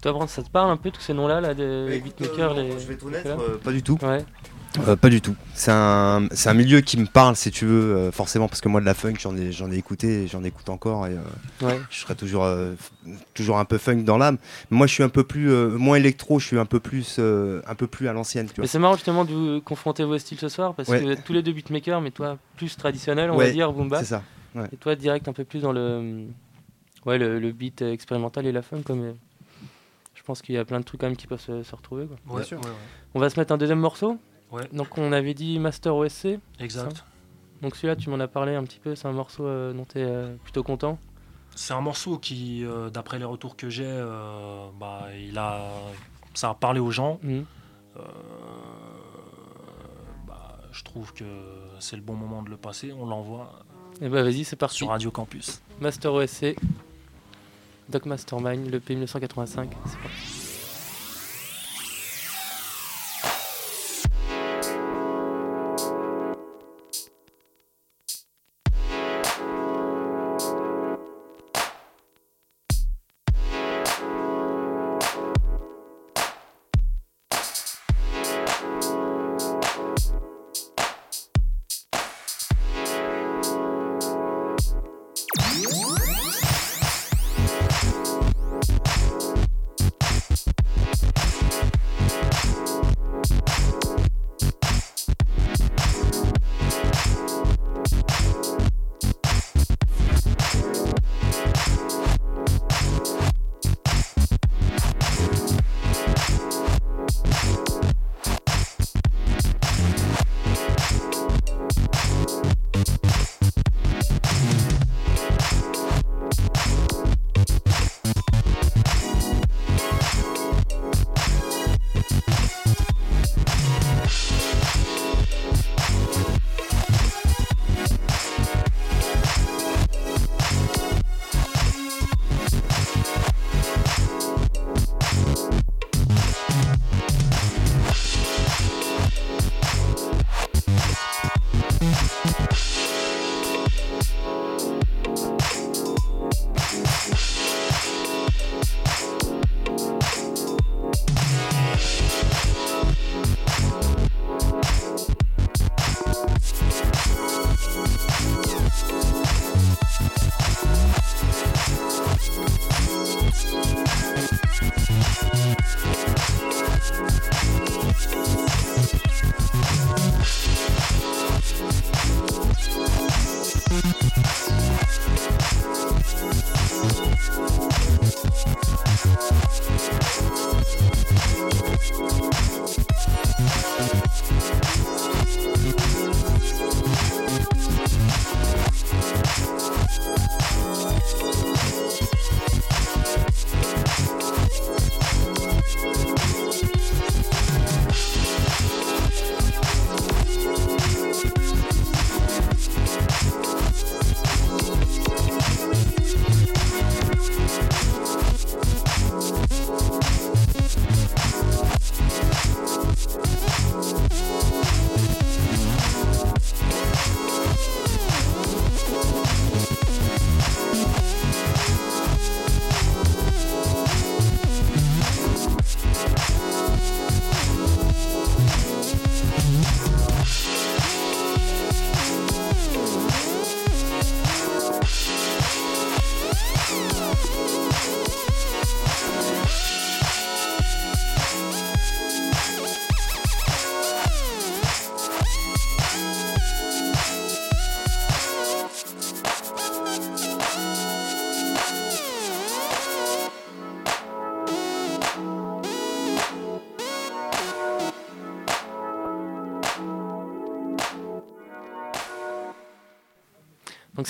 Toi, 0.00 0.12
Brand, 0.12 0.28
ça 0.28 0.42
te 0.42 0.50
parle 0.50 0.70
un 0.70 0.76
peu 0.76 0.90
tous 0.90 1.00
ces 1.00 1.14
noms-là, 1.14 1.40
là, 1.40 1.54
de 1.54 1.86
Bah, 1.90 1.98
beatmakers 2.04 2.54
les... 2.54 2.72
Je 2.72 2.86
vais 2.86 2.94
être 2.94 3.06
honnête, 3.06 3.26
euh, 3.26 3.56
pas 3.58 3.70
du 3.72 3.82
tout. 3.82 3.98
Ouais. 4.02 4.24
Euh, 4.88 4.96
pas 4.96 5.10
du 5.10 5.20
tout. 5.20 5.34
C'est 5.52 5.70
un, 5.70 6.28
c'est 6.32 6.48
un 6.48 6.54
milieu 6.54 6.80
qui 6.80 6.96
me 6.98 7.04
parle, 7.04 7.36
si 7.36 7.50
tu 7.50 7.66
veux, 7.66 7.94
euh, 7.94 8.10
forcément, 8.10 8.48
parce 8.48 8.62
que 8.62 8.68
moi, 8.68 8.80
de 8.80 8.86
la 8.86 8.94
funk, 8.94 9.14
j'en 9.20 9.36
ai, 9.36 9.52
j'en 9.52 9.70
ai 9.70 9.76
écouté, 9.76 10.22
et 10.24 10.28
j'en 10.28 10.42
écoute 10.44 10.68
encore, 10.70 11.06
et 11.06 11.10
euh, 11.12 11.66
Ouais. 11.66 11.78
je 11.90 12.00
serai 12.00 12.14
toujours, 12.16 12.44
euh, 12.44 12.72
toujours 13.34 13.58
un 13.58 13.66
peu 13.66 13.76
funk 13.76 13.96
dans 14.04 14.16
l'âme. 14.16 14.38
Moi, 14.70 14.86
je 14.86 14.94
suis 14.94 15.02
un 15.02 15.10
peu 15.10 15.24
plus, 15.24 15.50
euh, 15.52 15.68
moins 15.76 15.96
électro, 15.96 16.38
je 16.40 16.46
suis 16.46 16.58
un 16.58 16.64
peu 16.64 16.80
plus, 16.80 17.16
euh, 17.18 17.60
un 17.68 17.74
peu 17.74 17.86
plus 17.86 18.08
à 18.08 18.14
l'ancienne, 18.14 18.48
Mais 18.56 18.66
c'est 18.66 18.78
marrant 18.78 18.94
justement 18.94 19.26
de 19.26 19.32
vous 19.34 19.60
confronter 19.60 20.04
vos 20.04 20.16
styles 20.18 20.38
ce 20.40 20.48
soir 20.48 20.72
parce 20.74 20.88
Ouais. 20.88 20.98
que 21.00 21.04
vous 21.04 21.10
êtes 21.10 21.22
tous 21.22 21.34
les 21.34 21.42
deux 21.42 21.52
beatmakers, 21.52 22.00
mais 22.00 22.10
toi 22.10 22.38
plus 22.56 22.74
traditionnel, 22.74 23.30
on 23.30 23.36
va 23.36 23.50
dire, 23.50 23.70
boom 23.72 23.90
bap. 23.90 24.00
c'est 24.00 24.06
ça, 24.06 24.22
ouais. 24.54 24.68
Et 24.72 24.76
toi 24.76 24.96
direct 24.96 25.28
un 25.28 25.34
peu 25.34 25.44
plus 25.44 25.60
dans 25.60 25.72
le, 25.72 26.24
ouais, 27.04 27.18
le, 27.18 27.38
le 27.38 27.52
beat 27.52 27.82
expérimental 27.82 28.46
et 28.46 28.52
la 28.52 28.62
funk. 28.62 28.80
Comme, 28.86 29.02
euh, 29.02 29.12
je 30.22 30.26
pense 30.26 30.40
qu'il 30.40 30.54
y 30.54 30.58
a 30.58 30.64
plein 30.64 30.78
de 30.78 30.84
trucs 30.84 31.00
quand 31.00 31.08
même 31.08 31.16
qui 31.16 31.26
peuvent 31.26 31.40
se, 31.40 31.64
se 31.64 31.74
retrouver. 31.74 32.06
Quoi. 32.06 32.16
Ouais, 32.28 32.36
Bien 32.36 32.44
sûr. 32.44 32.58
ouais, 32.60 32.66
ouais. 32.66 32.72
On 33.14 33.18
va 33.18 33.28
se 33.28 33.40
mettre 33.40 33.52
un 33.52 33.56
deuxième 33.58 33.80
morceau. 33.80 34.18
Donc 34.72 34.96
on 34.98 35.10
avait 35.12 35.34
dit 35.34 35.58
Master 35.58 35.96
OSC. 35.96 36.38
Exact. 36.60 36.98
ça 36.98 37.04
Donc 37.60 37.74
celui-là, 37.74 37.96
tu 37.96 38.08
m'en 38.08 38.20
as 38.20 38.28
parlé 38.28 38.54
un 38.54 38.62
petit 38.62 38.78
peu. 38.78 38.94
C'est 38.94 39.08
un 39.08 39.12
morceau 39.12 39.44
euh, 39.46 39.72
dont 39.72 39.84
tu 39.84 39.98
es 39.98 40.26
plutôt 40.44 40.62
content. 40.62 40.96
C'est 41.56 41.74
un 41.74 41.80
morceau 41.80 42.18
qui, 42.18 42.64
euh, 42.64 42.88
d'après 42.88 43.18
les 43.18 43.24
retours 43.24 43.56
que 43.56 43.68
j'ai, 43.68 43.84
euh, 43.84 44.68
bah, 44.78 45.06
il 45.18 45.36
a, 45.38 45.70
ça 46.34 46.50
a 46.50 46.54
parlé 46.54 46.78
aux 46.80 46.90
gens. 46.92 47.18
Mhm. 47.22 47.44
Euh, 47.96 48.00
bah, 50.26 50.58
je 50.70 50.82
trouve 50.84 51.12
que 51.12 51.24
c'est 51.80 51.96
le 51.96 52.02
bon 52.02 52.14
moment 52.14 52.42
de 52.42 52.50
le 52.50 52.56
passer. 52.56 52.92
On 52.92 53.06
l'envoie 53.06 53.64
Et 54.00 54.08
bah 54.08 54.22
vas-y, 54.22 54.44
c'est 54.44 54.56
parti. 54.56 54.76
sur 54.76 54.88
Radio 54.88 55.10
Campus. 55.10 55.62
Master 55.80 56.12
OSC. 56.14 56.56
Doc 57.88 58.06
Mastermind, 58.06 58.70
le 58.70 58.80
P 58.80 58.94
1985. 58.94 59.70
C'est 59.86 59.98
parti. 59.98 60.41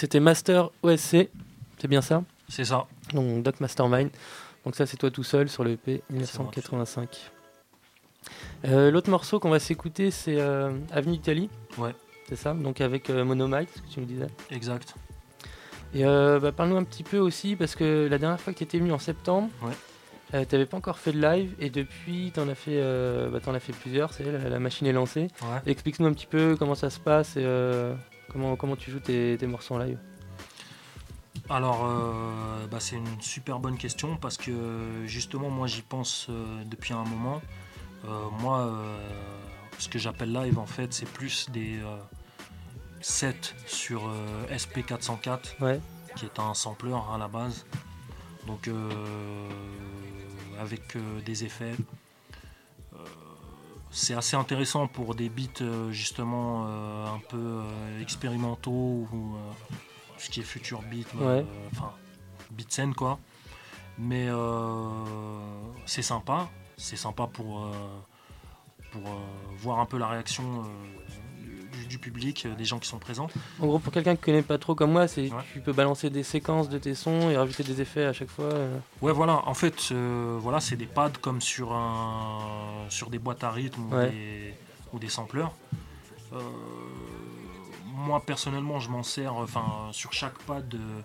C'était 0.03 0.18
Master 0.18 0.70
OSC, 0.82 1.28
c'est 1.78 1.86
bien 1.88 2.03
ça? 2.03 2.24
C'est 2.48 2.64
ça. 2.64 2.86
Donc 3.14 3.44
Doc 3.44 3.61
Mastermind. 3.61 4.11
Donc 4.64 4.74
ça 4.74 4.84
c'est 4.84 4.96
toi 4.96 5.12
tout 5.12 5.22
seul 5.22 5.48
sur 5.48 5.62
le 5.62 5.70
EP 5.74 6.03
1985. 6.11 7.30
Euh, 8.64 8.90
L'autre 8.90 9.11
morceau 9.11 9.38
qu'on 9.38 9.48
va 9.50 9.61
s'écouter 9.61 10.11
c'est 10.11 10.40
euh, 10.40 10.72
Avenue 10.90 11.14
Italie. 11.14 11.48
Ouais. 11.78 11.94
C'est 12.28 12.34
ça? 12.34 12.53
Donc 12.53 12.80
avec 12.80 13.11
euh, 13.11 13.24
Monomite, 13.24 13.68
ce 13.76 13.80
que 13.80 13.86
tu 13.94 14.00
me 14.00 14.07
disais. 14.07 14.26
Exact. 14.50 14.92
Et 15.94 16.05
euh, 16.05 16.40
bah, 16.40 16.50
parle-nous 16.50 16.76
un 16.78 16.82
petit 16.84 17.05
peu 17.05 17.18
aussi 17.18 17.55
parce 17.55 17.76
que 17.76 18.09
la 18.11 18.18
dernière 18.18 18.40
fois 18.40 18.53
que 18.53 18.59
tu 18.59 18.64
étais 18.64 18.78
venu 18.80 18.90
en 18.90 18.98
septembre, 18.98 19.50
Ouais. 19.62 19.72
euh, 20.34 20.44
t'avais 20.44 20.66
pas 20.66 20.78
encore 20.78 20.98
fait 20.98 21.12
de 21.12 21.20
live 21.22 21.55
et 21.61 21.70
depuis 21.70 22.32
t'en 22.34 22.48
as 22.48 22.57
fait, 22.57 22.72
euh, 22.80 23.30
bah, 23.30 23.38
t'en 23.38 23.55
as 23.55 23.61
fait 23.61 23.72
plusieurs. 23.72 24.12
C'est 24.12 24.24
la, 24.24 24.48
la 24.48 24.59
machine 24.59 24.88
est 24.88 24.92
lancée. 24.92 25.28
Ouais. 25.42 25.61
Explique-nous 25.70 26.07
un 26.09 26.12
petit 26.12 26.26
peu 26.26 26.57
comment 26.59 26.74
ça 26.74 26.90
se 26.90 26.98
passe 26.98 27.36
et 27.36 27.44
euh, 27.44 27.94
comment 28.32 28.56
comment 28.56 28.76
tu 28.76 28.90
joues 28.90 29.00
tes, 29.00 29.36
tes 29.38 29.46
morceaux 29.46 29.74
en 29.74 29.78
live. 29.78 29.98
Alors, 31.48 31.84
euh, 31.84 32.66
bah, 32.70 32.78
c'est 32.80 32.96
une 32.96 33.20
super 33.20 33.58
bonne 33.58 33.76
question 33.76 34.16
parce 34.16 34.36
que 34.36 35.02
justement, 35.06 35.50
moi, 35.50 35.66
j'y 35.66 35.82
pense 35.82 36.26
euh, 36.30 36.62
depuis 36.64 36.94
un 36.94 37.04
moment. 37.04 37.42
Euh, 38.06 38.28
moi, 38.40 38.72
ce 39.78 39.88
que 39.88 39.98
j'appelle 39.98 40.32
live, 40.32 40.58
en 40.58 40.66
fait, 40.66 40.92
c'est 40.92 41.08
plus 41.08 41.50
des 41.50 41.78
sets 43.00 43.54
sur 43.66 44.06
euh, 44.08 44.46
SP404, 44.50 45.60
Ouais. 45.60 45.80
qui 46.16 46.24
est 46.26 46.38
un 46.38 46.54
sampler 46.54 46.92
à 46.92 47.18
la 47.18 47.28
base. 47.28 47.66
Donc, 48.46 48.68
avec 50.60 50.96
des 51.24 51.44
effets. 51.44 51.74
C'est 53.95 54.14
assez 54.14 54.36
intéressant 54.36 54.86
pour 54.88 55.14
des 55.14 55.28
beats 55.28 55.61
euh, 55.61 55.93
justement 55.93 56.64
euh, 56.66 57.07
un 57.07 57.18
peu 57.28 57.36
euh, 57.36 58.01
expérimentaux 58.01 59.07
ou 59.12 59.36
euh, 59.36 59.53
ce 60.16 60.30
qui 60.30 60.40
est 60.40 60.45
future 60.45 60.80
beat, 60.82 61.07
Ouais. 61.14 61.45
enfin 61.70 61.93
beat 62.51 62.72
scène 62.72 62.95
quoi. 62.95 63.18
Mais 63.99 64.28
c'est 65.84 66.01
sympa, 66.03 66.49
c'est 66.78 66.97
sympa 66.97 67.26
pour, 67.26 67.68
pour 68.90 69.03
voir 69.59 69.80
un 69.80 69.84
peu 69.84 69.99
la 69.99 70.09
réaction 70.09 70.64
du, 71.93 71.99
public, 71.99 72.47
euh, 72.47 72.55
des 72.55 72.64
gens 72.64 72.78
qui 72.78 72.88
sont 72.88 72.99
présents. 72.99 73.28
En 73.61 73.66
gros, 73.66 73.78
pour 73.78 73.93
quelqu'un 73.93 74.16
qui 74.16 74.22
connaît 74.22 74.43
pas 74.43 74.59
trop 74.59 74.74
comme 74.74 74.93
moi, 74.93 75.07
c'est 75.09 75.30
tu 75.53 75.61
peux 75.61 75.72
balancer 75.72 76.11
des 76.11 76.22
séquences 76.22 76.68
de 76.68 76.78
tes 76.78 76.95
sons 76.95 77.30
et 77.30 77.36
rajouter 77.36 77.62
des 77.62 77.80
effets 77.80 78.05
à 78.05 78.12
chaque 78.12 78.30
fois. 78.30 78.47
euh. 78.47 78.78
Ouais, 79.01 79.12
voilà. 79.12 79.43
En 79.47 79.55
fait, 79.55 79.90
euh, 79.93 80.38
voilà, 80.40 80.61
c'est 80.61 80.76
des 80.76 80.86
pads 80.86 81.12
comme 81.20 81.40
sur 81.40 81.72
un, 81.72 82.86
sur 82.88 83.11
des 83.11 83.18
boîtes 83.18 83.45
à 83.45 83.51
rythme 83.51 83.82
ou, 83.82 83.97
des, 83.97 84.55
ou 84.93 84.99
des. 84.99 85.09
Euh, 86.32 86.38
moi, 87.95 88.22
personnellement, 88.24 88.80
je 88.80 88.90
m'en 88.90 89.03
sers. 89.03 89.34
Enfin, 89.34 89.88
sur 89.93 90.12
chaque 90.12 90.38
pad, 90.38 90.74
euh, 90.74 91.01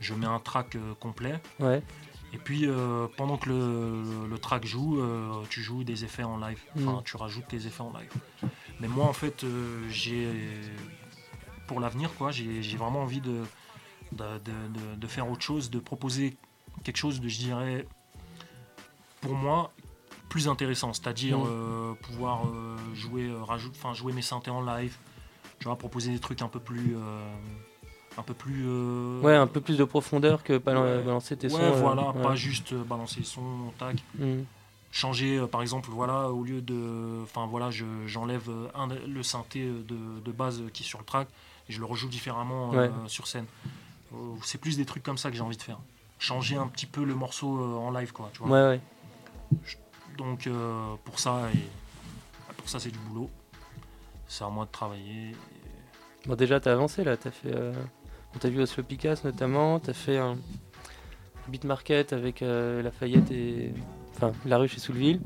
je 0.00 0.14
mets 0.14 0.26
un 0.26 0.38
track 0.38 0.76
euh, 0.76 0.94
complet. 0.98 1.40
Ouais. 1.58 1.82
Et 2.32 2.38
puis, 2.38 2.66
euh, 2.66 3.06
pendant 3.16 3.36
que 3.38 3.48
le, 3.48 4.26
le 4.28 4.38
track 4.38 4.64
joue, 4.64 5.00
euh, 5.00 5.42
tu 5.50 5.62
joues 5.62 5.82
des 5.84 6.04
effets 6.04 6.22
en 6.22 6.38
live. 6.38 6.60
Enfin, 6.76 6.98
Mm. 7.00 7.02
tu 7.04 7.16
rajoutes 7.16 7.48
tes 7.48 7.66
effets 7.66 7.82
en 7.82 7.92
live. 7.92 8.10
Mais 8.80 8.88
moi, 8.88 9.06
en 9.06 9.12
fait, 9.12 9.42
euh, 9.44 9.82
j'ai 9.90 10.28
pour 11.66 11.80
l'avenir, 11.80 12.12
quoi, 12.14 12.30
j'ai 12.30 12.76
vraiment 12.76 13.02
envie 13.02 13.20
de, 13.20 13.42
de, 14.12 14.96
de- 14.96 15.06
faire 15.06 15.28
autre 15.30 15.42
chose, 15.42 15.70
de 15.70 15.78
proposer 15.78 16.36
quelque 16.84 16.96
chose 16.96 17.20
de, 17.20 17.28
je 17.28 17.38
dirais, 17.38 17.86
pour 19.20 19.34
moi, 19.34 19.72
plus 20.28 20.48
intéressant. 20.48 20.92
C'est-à-dire 20.92 21.38
Mm. 21.38 21.96
pouvoir 22.02 22.42
jouer, 22.94 23.30
rajoute, 23.42 23.74
enfin, 23.76 23.92
jouer 23.92 24.12
mes 24.12 24.22
synthés 24.22 24.50
en 24.50 24.62
live. 24.62 24.96
Tu 25.58 25.64
vois, 25.66 25.76
proposer 25.76 26.12
des 26.12 26.20
trucs 26.20 26.42
un 26.42 26.48
peu 26.48 26.60
plus. 26.60 26.96
Euh, 28.16 28.20
un 28.20 28.22
peu 28.22 28.34
plus. 28.34 28.64
euh, 28.66 29.20
Ouais, 29.22 29.34
un 29.34 29.46
peu 29.46 29.60
plus 29.60 29.76
de 29.78 29.84
profondeur 29.84 30.42
que 30.42 30.54
Ouais. 30.54 30.58
balancer 30.58 31.36
tes 31.36 31.46
Ouais, 31.48 31.52
sons. 31.52 31.62
euh, 31.62 31.70
voilà, 31.80 32.10
ouais. 32.10 32.22
pas 32.22 32.34
juste 32.34 32.72
euh, 32.72 32.82
balancer 32.84 33.20
le 33.20 33.26
son, 33.26 33.72
tac. 33.78 34.02
Mm. 34.18 34.40
Changer, 34.92 35.38
euh, 35.38 35.46
par 35.46 35.62
exemple, 35.62 35.88
voilà, 35.92 36.30
au 36.30 36.42
lieu 36.42 36.60
de. 36.60 37.20
Enfin, 37.22 37.46
voilà, 37.46 37.70
je- 37.70 37.84
j'enlève 38.06 38.48
euh, 38.48 38.66
le 39.06 39.22
synthé 39.22 39.64
de, 39.64 40.20
de 40.24 40.32
base 40.32 40.62
qui 40.72 40.82
est 40.82 40.86
sur 40.86 40.98
le 40.98 41.04
track 41.04 41.28
et 41.68 41.72
je 41.72 41.78
le 41.78 41.84
rejoue 41.86 42.08
différemment 42.08 42.72
euh, 42.74 42.88
sur 43.06 43.28
scène. 43.28 43.46
Euh, 44.12 44.16
C'est 44.42 44.58
plus 44.58 44.76
des 44.76 44.84
trucs 44.84 45.04
comme 45.04 45.18
ça 45.18 45.30
que 45.30 45.36
j'ai 45.36 45.42
envie 45.42 45.56
de 45.56 45.62
faire. 45.62 45.78
Changer 46.18 46.56
un 46.56 46.66
petit 46.66 46.86
peu 46.86 47.04
le 47.04 47.14
morceau 47.14 47.56
euh, 47.56 47.76
en 47.76 47.90
live, 47.92 48.12
quoi, 48.12 48.30
tu 48.32 48.42
vois. 48.42 48.50
Ouais, 48.50 48.68
ouais. 48.76 48.80
Donc, 50.18 50.46
euh, 50.48 50.94
pour 51.04 51.20
ça, 51.20 51.48
et, 51.54 52.52
pour 52.56 52.68
ça, 52.68 52.80
c'est 52.80 52.90
du 52.90 52.98
boulot. 52.98 53.30
C'est 54.26 54.42
à 54.44 54.48
moi 54.48 54.64
de 54.66 54.70
travailler. 54.70 55.34
Bon, 56.26 56.34
déjà, 56.34 56.58
t'as 56.60 56.72
avancé 56.72 57.04
là. 57.04 57.16
T'as 57.16 57.30
fait. 57.30 57.54
On 58.34 58.38
t'a 58.38 58.48
vu 58.48 58.60
au 58.62 58.66
Slow 58.66 58.84
Picasso 58.84 59.26
notamment. 59.26 59.78
T'as 59.80 59.92
fait 59.92 60.18
un 60.18 60.36
beat 61.48 61.64
market 61.64 62.12
avec 62.12 62.42
euh, 62.42 62.82
Lafayette 62.82 63.30
et. 63.30 63.72
Enfin, 64.16 64.32
La 64.44 64.58
Rue 64.58 64.68
chez 64.68 64.80
Souleville. 64.80 65.20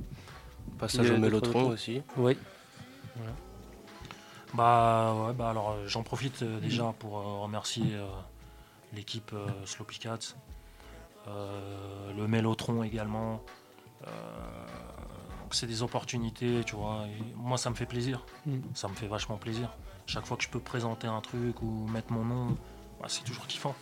Passage 0.78 1.10
Et, 1.10 1.14
au 1.14 1.18
Mélotron 1.18 1.68
aussi. 1.68 2.02
Oui. 2.16 2.36
Bah 4.54 5.14
ouais, 5.26 5.32
bah 5.32 5.50
alors 5.50 5.70
euh, 5.72 5.86
j'en 5.88 6.02
profite 6.04 6.42
euh, 6.42 6.60
déjà 6.60 6.94
pour 7.00 7.18
euh, 7.18 7.40
remercier 7.42 7.94
euh, 7.94 8.06
l'équipe 8.92 9.32
euh, 9.32 9.48
Sloppy 9.64 9.98
Cats, 9.98 10.36
euh, 11.26 12.12
le 12.16 12.28
Mélotron 12.28 12.84
également. 12.84 13.42
Euh, 14.06 14.10
donc 15.42 15.54
c'est 15.54 15.66
des 15.66 15.82
opportunités, 15.82 16.62
tu 16.64 16.76
vois. 16.76 17.04
et 17.08 17.34
moi 17.36 17.58
ça 17.58 17.68
me 17.70 17.74
fait 17.74 17.86
plaisir, 17.86 18.24
Mm. 18.46 18.58
ça 18.74 18.86
me 18.88 18.94
fait 18.94 19.08
vachement 19.08 19.38
plaisir. 19.38 19.70
Chaque 20.06 20.24
fois 20.26 20.36
que 20.36 20.44
je 20.44 20.48
peux 20.50 20.60
présenter 20.60 21.08
un 21.08 21.20
truc 21.20 21.60
ou 21.62 21.88
mettre 21.88 22.12
mon 22.12 22.24
nom, 22.24 22.56
bah, 23.04 23.10
c'est 23.10 23.22
toujours 23.22 23.46
kiffant. 23.46 23.74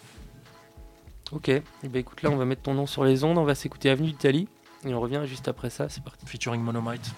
Ok. 1.31 1.49
Et 1.49 1.63
ben 1.85 2.01
écoute, 2.01 2.23
là, 2.23 2.31
on 2.31 2.37
va 2.37 2.45
mettre 2.45 2.63
ton 2.63 2.75
nom 2.75 2.87
sur 2.87 3.05
les 3.05 3.23
ondes. 3.23 3.39
On 3.39 3.45
va 3.45 3.55
s'écouter 3.55 3.89
Avenue 3.89 4.11
d'Italie. 4.11 4.49
Et 4.85 4.93
on 4.95 5.01
revient 5.01 5.23
juste 5.27 5.47
après 5.47 5.71
ça. 5.71 5.89
C'est 5.89 6.03
parti. 6.03 6.27
Featuring 6.27 6.61
Monomite. 6.61 7.15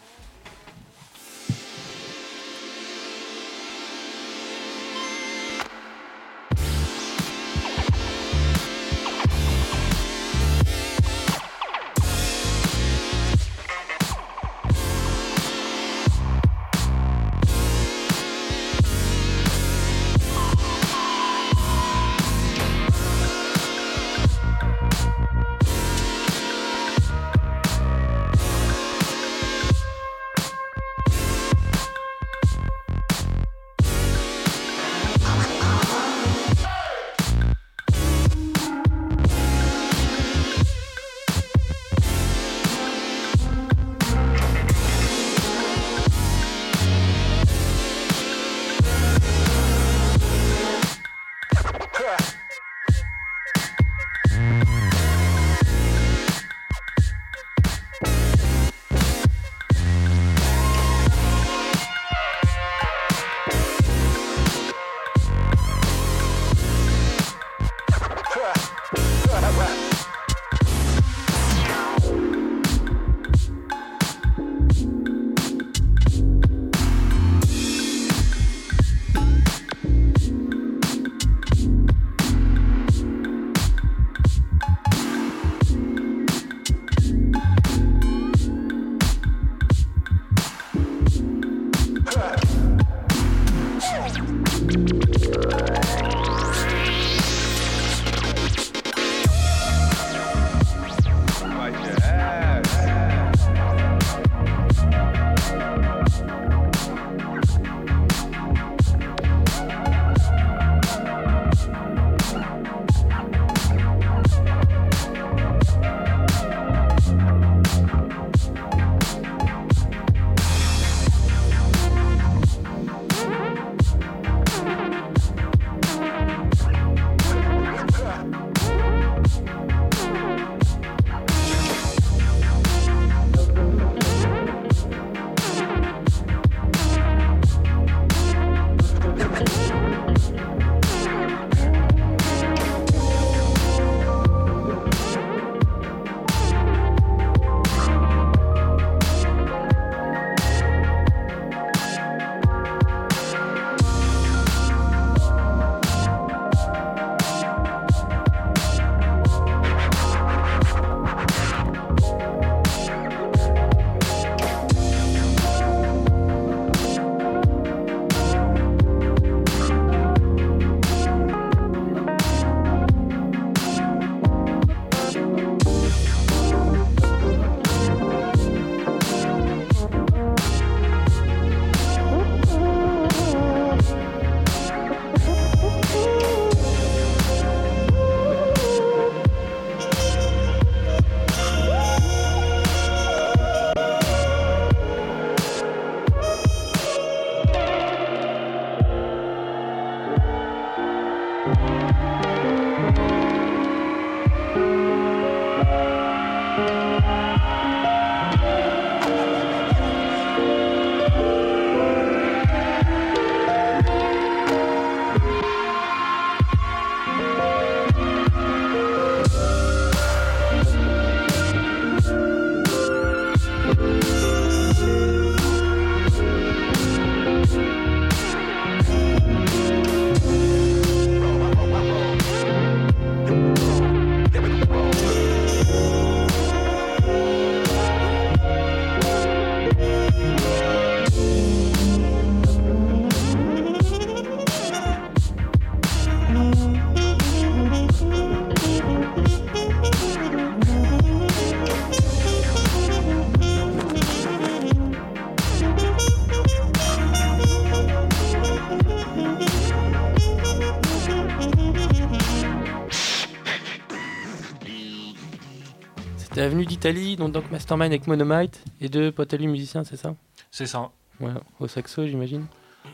D'Italie, 266.66 267.16
donc, 267.16 267.32
donc 267.32 267.50
Mastermind 267.50 267.92
avec 267.92 268.06
Monomite 268.06 268.62
et 268.80 268.88
deux 268.88 269.12
potes 269.12 269.32
à 269.34 269.36
lui 269.36 269.46
musiciens, 269.46 269.84
c'est 269.84 269.96
ça 269.96 270.14
C'est 270.50 270.66
ça. 270.66 270.90
Voilà, 271.20 271.40
au 271.60 271.68
saxo, 271.68 272.06
j'imagine. 272.06 272.46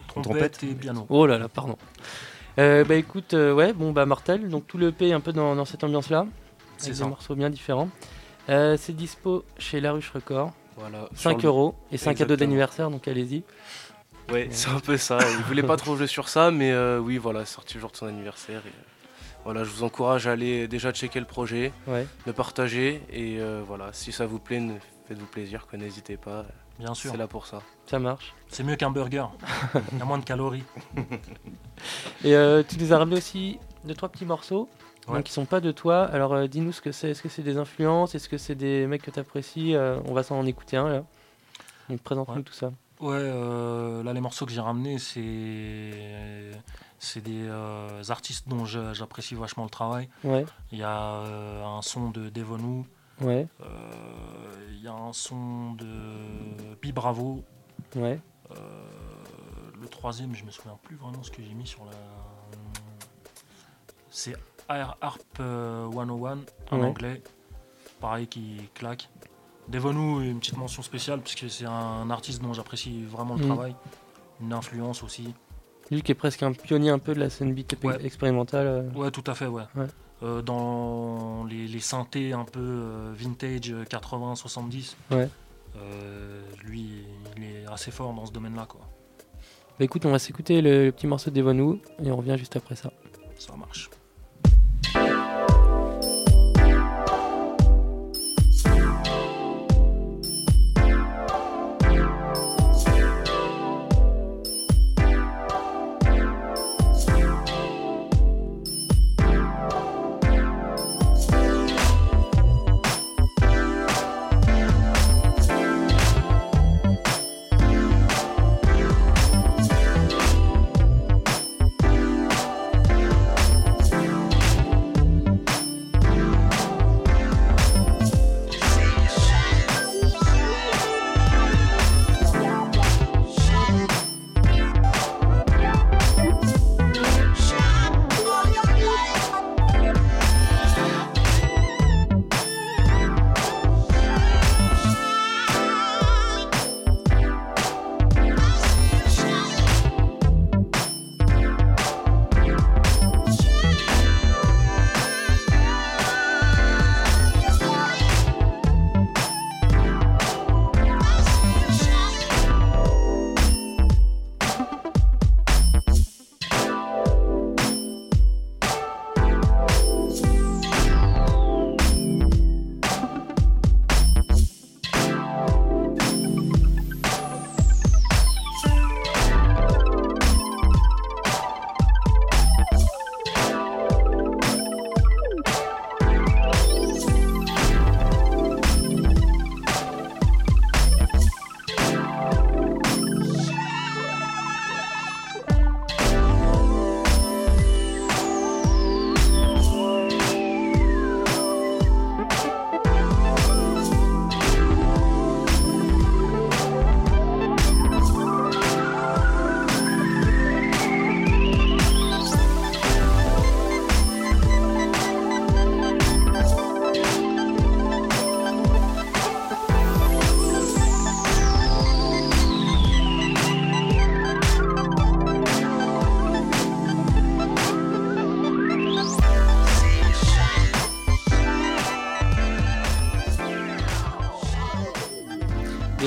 Trompette 0.09 0.63
et 0.63 0.75
piano. 0.75 1.07
Oh 1.09 1.27
là 1.27 1.39
là, 1.39 1.49
pardon. 1.49 1.77
Euh, 2.59 2.85
bah 2.85 2.97
écoute, 2.97 3.35
euh, 3.35 3.53
ouais, 3.55 3.73
bon 3.73 3.93
bah 3.93 4.07
mortel. 4.07 4.49
Donc 4.49 4.67
tout 4.67 4.77
le 4.79 4.89
EP 4.89 5.09
est 5.09 5.13
un 5.13 5.21
peu 5.21 5.33
dans, 5.33 5.55
dans 5.57 5.65
cette 5.65 5.85
ambiance-là, 5.85 6.27
C'est 6.77 6.87
avec 6.89 6.97
ça. 6.97 7.05
des 7.05 7.11
morceaux 7.11 7.35
bien 7.35 7.49
différents. 7.51 7.89
Euh, 8.49 8.77
c'est 8.79 8.93
dispo 8.95 9.45
chez 9.59 9.81
La 9.81 9.93
Ruche 9.93 10.11
Record. 10.11 10.53
Voilà. 10.77 11.09
5 11.15 11.31
Sur 11.31 11.39
le- 11.41 11.47
euros 11.47 11.75
et 11.93 11.97
5 11.99 12.17
cadeaux 12.17 12.37
d'anniversaire, 12.37 12.91
donc 12.91 13.07
allez-y. 13.09 13.43
Ouais, 14.33 14.49
c'est 14.51 14.71
un 14.71 14.81
peu 14.81 14.97
ça. 14.97 15.19
Il 15.39 15.45
voulait 15.45 15.63
pas 15.63 15.77
trop 15.77 15.97
jouer 15.97 16.07
sur 16.07 16.29
ça, 16.29 16.51
mais 16.51 16.71
euh, 16.73 16.99
oui, 16.99 17.19
voilà, 17.19 17.45
sorti 17.45 17.75
le 17.75 17.81
jour 17.81 17.91
de 17.91 17.97
son 17.97 18.07
anniversaire. 18.07 18.63
Et, 18.67 18.71
voilà, 19.45 19.65
je 19.65 19.71
vous 19.71 19.83
encourage 19.85 20.27
à 20.27 20.33
aller 20.33 20.69
déjà 20.69 20.93
checker 20.93 21.19
le 21.21 21.27
projet, 21.27 21.73
Ouais. 21.87 22.07
le 22.27 22.33
partager 22.33 23.03
et 23.11 23.39
euh, 23.41 23.63
voilà, 23.67 23.93
si 23.93 24.13
ça 24.13 24.27
vous 24.27 24.39
plaît, 24.39 24.63
faites-vous 25.09 25.27
plaisir, 25.27 25.67
quoi, 25.67 25.79
n'hésitez 25.79 26.17
pas. 26.17 26.45
Bien 26.79 26.95
sûr. 26.95 27.11
C'est 27.11 27.17
là 27.19 27.27
pour 27.27 27.47
ça. 27.47 27.61
Ça 27.87 27.99
marche. 27.99 28.35
C'est 28.49 28.63
mieux 28.65 28.77
qu'un 28.77 28.91
burger. 28.91 29.27
Il 29.93 29.99
y 29.99 30.03
a 30.03 30.05
moins 30.07 30.17
de 30.19 30.25
calories. 30.25 30.65
Et 32.25 32.35
euh, 32.35 32.63
tu 32.67 32.79
nous 32.79 32.93
as 32.93 32.99
ramené 32.99 33.17
aussi 33.19 33.59
deux 33.85 33.95
trois 33.95 34.09
petits 34.09 34.25
morceaux. 34.25 34.69
Ouais. 35.09 35.17
Donc 35.17 35.25
qui 35.25 35.33
sont 35.33 35.45
pas 35.47 35.61
de 35.61 35.73
toi. 35.73 36.05
Alors 36.05 36.33
euh, 36.35 36.47
dis-nous 36.47 36.73
ce 36.73 36.81
que 36.81 36.93
c'est. 36.93 37.11
Est-ce 37.11 37.23
que 37.23 37.29
c'est 37.29 37.43
des 37.43 37.57
influences? 37.59 38.15
Est-ce 38.15 38.29
que 38.29 38.39
c'est 38.39 38.55
des 38.55 38.87
mecs 38.87 39.03
que 39.03 39.11
tu 39.11 39.19
apprécies 39.21 39.75
On 40.07 40.15
va 40.15 40.23
s'en 40.23 40.39
en 40.39 40.47
écouter 40.47 40.77
un 40.79 40.89
là. 40.89 41.05
Donc 41.91 42.01
présente-nous 42.01 42.37
Ouais. 42.37 42.43
tout 42.43 42.53
ça. 42.53 42.71
Ouais, 43.01 43.15
euh, 43.17 44.03
là 44.03 44.13
les 44.13 44.21
morceaux 44.21 44.45
que 44.47 44.53
j'ai 44.53 44.61
ramenés, 44.61 44.99
c'est 44.99 46.51
c'est 47.03 47.23
des 47.23 47.47
euh, 47.49 48.03
artistes 48.11 48.47
dont 48.49 48.65
j'apprécie 48.67 49.35
vachement 49.35 49.65
le 49.65 49.71
travail. 49.71 50.09
Ouais. 50.23 50.45
Il 50.71 50.79
y 50.79 50.83
a 50.85 51.15
euh, 51.15 51.65
un 51.65 51.83
son 51.83 52.11
de 52.11 52.29
Devonu. 52.29 52.85
Ouais. 53.21 53.49
Euh, 53.63 53.67
Il 54.71 54.83
y 54.83 54.87
a 54.89 54.93
un 54.95 55.13
son 55.13 55.73
de 55.73 56.75
Pi 56.81 56.93
Bravo. 56.93 57.43
Ouais. 57.97 58.21
Le 59.81 59.89
troisième, 59.89 60.35
je 60.35 60.45
me 60.45 60.51
souviens 60.51 60.79
plus 60.83 60.97
vraiment 60.97 61.23
ce 61.23 61.31
que 61.31 61.43
j'ai 61.43 61.55
mis 61.55 61.67
sur 61.67 61.85
la. 61.87 61.91
C'est 64.11 64.35
Air 64.69 64.97
Harp 65.01 65.21
euh, 65.41 65.91
101 65.91 66.39
en 66.71 66.81
anglais. 66.83 67.23
Pareil 68.01 68.27
qui 68.27 68.69
claque. 68.75 69.09
Devonu, 69.69 70.29
une 70.29 70.39
petite 70.41 70.57
mention 70.57 70.83
spéciale 70.83 71.21
puisque 71.21 71.49
c'est 71.51 71.65
un 71.67 72.11
artiste 72.11 72.43
dont 72.43 72.53
j'apprécie 72.53 73.05
vraiment 73.05 73.37
le 73.37 73.45
Mm. 73.45 73.47
travail. 73.47 73.77
Une 74.41 74.53
influence 74.53 75.03
aussi. 75.03 75.35
Lui 75.91 76.03
qui 76.03 76.13
est 76.13 76.15
presque 76.15 76.43
un 76.43 76.53
pionnier 76.53 76.91
un 76.91 76.99
peu 76.99 77.15
de 77.15 77.21
la 77.21 77.31
scène 77.31 77.53
beat 77.53 77.77
Ouais. 77.83 78.05
expérimentale. 78.05 78.67
euh. 78.67 78.91
Ouais, 78.95 79.11
tout 79.11 79.25
à 79.27 79.35
fait, 79.35 79.47
ouais. 79.47 79.65
Ouais. 79.75 79.87
Euh, 80.23 80.43
dans 80.43 81.45
les, 81.45 81.67
les 81.67 81.81
synthés 81.81 82.33
un 82.33 82.45
peu 82.45 82.61
euh, 82.61 83.13
vintage 83.17 83.71
euh, 83.73 83.85
80-70, 83.85 84.95
Ouais. 85.11 85.29
euh, 85.77 86.43
lui, 86.65 87.05
il 87.37 87.45
est 87.45 87.67
assez 87.73 87.91
fort 87.91 88.13
dans 88.13 88.27
ce 88.27 88.33
domaine-là, 88.33 88.67
quoi. 88.69 88.81
Bah 89.79 89.85
écoute, 89.87 90.05
on 90.05 90.11
va 90.11 90.19
s'écouter 90.19 90.61
le, 90.61 90.85
le 90.87 90.93
petit 90.93 91.07
morceau 91.07 91.31
d'Evonou 91.31 91.81
et 92.05 92.11
on 92.11 92.17
revient 92.17 92.37
juste 92.39 92.55
après 92.57 92.77
ça. 92.77 92.93
Ça 93.39 93.57
marche. 93.57 93.89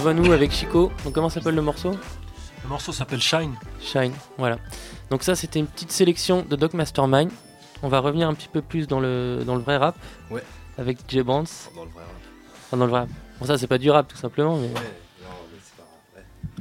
Evonou 0.04 0.34
avec 0.34 0.52
Chico. 0.52 0.92
Donc 1.06 1.14
comment 1.14 1.30
s'appelle 1.30 1.56
le 1.56 1.62
morceau? 1.62 1.92
Le 1.92 2.68
morceau 2.68 2.92
s'appelle 2.92 3.22
Shine. 3.22 3.54
Shine, 3.80 4.12
voilà. 4.38 4.58
Donc 5.10 5.24
ça 5.24 5.34
c'était 5.34 5.60
une 5.60 5.66
petite 5.66 5.94
sélection 5.94 6.42
de 6.42 6.58
Doc 6.58 6.74
Mastermind. 6.74 7.32
On 7.84 7.88
va 7.88 8.00
revenir 8.00 8.28
un 8.28 8.34
petit 8.34 8.50
peu 8.50 8.62
plus 8.62 8.86
dans 8.86 9.00
le, 9.00 9.44
dans 9.46 9.56
le 9.56 9.62
vrai 9.62 9.78
rap. 9.78 9.96
Ouais. 10.30 10.44
Avec 10.78 10.98
DJ 11.10 11.20
Brands. 11.20 11.44
Dans 11.74 11.86
le 11.86 11.90
vrai 11.92 12.02
rap. 12.04 12.12
Enfin, 12.68 12.78
dans 12.78 12.84
le 12.84 12.92
vrai 12.92 13.00
rap. 13.00 13.10
Bon 13.40 13.46
ça 13.46 13.58
c'est 13.58 13.68
pas 13.68 13.78
du 13.78 13.90
rap 13.92 14.10
tout 14.10 14.18
simplement 14.18 14.58
mais... 14.58 14.70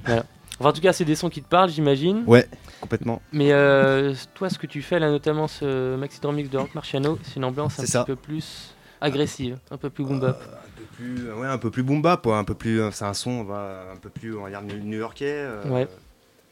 Voilà. 0.05 0.25
Enfin, 0.61 0.69
en 0.69 0.73
tout 0.73 0.81
cas 0.81 0.93
c'est 0.93 1.05
des 1.05 1.17
sons 1.17 1.29
qui 1.29 1.43
te 1.43 1.49
parlent 1.49 1.71
j'imagine. 1.71 2.23
Ouais, 2.29 2.47
complètement. 2.81 3.21
Mais 3.33 3.51
euh, 3.51 4.15
toi 4.35 4.51
ce 4.51 4.59
que 4.59 4.69
tu 4.69 4.83
fais 4.83 5.01
là 5.01 5.11
notamment 5.11 5.49
ce 5.49 5.97
maxi 5.97 6.21
mix 6.29 6.49
de 6.49 6.59
Rock 6.59 6.77
Marciano 6.77 7.19
c'est 7.25 7.37
une 7.37 7.45
ambiance 7.45 7.73
un 7.73 7.77
C'est 7.79 7.83
petit 7.83 7.91
ça. 7.91 8.05
peu 8.05 8.15
plus 8.15 8.73
agressive, 9.01 9.59
un 9.73 9.79
peu 9.79 9.91
plus 9.91 10.05
boom 10.05 10.21
bap. 10.21 10.39
Peu 10.39 10.49
plus, 10.97 11.33
ouais, 11.33 11.47
un 11.47 11.59
peu 11.59 11.71
plus 11.71 11.83
boom 11.83 12.01
bap, 12.03 12.27
un 12.27 12.45
peu 12.45 12.55
plus, 12.55 12.81
c'est 12.93 13.05
un 13.05 13.15
son, 13.15 13.45
va, 13.45 13.87
un 13.93 13.97
peu 13.97 14.11
plus, 14.11 14.37
on 14.37 14.43
va 14.45 14.51
dire 14.51 14.63
new-yorkais. 14.63 15.25
euh, 15.35 15.69
Ouais. 15.69 15.89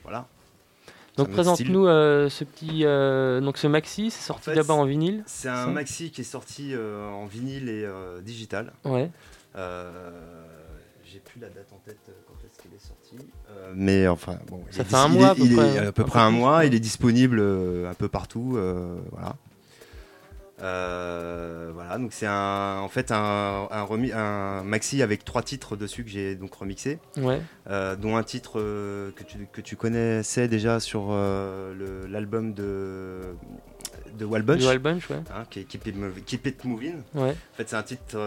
Voilà. 0.02 0.26
Donc 1.16 1.30
présente-nous 1.30 1.86
euh, 1.86 2.28
ce 2.30 2.44
petit 2.44 2.84
euh, 2.86 3.40
donc 3.40 3.58
ce 3.58 3.66
maxi, 3.66 4.10
c'est 4.10 4.22
sorti 4.22 4.44
fait, 4.50 4.54
d'abord 4.54 4.78
en 4.78 4.86
vinyle. 4.86 5.22
C'est 5.26 5.48
un 5.48 5.66
maxi 5.66 6.10
qui 6.10 6.22
est 6.22 6.24
sorti 6.24 6.70
euh, 6.74 7.08
en 7.10 7.26
vinyle 7.26 7.68
et 7.68 7.86
digital. 8.22 8.72
Ouais. 8.84 9.10
J'ai 11.04 11.18
plus 11.18 11.40
la 11.40 11.48
date 11.48 11.66
en 11.72 11.78
tête 11.84 11.98
quand 12.26 12.34
est-ce 12.46 12.62
qu'il 12.62 12.72
est 12.72 12.78
sorti. 12.86 13.16
Mais 13.74 14.06
enfin, 14.06 14.38
bon. 14.46 14.62
il 14.70 14.74
Ça 14.76 14.82
est 14.82 14.84
fait 14.84 14.94
un 14.94 15.08
mois 15.08 15.26
est- 15.26 15.30
à 15.30 15.34
peu 15.34 15.40
il 15.42 15.52
est 15.52 15.56
près, 15.56 15.78
à 15.78 15.82
un 15.82 15.86
peu 15.86 15.92
peu 15.92 16.04
près 16.04 16.20
un 16.20 16.30
mois. 16.30 16.64
Il 16.64 16.74
est 16.74 16.80
disponible 16.80 17.40
un 17.40 17.94
peu 17.94 18.08
partout. 18.08 18.56
voilà. 19.10 19.36
Euh, 20.62 21.70
voilà, 21.74 21.98
donc 21.98 22.12
c'est 22.12 22.26
un, 22.26 22.78
en 22.80 22.88
fait 22.88 23.10
un, 23.12 23.68
un, 23.70 24.62
maxi 24.64 25.02
avec 25.02 25.24
trois 25.24 25.42
titres 25.42 25.76
dessus 25.76 26.04
que 26.04 26.10
j'ai 26.10 26.34
donc 26.36 26.54
remixé, 26.54 26.98
Ouais. 27.16 27.40
Euh, 27.68 27.96
dont 27.96 28.16
un 28.16 28.22
titre 28.22 28.60
euh, 28.60 29.10
que, 29.16 29.22
tu, 29.22 29.46
que 29.52 29.60
tu 29.60 29.76
connaissais 29.76 30.48
déjà 30.48 30.80
sur 30.80 31.10
le- 31.12 32.06
l'album 32.08 32.52
de 32.54 33.20
de 34.18 34.24
Wal 34.24 34.42
Bunch, 34.42 34.58
Du 34.58 34.66
Wal 34.66 34.78
Bunch, 34.80 35.08
ouais. 35.10 35.16
hein, 35.34 35.44
qui 35.48 35.60
est 35.60 35.64
Keep 35.64 35.86
It, 35.86 35.96
Mov- 35.96 36.22
Keep 36.26 36.46
It 36.46 36.64
Moving. 36.64 36.96
Ouais. 37.14 37.30
En 37.30 37.56
fait, 37.56 37.68
c'est 37.68 37.76
un 37.76 37.82
titre 37.82 38.18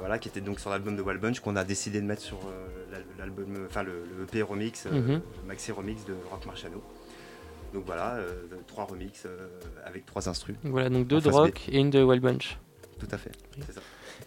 voilà, 0.00 0.18
qui 0.18 0.28
était 0.28 0.40
donc 0.40 0.58
sur 0.58 0.70
l'album 0.70 0.96
de 0.96 1.02
Wal 1.02 1.18
Bunch 1.18 1.40
qu'on 1.40 1.54
a 1.56 1.64
décidé 1.64 2.00
de 2.00 2.06
mettre 2.06 2.22
sur 2.22 2.38
l'al- 2.90 3.04
l'album, 3.18 3.46
enfin 3.68 3.82
le, 3.82 4.04
le 4.18 4.24
EP 4.24 4.42
remix, 4.42 4.86
Mhm. 4.86 5.20
maxi 5.46 5.70
remix 5.70 6.04
de 6.06 6.14
Rock 6.30 6.44
Marciano. 6.46 6.82
Donc 7.72 7.84
voilà, 7.86 8.14
euh, 8.16 8.30
trois 8.66 8.84
remix 8.84 9.24
euh, 9.26 9.48
avec 9.86 10.04
trois 10.06 10.28
instrus. 10.28 10.56
Voilà, 10.64 10.90
donc 10.90 11.06
deux 11.06 11.20
de 11.20 11.30
B. 11.30 11.32
rock 11.32 11.68
et 11.70 11.78
une 11.78 11.90
de 11.90 12.02
Wild 12.02 12.22
Bunch. 12.22 12.58
Tout 12.98 13.06
à 13.10 13.18
fait, 13.18 13.32
c'est 13.66 13.72
ça. 13.72 13.80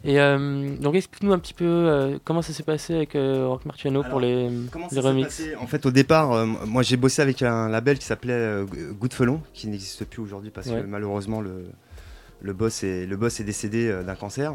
Et 0.04 0.20
euh, 0.20 0.76
donc 0.78 0.96
explique-nous 0.96 1.32
un 1.32 1.40
petit 1.40 1.54
peu 1.54 1.64
euh, 1.66 2.20
comment 2.24 2.42
ça 2.42 2.54
s'est 2.54 2.64
passé 2.64 2.94
avec 2.94 3.16
euh, 3.16 3.48
Rock 3.48 3.66
Marciano 3.66 4.04
pour 4.04 4.20
les, 4.20 4.50
Comment 4.72 4.88
les 4.92 5.02
ça 5.02 5.08
remixes. 5.08 5.38
passé? 5.42 5.56
En 5.56 5.68
fait, 5.68 5.86
au 5.86 5.92
départ, 5.92 6.46
moi 6.46 6.84
j'ai 6.84 6.98
bossé 6.98 7.22
avec 7.22 7.42
un 7.42 7.70
label 7.70 7.98
qui 7.98 8.06
s'appelait 8.06 8.64
Goodfelon, 9.00 9.42
qui 9.54 9.68
n'existe 9.68 10.06
plus 10.06 10.22
aujourd'hui 10.22 10.52
parce 10.52 10.68
Ouais. 10.68 10.82
que 10.82 10.86
malheureusement 10.86 11.40
le, 11.42 11.66
le, 12.42 12.54
boss 12.54 12.84
est, 12.84 13.06
le 13.06 13.16
boss 13.16 13.40
est 13.40 13.44
décédé 13.46 13.90
d'un 14.06 14.16
cancer. 14.16 14.54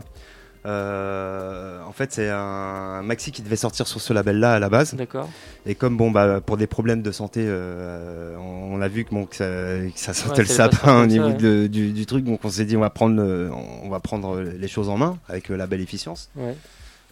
Euh, 0.66 1.82
en 1.84 1.92
fait, 1.92 2.12
c'est 2.12 2.28
un 2.30 3.02
maxi 3.02 3.32
qui 3.32 3.42
devait 3.42 3.56
sortir 3.56 3.86
sur 3.86 4.00
ce 4.00 4.12
label-là 4.12 4.54
à 4.54 4.58
la 4.58 4.68
base. 4.68 4.94
D'accord. 4.94 5.28
Et 5.66 5.74
comme 5.74 5.96
bon, 5.96 6.10
bah, 6.10 6.40
pour 6.40 6.56
des 6.56 6.66
problèmes 6.66 7.02
de 7.02 7.10
santé, 7.12 7.44
euh, 7.46 8.36
on, 8.36 8.74
on 8.76 8.80
a 8.82 8.88
vu 8.88 9.04
que, 9.04 9.10
bon, 9.10 9.26
que 9.26 9.36
ça, 9.36 9.44
que 9.46 9.98
ça 9.98 10.12
sentait 10.14 10.32
Ouais, 10.42 10.42
le 10.42 10.44
sapin 10.48 11.02
au 11.02 11.06
niveau 11.06 11.30
de- 11.32 11.66
du, 11.66 11.92
du 11.92 12.06
truc, 12.06 12.24
donc 12.24 12.44
on 12.44 12.50
s'est 12.50 12.64
dit 12.64 12.76
on 12.76 12.80
va 12.80 12.90
prendre, 12.90 13.22
on 13.22 13.88
va 13.88 14.00
prendre 14.00 14.40
les 14.40 14.68
choses 14.68 14.88
en 14.88 14.96
main 14.98 15.18
avec 15.28 15.48
le 15.48 15.56
label 15.56 15.80
Efficience. 15.80 16.30
Ouais. 16.36 16.56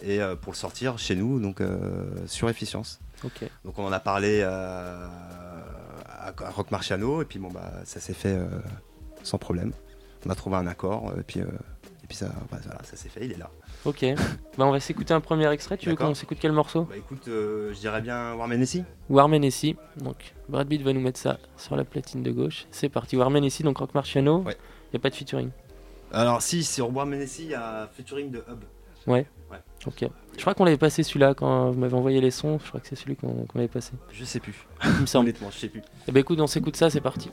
Et 0.03 0.21
euh, 0.21 0.37
pour 0.37 0.53
le 0.53 0.57
sortir 0.59 0.99
chez 0.99 1.17
nous, 1.17 1.41
donc 1.41 1.61
sur 2.27 2.49
Efficience. 2.51 3.01
Ok. 3.25 3.49
Donc 3.65 3.79
on 3.79 3.85
en 3.87 3.93
a 3.93 3.99
parlé 4.01 4.43
à, 4.43 5.11
à 6.07 6.51
Rock 6.55 6.71
Marciano 6.71 7.23
et 7.23 7.25
puis 7.25 7.39
bon 7.39 7.49
bah 7.51 7.73
ça 7.85 7.99
s'est 7.99 8.13
fait 8.15 8.39
sans 9.23 9.39
problème. 9.39 9.73
On 10.27 10.31
a 10.31 10.35
trouvé 10.35 10.57
un 10.57 10.67
accord 10.67 11.13
et 11.19 11.23
puis 11.23 11.41
euh, 11.41 11.47
puis 12.09 12.17
ça 12.17 12.27
bah, 12.51 12.59
voilà, 12.65 12.83
ça 12.85 12.97
s'est 12.97 13.11
fait, 13.11 13.25
il 13.27 13.33
est 13.33 13.37
là. 13.39 13.51
Ok. 13.85 14.05
bah, 14.59 14.67
on 14.67 14.71
va 14.71 14.81
s'écouter 14.81 15.13
un 15.13 15.21
premier 15.21 15.51
extrait. 15.53 15.77
Tu 15.77 15.91
veux 15.91 15.97
qu'on 15.97 16.15
s'écoute 16.15 16.39
quel 16.41 16.53
morceau? 16.53 16.85
Bah 16.85 16.97
écoute, 16.97 17.29
euh, 17.29 17.73
je 17.75 17.79
dirais 17.79 18.01
bien 18.01 18.35
Warm 18.35 18.53
Hennessy. 18.53 18.85
Warm 19.11 19.35
Hennessy. 19.35 19.77
Donc 19.97 20.35
Brad 20.49 20.67
Pitt 20.67 20.83
va 20.83 20.93
nous 20.95 21.01
mettre 21.01 21.21
ça 21.21 21.39
sur 21.57 21.77
la 21.77 21.85
platine 21.85 22.23
de 22.23 22.31
gauche. 22.31 22.67
C'est 22.71 22.89
parti. 22.89 23.17
Warm 23.17 23.37
Hennessy, 23.37 23.63
donc 23.63 23.79
Rock 23.79 23.95
Marciano. 23.95 24.45
Il 24.47 24.55
n'y 24.95 24.97
a 24.97 24.99
pas 25.01 25.11
de 25.11 25.15
featuring. 25.15 25.51
Alors 26.11 26.41
si 26.41 26.65
sur 26.65 26.95
Warm 26.95 27.13
Hennessy, 27.13 27.45
il 27.45 27.51
y 27.51 27.55
a 27.55 27.89
featuring 27.95 28.31
de 28.31 28.39
Hub. 28.39 28.65
Ouais. 29.07 29.27
Ouais. 29.51 29.59
Ok. 29.87 30.09
Je 30.35 30.41
crois 30.41 30.55
qu'on 30.55 30.65
l'avait 30.65 30.77
passé 30.79 31.03
celui-là 31.03 31.35
quand 31.35 31.71
vous 31.71 31.79
m'avez 31.79 31.95
envoyé 31.95 32.21
les 32.21 32.31
sons. 32.31 32.59
Je 32.63 32.69
crois 32.69 32.81
que 32.81 32.89
c'est 32.89 32.97
celui 32.97 33.17
qu'on 33.17 33.45
qu'on 33.47 33.59
avait 33.59 33.69
passé. 33.69 33.93
Je 34.13 34.25
sais 34.25 34.41
plus. 34.41 34.67
Il 34.85 35.03
me 35.03 35.07
semble. 35.07 35.29
Honnêtement, 35.29 35.51
je 35.51 35.59
sais 35.59 35.69
plus. 35.69 35.83
Eh 36.07 36.13
ben 36.13 36.21
écoute, 36.21 36.41
on 36.41 36.47
s'écoute 36.47 36.77
ça, 36.77 36.89
c'est 36.91 37.01
parti. 37.01 37.31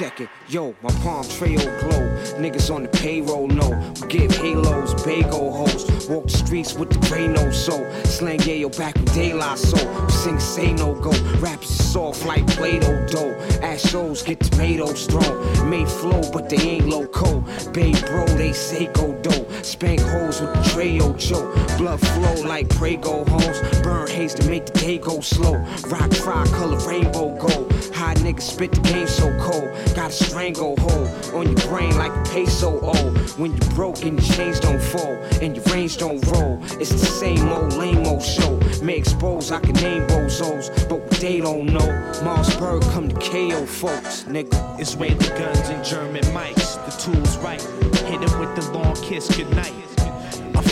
Check 0.00 0.22
it, 0.22 0.30
yo, 0.48 0.74
my 0.82 0.90
palm 1.02 1.28
trail 1.28 1.58
glow. 1.58 2.00
Niggas 2.40 2.74
on 2.74 2.84
the 2.84 2.88
payroll, 2.88 3.46
no. 3.46 3.68
We 4.00 4.08
give 4.08 4.34
halos, 4.34 4.94
bago 4.94 5.52
hoes. 5.52 6.08
Walk 6.08 6.24
the 6.24 6.30
streets 6.30 6.72
with 6.72 6.88
the 6.88 6.98
gray 7.06 7.28
no 7.28 7.50
soul. 7.50 7.84
Slang 8.04 8.38
yayo 8.38 8.74
back 8.78 8.94
with 8.94 9.12
daylight 9.12 9.58
soul. 9.58 10.08
Sing 10.08 10.40
say 10.40 10.72
no 10.72 10.94
go. 10.94 11.10
Rappers 11.38 11.68
is 11.68 11.92
soft 11.92 12.24
like 12.24 12.46
Play-Doh 12.46 13.06
dough. 13.08 13.34
Ass 13.62 13.90
shows 13.90 14.22
get 14.22 14.40
tomatoes 14.40 15.06
thrown. 15.06 15.68
Made 15.68 15.86
flow, 15.86 16.22
but 16.32 16.48
they 16.48 16.56
ain't 16.56 16.88
loco. 16.88 17.40
Babe 17.72 18.00
bro, 18.06 18.24
they 18.38 18.54
say 18.54 18.86
go 18.94 19.12
dough. 19.20 19.46
Spank 19.62 20.00
hoes 20.00 20.40
with 20.40 20.54
the 20.54 20.60
Trayo 20.70 21.14
Joe. 21.18 21.52
Blood 21.76 22.00
flow 22.00 22.48
like 22.48 22.70
Prego 22.70 23.26
hoes. 23.26 23.82
Burn 23.82 24.08
haze 24.08 24.32
to 24.32 24.48
make 24.48 24.64
the 24.64 24.72
day 24.78 24.96
go 24.96 25.20
slow. 25.20 25.56
Rock 25.88 26.10
tri-color 26.12 26.78
rainbow 26.88 27.36
gold. 27.36 27.70
High 27.94 28.14
niggas 28.14 28.42
spit 28.42 28.72
the 28.72 28.80
game 28.80 29.06
so 29.06 29.28
cold. 29.38 29.68
Got 29.94 30.10
a 30.10 30.12
stranglehold 30.12 31.08
on 31.34 31.46
your 31.46 31.68
brain 31.68 31.96
like 31.96 32.12
a 32.12 32.30
peso 32.30 32.80
old. 32.80 33.18
When 33.38 33.52
you 33.52 33.60
broke 33.74 34.02
and 34.04 34.20
your 34.20 34.34
chains 34.34 34.60
don't 34.60 34.80
fall 34.80 35.14
and 35.42 35.56
your 35.56 35.64
range 35.66 35.98
don't 35.98 36.24
roll, 36.28 36.58
it's 36.80 36.90
the 36.90 36.98
same 36.98 37.48
old 37.48 37.74
lame 37.74 38.06
old 38.06 38.22
show. 38.22 38.58
May 38.82 38.96
expose, 38.96 39.50
I 39.50 39.60
can 39.60 39.74
name 39.74 40.06
bozos, 40.06 40.70
but 40.88 41.00
what 41.00 41.10
they 41.20 41.40
don't 41.40 41.66
know, 41.66 41.88
Mossberg 42.22 42.82
come 42.92 43.08
to 43.08 43.14
KO 43.16 43.66
folks, 43.66 44.24
nigga. 44.24 44.80
Israeli 44.80 45.28
guns 45.38 45.68
and 45.68 45.84
German 45.84 46.24
mics, 46.34 46.76
the 46.86 47.12
tools 47.12 47.36
right. 47.38 47.60
Hit 48.06 48.22
him 48.22 48.40
with 48.40 48.54
the 48.56 48.70
long 48.72 48.94
kiss 48.96 49.28
goodnight. 49.36 49.99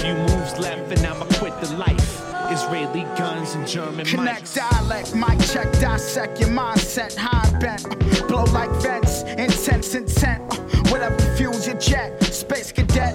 Few 0.00 0.14
moves 0.14 0.58
left 0.58 0.90
and 0.92 1.06
I'ma 1.06 1.24
quit 1.38 1.58
the 1.60 1.74
life. 1.76 2.22
Israeli 2.50 3.02
guns 3.16 3.54
and 3.54 3.66
German 3.66 4.06
Connect 4.06 4.44
mics. 4.44 4.54
dialect, 4.54 5.14
mic 5.14 5.38
check, 5.48 5.70
dissect 5.80 6.40
your 6.40 6.48
mindset, 6.48 7.14
high 7.16 7.50
bent. 7.58 7.82
Blow 8.28 8.44
like 8.44 8.70
vents, 8.80 9.22
intense 9.22 9.94
intent. 9.94 10.42
Whatever 10.90 11.18
fuels 11.36 11.66
your 11.66 11.76
jet, 11.78 12.22
space 12.24 12.72
cadet. 12.72 13.14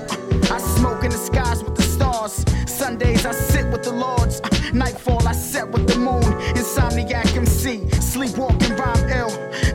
I 0.51 0.60
smoke 0.60 1.03
in 1.03 1.10
the 1.11 1.18
skies 1.18 1.64
with 1.64 1.76
the 1.76 1.81
stars. 1.81 2.45
Sundays 2.69 3.26
I 3.26 3.31
sit 3.31 3.65
with 3.72 3.84
the 3.84 3.91
lords. 3.93 4.41
Nightfall 4.73 5.27
I 5.27 5.31
set 5.34 5.68
with 5.72 5.88
the 5.88 5.97
moon. 5.97 6.22
Insomniac 6.53 7.35
MC, 7.35 7.89
sleepwalking 8.01 8.76
rhyme 8.76 9.10
ill. 9.10 9.31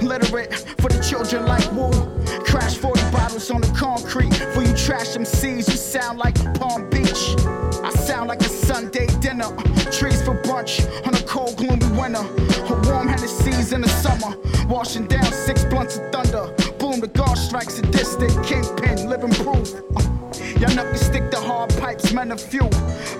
Literate 0.07 0.55
for 0.81 0.89
the 0.89 1.03
children 1.03 1.47
like 1.47 1.67
Woo. 1.73 1.91
Crash 2.45 2.77
40 2.77 3.01
bottles 3.11 3.51
on 3.51 3.61
the 3.61 3.73
concrete. 3.77 4.35
For 4.55 4.63
you 4.63 4.75
trash 4.77 5.17
MCs, 5.17 5.69
you 5.69 5.77
sound 5.77 6.19
like 6.19 6.37
Palm 6.55 6.89
Beach. 6.91 6.98
I 7.83 7.91
sound 7.91 8.29
like 8.29 8.41
a 8.43 8.49
Sunday 8.49 9.07
dinner. 9.21 9.51
Trees 9.91 10.23
for 10.23 10.41
brunch 10.43 10.87
on 11.07 11.15
a 11.15 11.23
cold, 11.23 11.57
gloomy 11.57 11.87
winter. 11.99 12.23
A 12.23 12.81
warm 12.87 13.09
Hennessy's 13.09 13.73
in 13.73 13.81
the 13.81 13.89
summer. 13.89 14.37
Washing 14.69 15.07
down 15.07 15.25
six 15.33 15.65
blunts 15.65 15.97
of 15.99 16.13
thunder. 16.13 16.55
Boom, 16.79 17.01
the 17.01 17.09
guard 17.09 17.37
strikes 17.37 17.75
sadistic. 17.75 18.31
Kingpin, 18.45 19.09
living 19.09 19.33
proof. 19.35 19.75
Uh, 19.97 20.03
Y'all 20.61 20.75
knuckles 20.75 21.01
stick 21.01 21.31
to 21.33 21.41
hard 21.41 21.71
pipes, 21.79 22.13
men 22.13 22.31
of 22.31 22.41
few. 22.41 22.65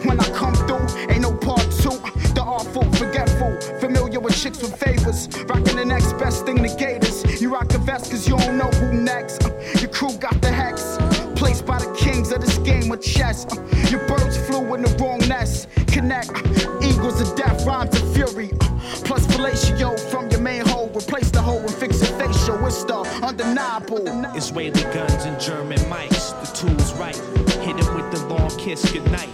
When 0.07 0.21
I 0.21 0.25
come 0.31 0.55
through, 0.55 0.87
ain't 1.11 1.23
no 1.23 1.35
part 1.37 1.63
two. 1.83 1.99
The 2.35 2.43
awful, 2.45 2.85
forgetful, 2.93 3.61
familiar 3.81 4.21
with 4.21 4.37
chicks 4.37 4.63
with 4.63 4.77
favors. 4.77 5.29
Rocking 5.47 5.77
the 5.77 5.85
next 5.85 6.13
best 6.15 6.47
thing 6.47 6.63
to 6.63 6.69
gators. 6.77 7.41
You 7.41 7.53
rock 7.53 7.73
a 7.75 7.79
vest 7.79 8.11
cause 8.13 8.29
you 8.29 8.37
don't 8.39 8.59
know 8.59 8.71
who 8.79 8.93
next. 8.93 9.45
Uh, 9.45 9.51
Your 9.81 9.91
crew 9.91 10.13
got 10.19 10.41
the 10.41 10.53
hex. 10.53 10.99
Placed 11.37 11.65
by 11.67 11.79
the 11.79 11.93
kings 12.29 12.33
of 12.33 12.41
this 12.41 12.59
game 12.59 12.91
of 12.93 13.01
chess. 13.03 13.47
Uh, 13.47 13.65
Your 13.91 14.07
birds 14.07 14.37
flew 14.37 14.75
in 14.75 14.83
the 14.83 14.97
wrong 15.01 15.19
nest. 15.29 15.69
Connect. 15.89 16.31
uh, 16.31 16.81
Eagles 16.83 17.21
of 17.21 17.37
death, 17.37 17.65
rhymes 17.67 17.95
of 18.01 18.15
fury. 18.15 18.51
Uh, 18.61 18.67
Plus 19.05 19.27
fellatio 19.27 19.99
from 20.11 20.29
your 20.31 20.41
main 20.41 20.67
hole. 20.67 20.89
Replace 20.95 21.31
the 21.31 21.41
hole 21.41 21.59
and 21.61 21.71
fix 21.71 22.01
your 22.01 22.19
facial. 22.19 22.65
It's 22.67 22.85
the 22.85 22.99
undeniable. 23.23 24.07
Israeli 24.37 24.83
guns 24.95 25.25
and 25.25 25.41
German 25.41 25.79
mics, 25.91 26.33
the 26.41 26.49
tools 26.57 26.93
right. 26.95 27.17
Hit 27.65 27.77
him 27.77 27.95
with 27.95 28.11
the 28.13 28.27
long 28.29 28.51
kiss 28.59 28.91
goodnight. 28.93 29.29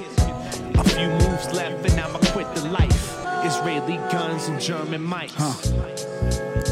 A 0.77 0.85
few 0.85 1.09
moves 1.09 1.53
left 1.53 1.89
and 1.91 2.01
I'ma 2.01 2.19
quit 2.33 2.53
the 2.55 2.69
life. 2.69 3.01
Israeli 3.45 3.97
guns 4.11 4.49
and 4.49 4.61
German 4.61 5.05
mics. 5.07 5.35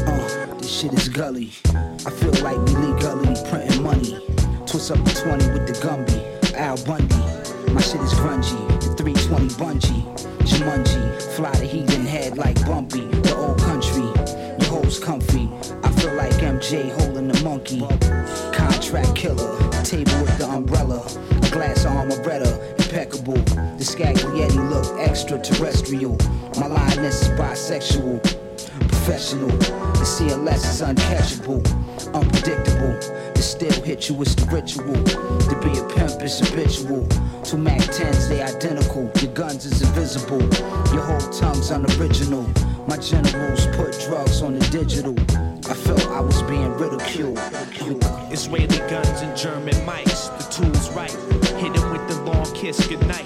Uh, 0.07 0.55
this 0.57 0.69
shit 0.79 0.93
is 0.93 1.09
gully. 1.09 1.51
I 2.05 2.11
feel 2.11 2.33
like 2.43 2.57
we 2.57 2.73
legally 2.75 3.35
printing 3.49 3.83
money. 3.83 4.32
Twist 4.73 4.89
up 4.89 4.97
the 5.03 5.11
20 5.11 5.51
with 5.51 5.67
the 5.67 5.73
Gumby. 5.85 6.53
Al 6.55 6.77
Bundy. 6.83 7.15
My 7.71 7.79
shit 7.79 8.01
is 8.01 8.11
grungy. 8.15 8.57
The 8.81 8.95
320 8.95 9.49
bungee. 9.53 10.01
Jumanji. 10.39 11.21
Fly 11.35 11.51
the 11.51 11.65
heathen 11.67 12.07
head 12.07 12.39
like 12.39 12.59
Bumpy. 12.65 13.05
The 13.21 13.35
old 13.35 13.59
country. 13.59 14.01
Your 14.01 14.81
hoes 14.81 14.97
comfy. 14.97 15.47
I 15.83 15.91
feel 15.91 16.15
like 16.15 16.33
MJ 16.41 16.89
holding 16.97 17.27
the 17.27 17.39
monkey. 17.43 17.81
Contract 18.51 19.15
killer. 19.15 19.59
Table 19.83 20.19
with 20.23 20.39
the 20.39 20.47
umbrella. 20.49 21.05
A 21.43 21.49
glass 21.51 21.85
of 21.85 21.91
Armoretta. 21.91 22.73
Impeccable. 22.79 23.35
The 23.77 23.85
Scaglietti 23.85 24.71
look 24.71 24.99
extraterrestrial. 24.99 26.17
My 26.59 26.65
lioness 26.65 27.21
is 27.21 27.29
bisexual 27.37 28.43
professional. 29.03 29.49
The 29.49 30.05
CLS 30.05 30.63
is 30.69 30.81
uncatchable, 30.81 31.61
unpredictable. 32.13 32.97
To 33.33 33.41
still 33.41 33.81
hit 33.83 34.09
you 34.09 34.21
is 34.21 34.35
the 34.35 34.45
ritual. 34.51 34.93
To 35.03 35.55
be 35.61 35.77
a 35.77 35.83
pimp 35.95 36.21
is 36.21 36.39
habitual. 36.39 37.07
Two 37.43 37.57
Mac 37.57 37.81
10s, 37.81 38.29
they 38.29 38.41
identical. 38.41 39.11
Your 39.21 39.33
guns 39.33 39.65
is 39.65 39.81
invisible. 39.81 40.41
Your 40.93 41.03
whole 41.03 41.31
tongue's 41.31 41.71
unoriginal. 41.71 42.45
My 42.87 42.97
generals 42.97 43.67
put 43.77 43.99
drugs 44.05 44.41
on 44.41 44.59
the 44.59 44.65
digital. 44.69 45.15
I 45.69 45.73
felt 45.73 46.05
I 46.07 46.19
was 46.19 46.41
being 46.43 46.73
ridiculed. 46.73 47.39
Israeli 48.31 48.79
guns 48.89 49.21
and 49.21 49.35
German 49.37 49.75
mics. 49.85 50.29
The 50.37 50.45
tools 50.51 50.89
right. 50.91 51.11
Hit 51.61 51.75
him 51.75 51.91
with 51.91 52.07
the 52.09 52.21
long 52.23 52.51
kiss 52.53 52.85
goodnight. 52.87 53.25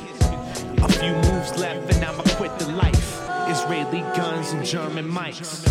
A 0.84 0.92
few 0.92 1.14
moves 1.32 1.58
left 1.58 1.94
and 1.94 2.06
I'ma 2.06 2.24
quit 2.38 2.58
the 2.60 2.70
life. 2.72 3.20
Israeli 3.50 4.02
guns 4.16 4.52
and 4.52 4.66
German 4.66 5.10
mics. 5.10 5.66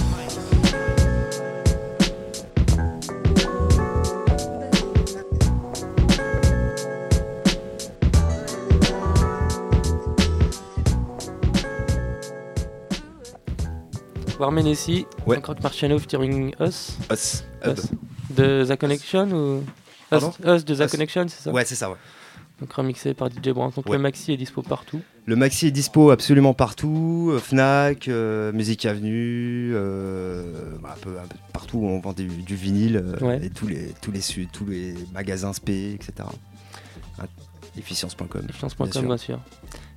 Warmen 14.38 14.66
ici, 14.66 15.06
Ouais. 15.26 15.40
Rock 15.44 15.62
Marciano 15.62 15.98
featuring 15.98 16.54
Us. 16.60 16.96
Us. 17.10 17.44
Hub. 17.64 17.76
De 18.30 18.64
The 18.68 18.76
Connection 18.78 19.30
ou 19.30 19.58
Us, 19.58 19.64
Pardon 20.10 20.32
Us 20.44 20.64
de 20.64 20.74
The 20.74 20.80
Us. 20.80 20.90
Connection, 20.90 21.26
c'est 21.28 21.42
ça 21.42 21.52
Ouais, 21.52 21.64
c'est 21.64 21.74
ça, 21.74 21.90
ouais. 21.90 21.96
Donc 22.60 22.72
remixé 22.72 23.12
par 23.12 23.28
DJ 23.30 23.50
Brandt. 23.50 23.76
Donc 23.76 23.86
Ouais. 23.86 23.96
le 23.96 24.02
maxi 24.02 24.32
est 24.32 24.36
dispo 24.38 24.62
partout. 24.62 25.00
Le 25.26 25.36
maxi 25.36 25.66
est 25.66 25.70
dispo 25.70 26.10
absolument 26.10 26.54
partout, 26.54 27.30
euh, 27.32 27.38
Fnac, 27.38 28.08
euh, 28.08 28.50
Musique 28.52 28.86
Avenue, 28.86 29.72
euh, 29.74 30.44
bah, 30.80 30.94
un, 30.96 31.00
peu, 31.00 31.10
un 31.18 31.26
peu 31.26 31.36
partout 31.52 31.78
où 31.78 31.86
on 31.86 32.00
vend 32.00 32.12
du, 32.14 32.26
du 32.28 32.54
vinyle, 32.56 32.96
euh, 33.04 33.18
Ouais. 33.26 33.44
et 33.44 33.50
tous 33.50 33.66
les, 33.66 33.92
tous, 34.00 34.10
les, 34.10 34.20
tous 34.52 34.64
les 34.64 34.94
magasins 35.12 35.52
SP, 35.52 35.94
etc. 35.94 36.28
Efficience.com. 37.78 38.42
Efficience.com, 38.48 39.04
bien 39.06 39.16
sûr. 39.18 39.38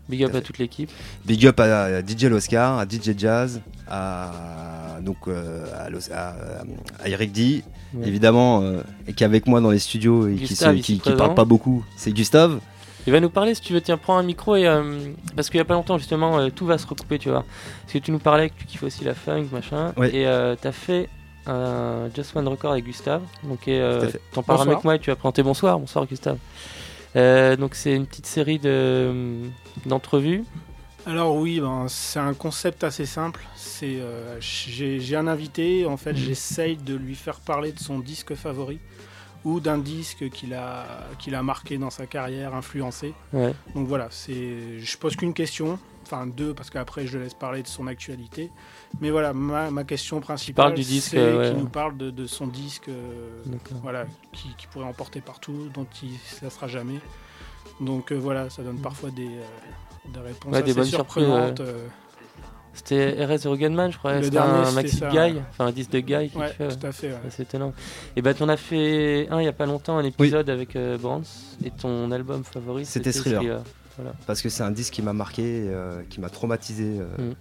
Big 0.09 0.23
up 0.23 0.33
à 0.35 0.41
toute 0.41 0.57
l'équipe. 0.57 0.89
Big 1.25 1.45
up 1.45 1.59
à 1.59 2.01
DJ 2.01 2.23
Loscar, 2.25 2.79
à 2.79 2.85
DJ 2.85 3.17
Jazz, 3.17 3.61
à, 3.87 4.31
donc, 5.01 5.17
euh, 5.27 5.65
à, 5.85 5.89
Los- 5.89 6.11
à- 6.11 6.35
à 7.03 7.07
Eric 7.09 7.31
D, 7.31 7.63
Ouais. 7.93 8.07
évidemment, 8.07 8.61
euh, 8.61 8.81
et 9.07 9.13
qui 9.13 9.23
est 9.23 9.25
avec 9.25 9.47
moi 9.47 9.61
dans 9.61 9.71
les 9.71 9.79
studios 9.79 10.27
et 10.27 10.35
qui, 10.35 10.45
Gustave, 10.45 10.75
qui, 10.77 10.97
parle 11.17 11.33
pas 11.35 11.45
beaucoup. 11.45 11.83
C'est 11.95 12.11
Gustave. 12.11 12.59
Il 13.07 13.13
va 13.13 13.19
nous 13.19 13.29
parler, 13.29 13.55
si 13.55 13.61
tu 13.61 13.73
veux, 13.73 13.81
tiens, 13.81 13.97
prends 13.97 14.17
un 14.17 14.23
micro 14.23 14.55
et. 14.55 14.67
euh, 14.67 14.99
parce 15.35 15.49
qu'il 15.49 15.57
y 15.57 15.61
a 15.61 15.65
pas 15.65 15.73
longtemps, 15.73 15.97
justement, 15.97 16.37
euh, 16.39 16.49
tout 16.53 16.65
va 16.65 16.77
se 16.77 16.85
recouper, 16.85 17.17
tu 17.17 17.29
vois. 17.29 17.45
Parce 17.83 17.93
que 17.93 17.97
tu 17.99 18.11
nous 18.11 18.19
parlais 18.19 18.49
que 18.49 18.55
tu 18.59 18.65
kiffes 18.65 18.83
aussi 18.83 19.03
la 19.03 19.13
funk, 19.15 19.45
machin. 19.51 19.93
Ouais. 19.97 20.13
Et 20.13 20.27
euh, 20.27 20.55
t'as 20.59 20.71
fait 20.73 21.07
un 21.47 22.09
Just 22.15 22.35
One 22.35 22.47
Record 22.47 22.73
avec 22.73 22.85
Gustave. 22.85 23.21
Donc, 23.43 23.67
euh, 23.67 24.09
t'en 24.33 24.43
parleras 24.43 24.65
Bonsoir. 24.65 24.75
avec 24.75 24.83
moi 24.83 24.95
et 24.95 24.99
tu 24.99 25.09
vas 25.09 25.15
présenter. 25.15 25.41
Bonsoir, 25.41 25.79
bonsoir 25.79 26.05
Gustave. 26.05 26.37
Euh, 27.15 27.55
donc, 27.55 27.75
c'est 27.75 27.95
une 27.95 28.05
petite 28.05 28.27
série 28.27 28.59
de, 28.59 29.41
d'entrevues. 29.85 30.43
Alors 31.05 31.35
oui, 31.37 31.59
ben, 31.59 31.85
c'est 31.87 32.19
un 32.19 32.33
concept 32.33 32.83
assez 32.83 33.05
simple. 33.05 33.41
C'est 33.55 33.99
euh, 33.99 34.37
j'ai 34.39 35.15
un 35.15 35.27
invité, 35.27 35.85
en 35.85 35.97
fait, 35.97 36.11
Mhm. 36.11 36.17
j'essaye 36.17 36.77
de 36.77 36.93
lui 36.95 37.15
faire 37.15 37.39
parler 37.39 37.71
de 37.71 37.79
son 37.79 37.99
disque 37.99 38.35
favori 38.35 38.79
ou 39.45 39.59
d'un 39.61 39.77
disque 39.77 40.29
qu'il 40.29 40.53
a 40.53 40.85
qu'il 41.17 41.33
a 41.33 41.41
marqué 41.41 41.77
dans 41.77 41.89
sa 41.89 42.05
carrière, 42.05 42.53
influencé. 42.53 43.13
Ouais. 43.33 43.53
Donc 43.73 43.87
voilà, 43.87 44.07
c'est 44.11 44.79
je 44.79 44.97
pose 44.97 45.15
qu'une 45.15 45.33
question, 45.33 45.79
enfin 46.11 46.25
deux 46.27 46.53
parce 46.53 46.69
qu'après 46.71 47.05
je 47.05 47.17
le 47.17 47.23
laisse 47.25 47.33
parler 47.33 47.61
de 47.61 47.67
son 47.67 47.85
actualité. 47.87 48.51
Mais 48.99 49.11
voilà, 49.11 49.33
ma, 49.33 49.69
ma 49.69 49.83
question 49.83 50.19
principale, 50.19 50.65
parle 50.65 50.73
du 50.75 50.81
disque, 50.83 51.11
c'est 51.11 51.33
ouais. 51.37 51.49
qu'il 51.51 51.59
nous 51.59 51.69
parle 51.69 51.97
de, 51.97 52.09
de 52.09 52.25
son 52.25 52.47
disque, 52.47 52.89
euh, 52.89 53.39
voilà, 53.83 54.05
qui, 54.33 54.47
qui 54.57 54.67
pourrait 54.67 54.85
emporter 54.85 55.21
partout, 55.21 55.69
dont 55.73 55.85
il 56.01 56.09
ne 56.11 56.45
laissera 56.45 56.67
jamais. 56.67 56.99
Donc 57.79 58.11
euh, 58.11 58.15
voilà, 58.15 58.49
ça 58.49 58.63
donne 58.63 58.79
parfois 58.79 59.11
des, 59.11 59.27
euh, 59.27 60.11
des 60.13 60.19
réponses 60.19 60.51
Ouais, 60.53 60.63
assez 60.69 60.83
surprenantes. 60.85 61.59
ouais. 61.59 61.65
euh. 61.67 61.87
C'était 62.73 63.25
RS 63.25 63.39
The 63.41 63.45
Rugged 63.45 63.71
Man, 63.71 63.91
je 63.91 63.97
crois. 63.97 64.21
C'était 64.23 64.37
un 64.37 64.71
maxi 64.71 64.99
de 64.99 65.07
Guy, 65.09 65.39
enfin 65.49 65.65
un 65.65 65.71
disque 65.71 65.89
de 65.91 65.99
Guy. 65.99 66.29
qui 66.29 66.37
Ouais, 66.37 66.47
fait, 66.49 66.67
tout 66.77 66.85
à 66.87 66.91
fait, 66.91 67.07
ouais. 67.09 67.19
C'est 67.29 67.43
étonnant. 67.43 67.73
Et 68.15 68.21
bah, 68.21 68.33
t'en 68.33 68.47
as 68.47 68.57
fait 68.57 69.27
un 69.31 69.41
il 69.41 69.45
y 69.45 69.47
a 69.47 69.53
pas 69.53 69.65
longtemps, 69.65 69.97
un 69.97 70.03
épisode 70.05 70.49
avec 70.49 70.75
euh, 70.75 70.97
Brands. 70.97 71.23
Et 71.65 71.71
ton 71.71 72.11
album 72.11 72.43
favori, 72.43 72.85
C'était 72.85 73.11
Thriller. 73.11 73.39
Thriller. 73.39 73.61
Voilà. 73.99 74.15
Parce 74.27 74.41
que 74.41 74.49
c'est 74.49 74.63
un 74.63 74.71
disque 74.71 74.93
qui 74.93 75.01
m'a 75.01 75.13
marqué, 75.13 75.65
euh, 75.67 76.01
qui 76.09 76.19
m'a 76.21 76.29
traumatisé. 76.29 76.99
euh, 76.99 77.31
Mm. 77.31 77.35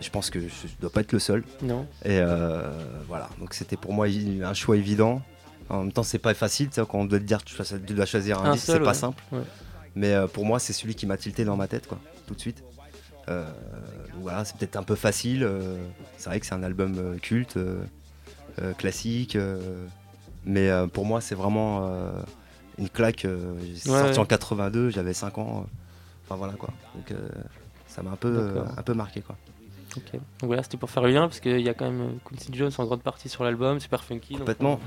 Je 0.00 0.10
pense 0.10 0.28
que 0.28 0.40
je 0.40 0.44
ne 0.46 0.80
dois 0.80 0.90
pas 0.90 1.02
être 1.02 1.12
le 1.12 1.20
seul. 1.20 1.44
Non. 1.62 1.86
Et 2.04 2.18
euh, 2.18 2.62
voilà, 3.06 3.28
donc 3.38 3.54
c'était 3.54 3.76
pour 3.76 3.92
moi 3.92 4.06
un 4.08 4.52
choix 4.54 4.76
évident. 4.76 5.22
En 5.68 5.84
même 5.84 5.92
temps, 5.92 6.02
c'est 6.02 6.18
pas 6.18 6.34
facile, 6.34 6.68
tu 6.68 6.74
sais, 6.74 6.82
quand 6.88 6.98
on 6.98 7.04
doit 7.04 7.20
te 7.20 7.24
dire 7.24 7.42
tu 7.44 7.54
dois- 7.56 7.64
tu 7.64 7.94
dois 7.94 8.04
choisir 8.04 8.40
un, 8.42 8.50
Un 8.50 8.52
disque, 8.54 8.66
c'est 8.66 8.80
pas 8.80 8.86
ouais. 8.88 8.94
simple. 8.94 9.22
Ouais. 9.30 9.38
Mais 9.94 10.12
pour 10.32 10.44
moi, 10.44 10.58
c'est 10.58 10.72
celui 10.72 10.96
qui 10.96 11.06
m'a 11.06 11.16
tilté 11.16 11.44
dans 11.44 11.56
ma 11.56 11.68
tête, 11.68 11.86
quoi, 11.86 12.00
tout 12.26 12.34
de 12.34 12.40
suite. 12.40 12.64
Euh, 13.28 13.46
voilà, 14.20 14.44
c'est 14.44 14.56
peut-être 14.56 14.74
un 14.76 14.82
peu 14.82 14.96
facile. 14.96 15.44
euh, 15.44 15.76
c'est 16.18 16.28
vrai 16.28 16.40
que 16.40 16.46
c'est 16.46 16.54
un 16.56 16.64
album 16.64 16.96
euh, 16.98 17.16
culte, 17.18 17.56
classique. 18.78 19.38
mais 20.44 20.70
pour 20.92 21.04
moi, 21.06 21.20
c'est 21.20 21.34
vraiment 21.36 21.88
une 22.78 22.88
claque. 22.88 23.26
Ouais, 23.26 23.76
sorti 23.76 24.10
ouais. 24.10 24.18
en 24.18 24.24
82, 24.24 24.90
j'avais 24.90 25.14
5 25.14 25.38
ans. 25.38 25.66
Enfin 26.24 26.36
voilà 26.36 26.54
quoi. 26.54 26.70
Donc 26.94 27.10
euh, 27.10 27.28
ça 27.86 28.02
m'a 28.02 28.10
un 28.12 28.16
peu, 28.16 28.28
euh, 28.28 28.64
un 28.76 28.82
peu 28.82 28.94
marqué 28.94 29.20
quoi. 29.20 29.36
Ok. 29.96 30.12
Donc 30.12 30.22
voilà, 30.42 30.62
c'était 30.62 30.76
pour 30.76 30.90
faire 30.90 31.02
le 31.02 31.10
lien 31.10 31.22
parce 31.22 31.40
qu'il 31.40 31.60
y 31.60 31.68
a 31.68 31.74
quand 31.74 31.84
même 31.90 32.00
euh, 32.00 32.28
Quincy 32.28 32.50
Jones 32.52 32.72
en 32.78 32.84
grande 32.84 33.02
partie 33.02 33.28
sur 33.28 33.44
l'album, 33.44 33.78
super 33.80 34.02
funky. 34.02 34.32
donc 34.32 34.40
Complètement. 34.40 34.80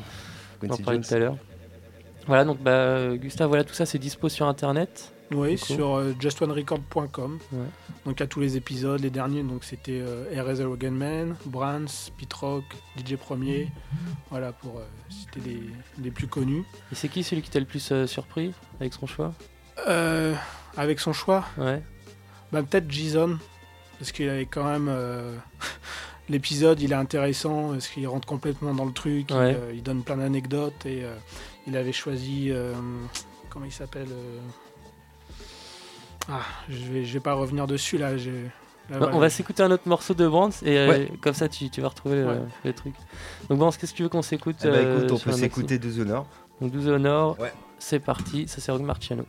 On, 0.62 0.66
on 0.66 0.66
en 0.66 0.70
Quincy 0.70 0.84
parlait 0.84 0.98
Jones. 1.02 1.08
tout 1.08 1.14
à 1.16 1.20
l'heure. 1.20 1.38
Voilà, 2.26 2.44
donc 2.44 2.62
bah, 2.62 3.16
Gustave, 3.16 3.48
voilà, 3.48 3.64
tout 3.64 3.74
ça 3.74 3.86
c'est 3.86 4.00
dispo 4.00 4.28
sur 4.30 4.48
internet. 4.48 5.14
Oui, 5.32 5.58
sur 5.58 5.96
euh, 5.98 6.14
justonerecord.com. 6.20 7.40
Ouais. 7.52 7.60
Donc 8.06 8.16
il 8.18 8.20
y 8.20 8.24
a 8.24 8.28
tous 8.28 8.40
les 8.40 8.56
épisodes, 8.58 9.00
les 9.02 9.10
derniers, 9.10 9.44
donc 9.44 9.64
c'était 9.66 10.00
euh, 10.02 10.26
RS 10.42 10.62
Rogan 10.66 10.94
Man, 10.96 11.36
Brands, 11.46 12.12
Pete 12.18 12.34
Rock, 12.34 12.64
DJ 12.98 13.16
Premier, 13.16 13.70
voilà 14.30 14.52
pour 14.54 14.80
euh, 14.80 14.84
citer 15.10 15.40
les, 15.46 15.62
les 16.04 16.12
plus 16.12 16.28
connus. 16.28 16.64
Et 16.92 16.96
c'est 16.96 17.10
qui 17.10 17.24
celui 17.24 17.42
qui 17.42 17.50
t'a 17.50 17.60
le 17.60 17.66
plus 17.66 17.92
euh, 17.92 18.08
surpris 18.08 18.54
avec 18.80 18.94
son 18.94 19.06
choix? 19.06 19.34
Euh, 19.88 20.34
avec 20.76 21.00
son 21.00 21.14
choix, 21.14 21.46
Ouais. 21.58 21.82
bah, 22.52 22.62
peut-être 22.64 22.90
Jason, 22.90 23.38
parce 24.00 24.12
qu'il 24.12 24.30
avait 24.30 24.46
quand 24.46 24.64
même 24.64 24.88
euh, 24.90 25.36
l'épisode, 26.30 26.82
il 26.82 26.92
est 26.92 26.96
intéressant, 26.96 27.72
parce 27.72 27.88
qu'il 27.88 28.08
rentre 28.08 28.28
complètement 28.28 28.74
dans 28.74 28.86
le 28.86 28.92
truc, 28.94 29.28
il, 29.30 29.36
euh, 29.36 29.72
il 29.74 29.84
donne 29.84 30.04
plein 30.04 30.18
d'anecdotes 30.18 30.86
et 30.86 31.04
euh, 31.04 31.16
il 31.68 31.76
avait 31.78 31.92
choisi, 31.94 32.48
euh, 32.52 32.74
comment 33.50 33.66
il 33.66 33.72
s'appelle 33.72 34.08
euh, 34.12 34.40
Ah, 36.30 36.42
je 36.70 36.78
vais, 36.92 37.06
je 37.06 37.14
vais 37.14 37.20
pas 37.20 37.34
revenir 37.34 37.68
dessus 37.68 37.98
là. 37.98 38.18
j'ai- 38.18 38.32
là, 38.32 38.50
Bon, 38.90 38.98
voilà. 39.00 39.16
On 39.16 39.20
va 39.20 39.30
s'écouter 39.30 39.64
un 39.64 39.72
autre 39.72 39.88
morceau 39.88 40.14
de 40.14 40.28
Brands 40.28 40.50
et 40.64 40.78
euh, 40.78 40.90
Ouais. 40.90 41.12
comme 41.22 41.34
ça 41.34 41.48
tu, 41.50 41.70
tu 41.70 41.82
vas 41.82 41.88
retrouver 41.90 42.18
le, 42.18 42.28
Ouais. 42.28 42.40
le 42.66 42.74
truc. 42.74 42.94
Donc 43.50 43.60
Brands, 43.60 43.72
qu'est-ce 43.72 43.92
que 43.94 43.98
tu 43.98 44.04
veux 44.04 44.10
qu'on 44.10 44.22
s'écoute 44.22 44.58
Eh 44.64 44.68
ben, 44.68 44.74
euh, 44.76 45.08
on 45.12 45.18
peut 45.18 45.32
s'écouter 45.32 45.80
12 45.80 46.00
Honor. 46.02 46.28
Donc 46.62 46.72
12 46.72 46.88
Honor, 46.90 47.40
Ouais. 47.40 47.54
c'est 47.80 48.00
parti, 48.00 48.48
ça 48.48 48.60
c'est 48.62 48.72
Rock 48.72 48.82
Marciano. 48.82 49.26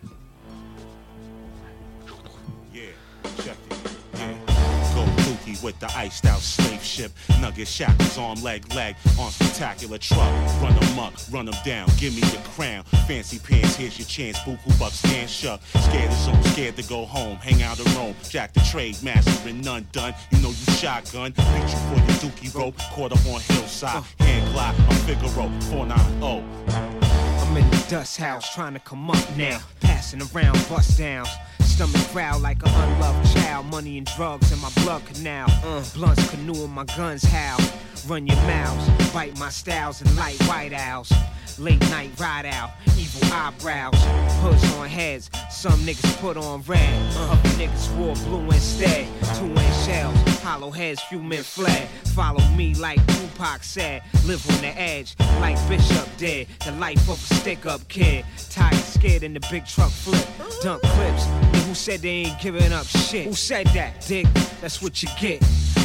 With 5.62 5.78
the 5.80 5.90
iced 5.96 6.26
out 6.26 6.40
slave 6.40 6.82
ship. 6.82 7.10
Nugget 7.40 7.68
shackles, 7.68 8.18
arm, 8.18 8.42
leg, 8.42 8.72
leg 8.74 8.96
on 9.18 9.30
spectacular 9.30 9.98
truck. 9.98 10.30
Run 10.62 10.74
them 10.78 10.98
up, 10.98 11.14
run 11.32 11.46
them 11.46 11.54
down, 11.64 11.88
give 11.96 12.14
me 12.14 12.20
your 12.32 12.42
crown. 12.42 12.84
Fancy 13.06 13.38
pants, 13.38 13.76
here's 13.76 13.98
your 13.98 14.06
chance. 14.06 14.38
Buku 14.40 14.78
bucks, 14.78 14.98
stand 14.98 15.28
shuck. 15.30 15.60
Scared 15.80 16.10
as 16.10 16.26
home, 16.26 16.42
scared 16.44 16.76
to 16.76 16.82
go 16.84 17.04
home. 17.04 17.36
Hang 17.36 17.62
out 17.62 17.80
in 17.80 17.96
Rome. 17.96 18.14
Jack 18.28 18.52
the 18.52 18.60
trade 18.60 19.02
master 19.02 19.48
and 19.48 19.64
none 19.64 19.86
done. 19.92 20.14
You 20.30 20.40
know 20.42 20.50
you 20.50 20.72
shotgun. 20.74 21.32
Beat 21.32 21.44
you 21.44 21.78
for 21.88 21.96
your 21.96 22.18
dookie 22.20 22.54
rope. 22.54 22.76
Caught 22.92 23.12
up 23.12 23.26
on 23.26 23.40
hillside. 23.40 23.96
Uh. 23.96 24.24
Hand 24.24 24.52
glide, 24.52 24.74
I'm 24.78 24.96
Figaro. 25.06 25.48
490. 25.70 27.08
I'm 27.48 27.56
in 27.56 27.70
the 27.70 27.86
dust 27.88 28.18
house 28.18 28.54
trying 28.54 28.74
to 28.74 28.80
come 28.80 29.10
up 29.10 29.36
now. 29.36 29.60
Passing 29.80 30.20
around 30.20 30.54
bust 30.68 30.98
downs. 30.98 31.28
Stomach 31.68 32.12
growl 32.12 32.40
like 32.40 32.62
an 32.62 32.74
unloved 32.74 33.32
child. 33.34 33.66
Money 33.66 33.98
and 33.98 34.06
drugs 34.16 34.50
in 34.52 34.58
my 34.60 34.70
blood 34.82 35.04
canal. 35.06 35.48
Uh, 35.64 35.84
blunts 35.94 36.28
canoeing 36.30 36.70
my 36.70 36.84
guns 36.96 37.22
howl. 37.22 37.60
Run 38.06 38.26
your 38.26 38.36
mouths, 38.36 39.12
bite 39.12 39.38
my 39.38 39.50
styles 39.50 40.00
and 40.00 40.16
light 40.16 40.40
white 40.44 40.72
owls. 40.72 41.12
Late 41.58 41.80
night 41.90 42.10
ride 42.20 42.46
out, 42.46 42.70
evil 42.96 43.32
eyebrows, 43.32 43.96
hoods 44.40 44.72
on 44.76 44.88
heads. 44.88 45.28
Some 45.50 45.80
niggas 45.80 46.16
put 46.20 46.36
on 46.36 46.62
red, 46.62 47.16
other 47.16 47.48
niggas 47.58 47.92
wore 47.96 48.14
blue 48.14 48.44
instead. 48.44 49.08
Two 49.34 49.46
inch 49.46 49.84
shells, 49.84 50.16
hollow 50.38 50.70
heads, 50.70 51.02
few 51.02 51.20
men 51.20 51.42
fled. 51.42 51.88
Follow 52.14 52.44
me 52.50 52.74
like 52.74 53.04
Tupac 53.08 53.64
said, 53.64 54.02
live 54.24 54.48
on 54.50 54.60
the 54.60 54.68
edge 54.80 55.16
like 55.40 55.56
Bishop 55.68 56.08
did. 56.16 56.46
The 56.64 56.70
life 56.72 57.08
of 57.08 57.16
a 57.30 57.34
stick 57.34 57.66
up 57.66 57.86
kid, 57.88 58.24
tired, 58.50 58.76
scared 58.76 59.24
in 59.24 59.34
the 59.34 59.40
big 59.50 59.66
truck 59.66 59.90
flip. 59.90 60.26
Dump 60.62 60.82
clips, 60.82 61.26
who 61.68 61.74
said 61.74 62.00
they 62.00 62.24
ain't 62.24 62.40
giving 62.40 62.72
up 62.72 62.86
shit? 62.86 63.26
Who 63.26 63.34
said 63.34 63.66
that, 63.68 64.00
dick? 64.06 64.26
That's 64.62 64.80
what 64.80 65.02
you 65.02 65.08
get. 65.20 65.42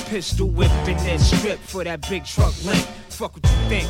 Pistol 0.07 0.47
whipped 0.47 0.72
and 0.88 0.97
then 0.99 1.19
stripped 1.19 1.61
for 1.61 1.84
that 1.84 2.10
big 2.10 2.23
truck 2.23 2.53
link. 2.64 2.85
Fuck 3.10 3.35
what 3.35 3.43
you 3.43 3.68
think. 3.68 3.89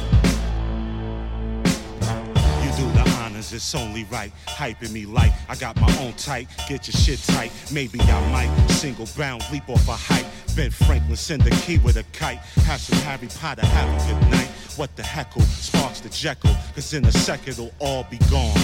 You 2.64 2.72
do 2.76 2.92
the 2.94 3.16
honors, 3.20 3.54
it's 3.54 3.76
only 3.76 4.06
right. 4.06 4.32
Hyping 4.48 4.92
me 4.92 5.06
like 5.06 5.34
I 5.48 5.56
got 5.56 5.80
my 5.80 5.98
own 6.00 6.14
type. 6.14 6.48
Get 6.68 6.88
your 6.88 7.00
shit 7.00 7.20
tight, 7.20 7.52
maybe 7.72 8.00
I 8.02 8.32
might. 8.32 8.68
Single 8.70 9.08
bound, 9.16 9.44
leap 9.52 9.70
off 9.70 9.88
a 9.88 9.92
height. 9.92 10.26
Ben 10.56 10.72
Franklin, 10.72 11.16
send 11.16 11.46
a 11.46 11.52
key 11.52 11.78
with 11.78 11.98
a 11.98 12.04
kite. 12.12 12.40
Have 12.66 12.82
some 12.82 12.98
Harry 13.00 13.30
Potter, 13.40 13.68
have 13.68 13.90
a 13.90 14.12
good 14.12 14.32
night. 14.32 14.50
What 14.78 14.96
the 14.96 15.04
heckle 15.04 15.44
sparks 15.44 16.00
the 16.00 16.10
Jekyll, 16.10 16.56
cause 16.74 16.92
in 16.96 17.06
a 17.06 17.12
second 17.12 17.50
it'll 17.50 17.74
all 17.78 18.08
be 18.10 18.18
gone. 18.32 18.58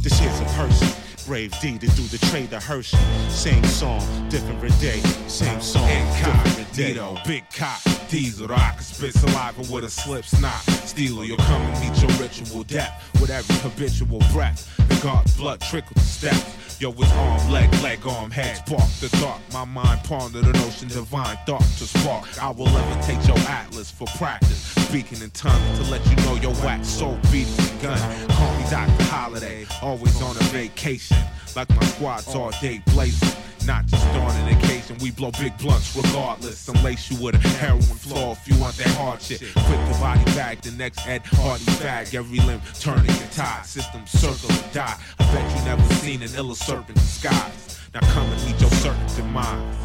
This 0.00 0.16
here's 0.20 0.38
a 0.38 0.44
person. 0.54 1.07
Brave 1.28 1.52
D 1.60 1.76
to 1.76 1.86
do 1.88 2.02
the 2.04 2.16
trade 2.30 2.48
to 2.52 2.58
Hershey. 2.58 2.96
Same 3.28 3.62
song, 3.64 4.00
different 4.30 4.60
day. 4.80 4.98
Same 5.26 5.60
song, 5.60 5.86
different 5.86 6.72
day. 6.72 6.92
Incognito, 6.92 7.18
big 7.26 7.44
cop, 7.50 7.82
diesel 8.08 8.48
rock, 8.48 8.80
spit 8.80 9.12
saliva 9.12 9.60
with 9.70 9.84
a 9.84 9.90
slip 9.90 10.24
snot. 10.24 10.64
Steeler, 10.88 11.26
you'll 11.26 11.36
come 11.36 11.60
and 11.60 11.80
meet 11.80 12.00
your 12.00 12.10
ritual 12.18 12.62
death 12.62 13.10
with 13.20 13.28
every 13.28 13.56
habitual 13.56 14.20
breath. 14.32 14.74
The 14.88 14.98
God 15.02 15.26
blood 15.36 15.60
trickle 15.60 15.96
to 15.96 16.00
steps. 16.00 16.80
Yo, 16.80 16.92
it's 16.92 17.12
arm, 17.12 17.52
leg, 17.52 17.70
leg, 17.82 17.98
arm, 18.06 18.30
head, 18.30 18.56
spark 18.56 18.88
the 19.00 19.10
thought. 19.18 19.40
My 19.52 19.66
mind 19.66 20.02
ponder 20.04 20.40
the 20.40 20.52
notion, 20.54 20.88
divine 20.88 21.36
thought 21.44 21.60
to 21.60 21.86
spark. 21.86 22.42
I 22.42 22.52
will 22.52 22.68
levitate 22.68 23.28
your 23.28 23.38
atlas 23.50 23.90
for 23.90 24.06
practice. 24.16 24.77
Speaking 24.88 25.20
in 25.20 25.30
tongues 25.32 25.78
to 25.78 25.90
let 25.90 26.02
you 26.08 26.16
know 26.24 26.36
your 26.36 26.54
wax 26.64 26.88
soul 26.88 27.18
beating 27.30 27.78
gun. 27.82 27.98
Call 28.30 28.56
me 28.56 28.64
Dr. 28.70 29.04
Holiday, 29.04 29.66
always 29.82 30.22
on 30.22 30.34
a 30.34 30.40
vacation. 30.44 31.18
Like 31.54 31.68
my 31.68 31.84
squad's 31.84 32.34
all 32.34 32.52
day 32.62 32.80
blazing. 32.86 33.28
Not 33.66 33.84
just 33.84 34.06
on 34.06 34.34
an 34.36 34.56
occasion, 34.56 34.96
we 35.02 35.10
blow 35.10 35.30
big 35.32 35.58
blunts 35.58 35.94
regardless. 35.94 36.66
Lace 36.82 37.10
you 37.10 37.22
with 37.22 37.34
a 37.34 37.48
heroin 37.60 37.82
floor 37.82 38.32
if 38.32 38.48
you 38.48 38.58
want 38.58 38.78
that 38.78 38.88
hard 38.96 39.20
shit. 39.20 39.40
Quick 39.40 39.52
the 39.92 39.98
body 40.00 40.24
bag, 40.32 40.62
the 40.62 40.70
next 40.70 41.06
Ed 41.06 41.20
Hardy 41.26 41.66
bag. 41.82 42.14
Every 42.14 42.38
limb 42.38 42.62
turning 42.80 43.14
your 43.14 43.28
tide, 43.30 43.66
system 43.66 44.06
circle 44.06 44.50
and 44.50 44.72
die. 44.72 44.98
I 45.18 45.32
bet 45.34 45.58
you 45.58 45.64
never 45.66 45.94
seen 45.96 46.22
an 46.22 46.34
iller 46.34 46.54
serpent 46.54 46.96
disguise. 46.96 47.78
Now 47.92 48.00
come 48.14 48.26
and 48.26 48.42
meet 48.46 48.58
your 48.58 48.70
certain 48.70 49.06
demise. 49.14 49.76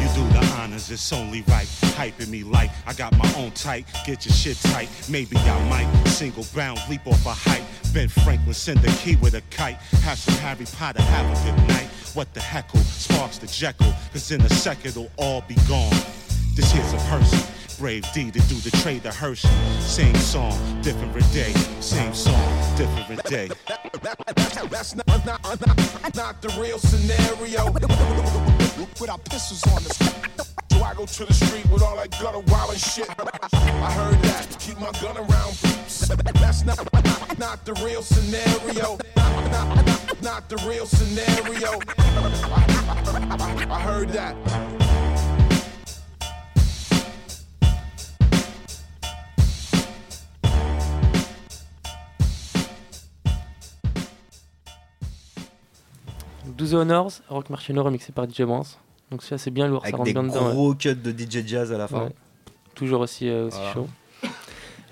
You 0.00 0.08
do 0.14 0.26
the 0.32 0.55
it's 0.76 1.12
only 1.12 1.42
right. 1.48 1.66
Hyping 1.96 2.28
me 2.28 2.42
like 2.42 2.70
I 2.86 2.92
got 2.92 3.16
my 3.16 3.32
own 3.36 3.50
type. 3.52 3.86
Get 4.04 4.26
your 4.26 4.34
shit 4.34 4.58
tight. 4.72 4.88
Maybe 5.08 5.36
I 5.36 5.68
might 5.68 6.06
single 6.08 6.46
bound, 6.54 6.80
leap 6.88 7.06
off 7.06 7.24
a 7.26 7.30
height. 7.30 7.62
Ben 7.92 8.08
Franklin 8.08 8.54
send 8.54 8.84
a 8.84 8.92
key 8.98 9.16
with 9.16 9.34
a 9.34 9.42
kite. 9.50 9.76
Have 10.04 10.18
some 10.18 10.34
Harry 10.36 10.66
Potter, 10.76 11.02
have 11.02 11.26
a 11.26 11.44
good 11.44 11.68
night. 11.68 11.88
What 12.14 12.32
the 12.34 12.40
heckle 12.40 12.80
sparks 12.80 13.38
the 13.38 13.46
Jekyll, 13.46 13.92
cause 14.12 14.30
in 14.30 14.40
a 14.40 14.48
second 14.48 14.90
it'll 14.90 15.10
all 15.16 15.42
be 15.42 15.56
gone. 15.68 15.90
This 16.54 16.72
here's 16.72 16.92
a 16.92 16.98
person. 17.08 17.38
Brave 17.78 18.04
D 18.14 18.30
to 18.30 18.40
do 18.40 18.54
the 18.56 18.70
trade 18.82 19.02
to 19.02 19.12
Hershey. 19.12 19.48
Same 19.80 20.14
song, 20.14 20.56
different 20.80 21.14
day. 21.32 21.52
Same 21.80 22.14
song, 22.14 22.76
different 22.76 23.22
day. 23.24 23.50
That's 24.70 24.96
not, 24.96 25.26
not, 25.26 25.42
not, 25.44 26.16
not 26.16 26.42
the 26.42 26.48
real 26.58 26.78
scenario. 26.78 27.70
With 28.98 29.10
our 29.10 29.18
pistols 29.18 29.62
on 29.66 29.84
us. 29.84 30.65
I 30.82 30.94
go 30.94 31.06
to 31.06 31.24
the 31.24 31.32
street 31.32 31.66
with 31.70 31.82
all 31.82 31.96
that 31.96 32.10
gutter 32.20 32.40
wild 32.40 32.70
and 32.70 32.80
shit. 32.80 33.08
I 33.10 33.92
heard 33.92 34.20
that. 34.22 34.56
Keep 34.58 34.78
my 34.80 34.90
gun 35.00 35.16
around 35.16 35.56
peeps. 35.62 36.08
That's 36.34 36.64
not, 36.64 37.38
not, 37.38 37.64
the 37.64 37.74
real 37.84 38.02
scenario. 38.02 38.98
Not, 39.16 39.50
not, 39.50 40.22
not, 40.22 40.48
the 40.48 40.56
real 40.68 40.86
scenario. 40.86 41.80
I, 43.70 43.80
heard 43.80 44.08
that. 44.10 44.36
Donc, 56.44 56.56
12 56.56 56.74
Honors, 56.74 57.22
Rock 57.28 57.50
Marciano 57.50 57.82
remixé 57.82 58.12
par 58.12 58.26
DJ 58.26 58.44
Brands. 58.44 58.78
Donc 59.10 59.22
ça 59.22 59.38
c'est 59.38 59.50
bien 59.50 59.68
lourd, 59.68 59.82
Avec 59.82 59.92
ça 59.92 59.96
rentre 59.98 60.06
des 60.06 60.12
bien 60.12 60.22
dedans. 60.24 60.46
ouais. 60.48 60.52
gros 60.52 60.74
cuts 60.74 60.94
de 60.96 61.10
DJ 61.12 61.46
Jazz 61.46 61.72
à 61.72 61.78
la 61.78 61.86
fin. 61.88 62.04
Ouais. 62.04 62.12
Toujours 62.74 63.00
aussi, 63.00 63.28
euh, 63.28 63.46
aussi 63.46 63.56
Voilà. 63.58 63.72
chaud. 63.72 63.88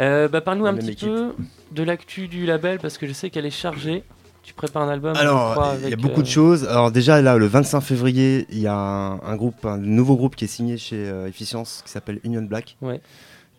Euh, 0.00 0.28
bah, 0.28 0.40
Parle-nous 0.40 0.66
un 0.66 0.74
petit 0.74 0.90
équipe. 0.92 1.08
peu 1.08 1.34
de 1.72 1.82
l'actu 1.82 2.28
du 2.28 2.46
label 2.46 2.78
parce 2.78 2.98
que 2.98 3.06
je 3.06 3.12
sais 3.12 3.30
qu'elle 3.30 3.46
est 3.46 3.50
chargée. 3.50 4.02
Tu 4.42 4.52
prépares 4.52 4.82
un 4.82 4.88
album 4.88 5.16
Alors, 5.16 5.74
il 5.82 5.88
y 5.88 5.92
a 5.92 5.96
beaucoup 5.96 6.22
de 6.22 6.26
euh, 6.28 6.30
choses. 6.30 6.64
Alors 6.68 6.90
déjà, 6.92 7.22
là, 7.22 7.36
le 7.38 7.46
25 7.46 7.80
février, 7.80 8.46
il 8.50 8.58
y 8.58 8.66
a 8.66 8.74
un, 8.76 9.14
un 9.20 9.36
groupe, 9.36 9.64
un 9.64 9.78
nouveau 9.78 10.16
groupe 10.16 10.36
qui 10.36 10.44
est 10.44 10.48
signé 10.48 10.76
chez 10.76 11.02
Efficience, 11.26 11.82
qui 11.84 11.90
s'appelle 11.90 12.20
Union 12.24 12.42
Black, 12.42 12.76
Ouais. 12.82 13.00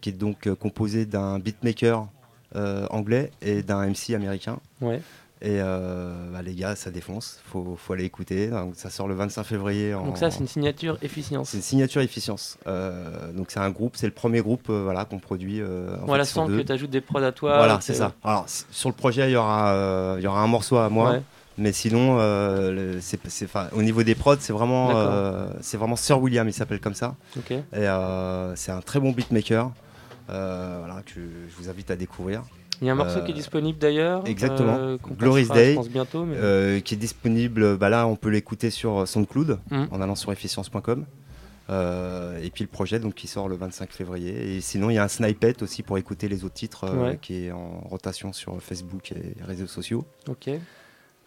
qui 0.02 0.10
est 0.10 0.14
donc 0.14 0.48
composé 0.56 1.06
d'un 1.06 1.40
beatmaker 1.40 2.08
anglais 2.92 3.32
et 3.42 3.64
d'un 3.64 3.86
MC 3.88 4.14
américain. 4.16 4.60
Ouais. 4.82 5.02
Et 5.42 5.60
euh, 5.60 6.32
bah, 6.32 6.42
les 6.42 6.56
gars, 6.56 6.76
ça 6.76 6.92
défonce. 6.92 7.40
Faut, 7.46 7.76
faut 7.78 7.94
aller 7.94 8.06
écouter. 8.06 8.48
Donc, 8.48 8.74
ça 8.76 8.90
sort 8.90 9.08
le 9.08 9.16
25 9.16 9.44
février. 9.44 9.94
En, 9.94 10.06
Donc 10.06 10.18
ça 10.18 10.32
c'est 10.32 10.40
une 10.40 10.48
signature 10.48 10.98
efficience. 11.02 11.50
c'est 11.50 11.58
une 11.58 11.64
signature 11.64 12.02
Efficience. 12.02 12.58
Euh, 12.68 13.32
donc 13.34 13.48
c'est 13.52 13.60
un 13.60 13.70
groupe, 13.70 13.96
c'est 13.96 14.06
le 14.06 14.14
premier 14.14 14.42
groupe 14.42 14.68
euh, 14.70 14.84
voilà, 14.84 15.06
qu'on 15.06 15.20
produit. 15.20 15.62
en 15.62 16.06
Voilà, 16.06 16.24
fait, 16.24 16.32
sans 16.32 16.48
que 16.48 16.62
tu 16.62 16.72
ajoutes 16.72 16.90
des 16.90 17.02
prods 17.02 17.24
à 17.24 17.32
toi. 17.32 17.58
Voilà, 17.58 17.80
c'est 17.82 17.94
ça. 17.94 18.14
Alors, 18.24 18.46
sur 18.48 18.90
le 18.90 18.96
projet, 18.96 19.30
il 19.30 19.34
y 19.34 19.36
aura, 19.36 20.18
y 20.20 20.28
aura 20.28 20.42
un 20.42 20.48
morceau 20.48 20.78
à 20.78 20.90
moi. 20.90 21.12
Ouais. 21.12 21.22
Mais 21.58 21.72
sinon, 21.72 22.18
au 22.18 23.82
niveau 23.82 24.04
des 24.04 24.16
prods, 24.16 24.36
c'est 24.40 24.54
vraiment, 24.54 24.92
c'est 25.62 25.78
vraiment 25.78 25.96
Sir 25.96 26.22
William, 26.22 26.48
il 26.48 26.54
s'appelle 26.54 26.80
comme 26.80 26.96
ça. 26.96 27.16
Et 27.50 27.86
c'est 28.56 28.72
un 28.72 28.82
très 28.82 29.00
bon 29.00 29.12
beatmaker. 29.12 29.72
voilà, 30.28 31.02
que 31.06 31.20
je 31.50 31.56
vous 31.58 31.70
invite 31.70 31.92
à 31.92 31.96
découvrir. 31.96 32.44
Il 32.82 32.88
y 32.88 32.90
a 32.90 32.94
un 32.94 32.96
morceau 32.96 33.20
Euh, 33.20 33.22
qui 33.24 33.32
est 33.32 33.36
disponible 33.36 33.78
d'ailleurs. 33.80 34.26
Exactement. 34.28 34.76
euh, 34.78 34.98
je 35.20 35.54
Day, 35.54 35.76
pense, 35.76 35.90
bientôt. 35.90 36.26
mais- 36.26 36.36
euh, 36.38 36.80
qui 36.82 36.94
est 36.96 36.98
disponible. 36.98 37.78
Bah 37.78 37.90
là, 37.90 38.06
on 38.08 38.16
peut 38.16 38.30
l'écouter 38.30 38.70
sur 38.70 39.08
SoundCloud 39.08 39.60
Mhm. 39.72 39.88
en 39.92 40.02
allant 40.02 40.16
sur 40.16 40.32
efficience.com. 40.32 41.06
Euh, 41.70 42.38
et 42.44 42.52
puis 42.52 42.64
le 42.64 42.70
projet 42.70 43.00
donc 43.00 43.16
qui 43.16 43.28
sort 43.28 43.50
le 43.50 43.56
25 43.56 43.92
février. 43.92 44.56
Et 44.58 44.62
sinon, 44.62 44.90
il 44.92 44.96
y 44.96 44.98
a 45.00 45.04
un 45.04 45.08
snippet 45.08 45.64
aussi 45.64 45.82
pour 45.82 45.98
écouter 45.98 46.28
les 46.28 46.44
autres 46.44 46.54
titres 46.54 46.84
euh, 46.84 47.04
Ouais. 47.12 47.20
qui 47.22 47.46
est 47.48 47.52
en 47.52 47.80
rotation 47.90 48.34
sur 48.34 48.62
Facebook 48.62 49.12
et 49.14 49.36
réseaux 49.44 49.66
sociaux. 49.68 50.06
Ok. 50.30 50.50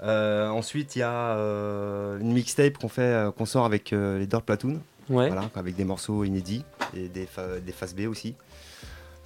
Euh, 0.01 0.49
ensuite, 0.49 0.95
il 0.95 1.01
y 1.01 1.03
a 1.03 1.11
euh, 1.37 2.21
une 2.21 2.33
mixtape 2.33 2.79
qu'on 2.79 2.89
fait, 2.89 3.03
euh, 3.03 3.31
qu'on 3.33 3.47
sort 3.47 3.65
avec 3.65 3.93
euh, 3.93 4.19
les 4.21 4.27
Dirt 4.29 4.43
Platoon, 4.45 4.75
Ouais. 5.11 5.27
voilà, 5.27 5.51
avec 5.57 5.75
des 5.75 5.85
morceaux 5.85 6.23
inédits 6.23 6.65
et 6.97 7.09
des, 7.09 7.27
des 7.67 7.73
faces 7.73 7.97
B 7.97 8.03
aussi. 8.09 8.37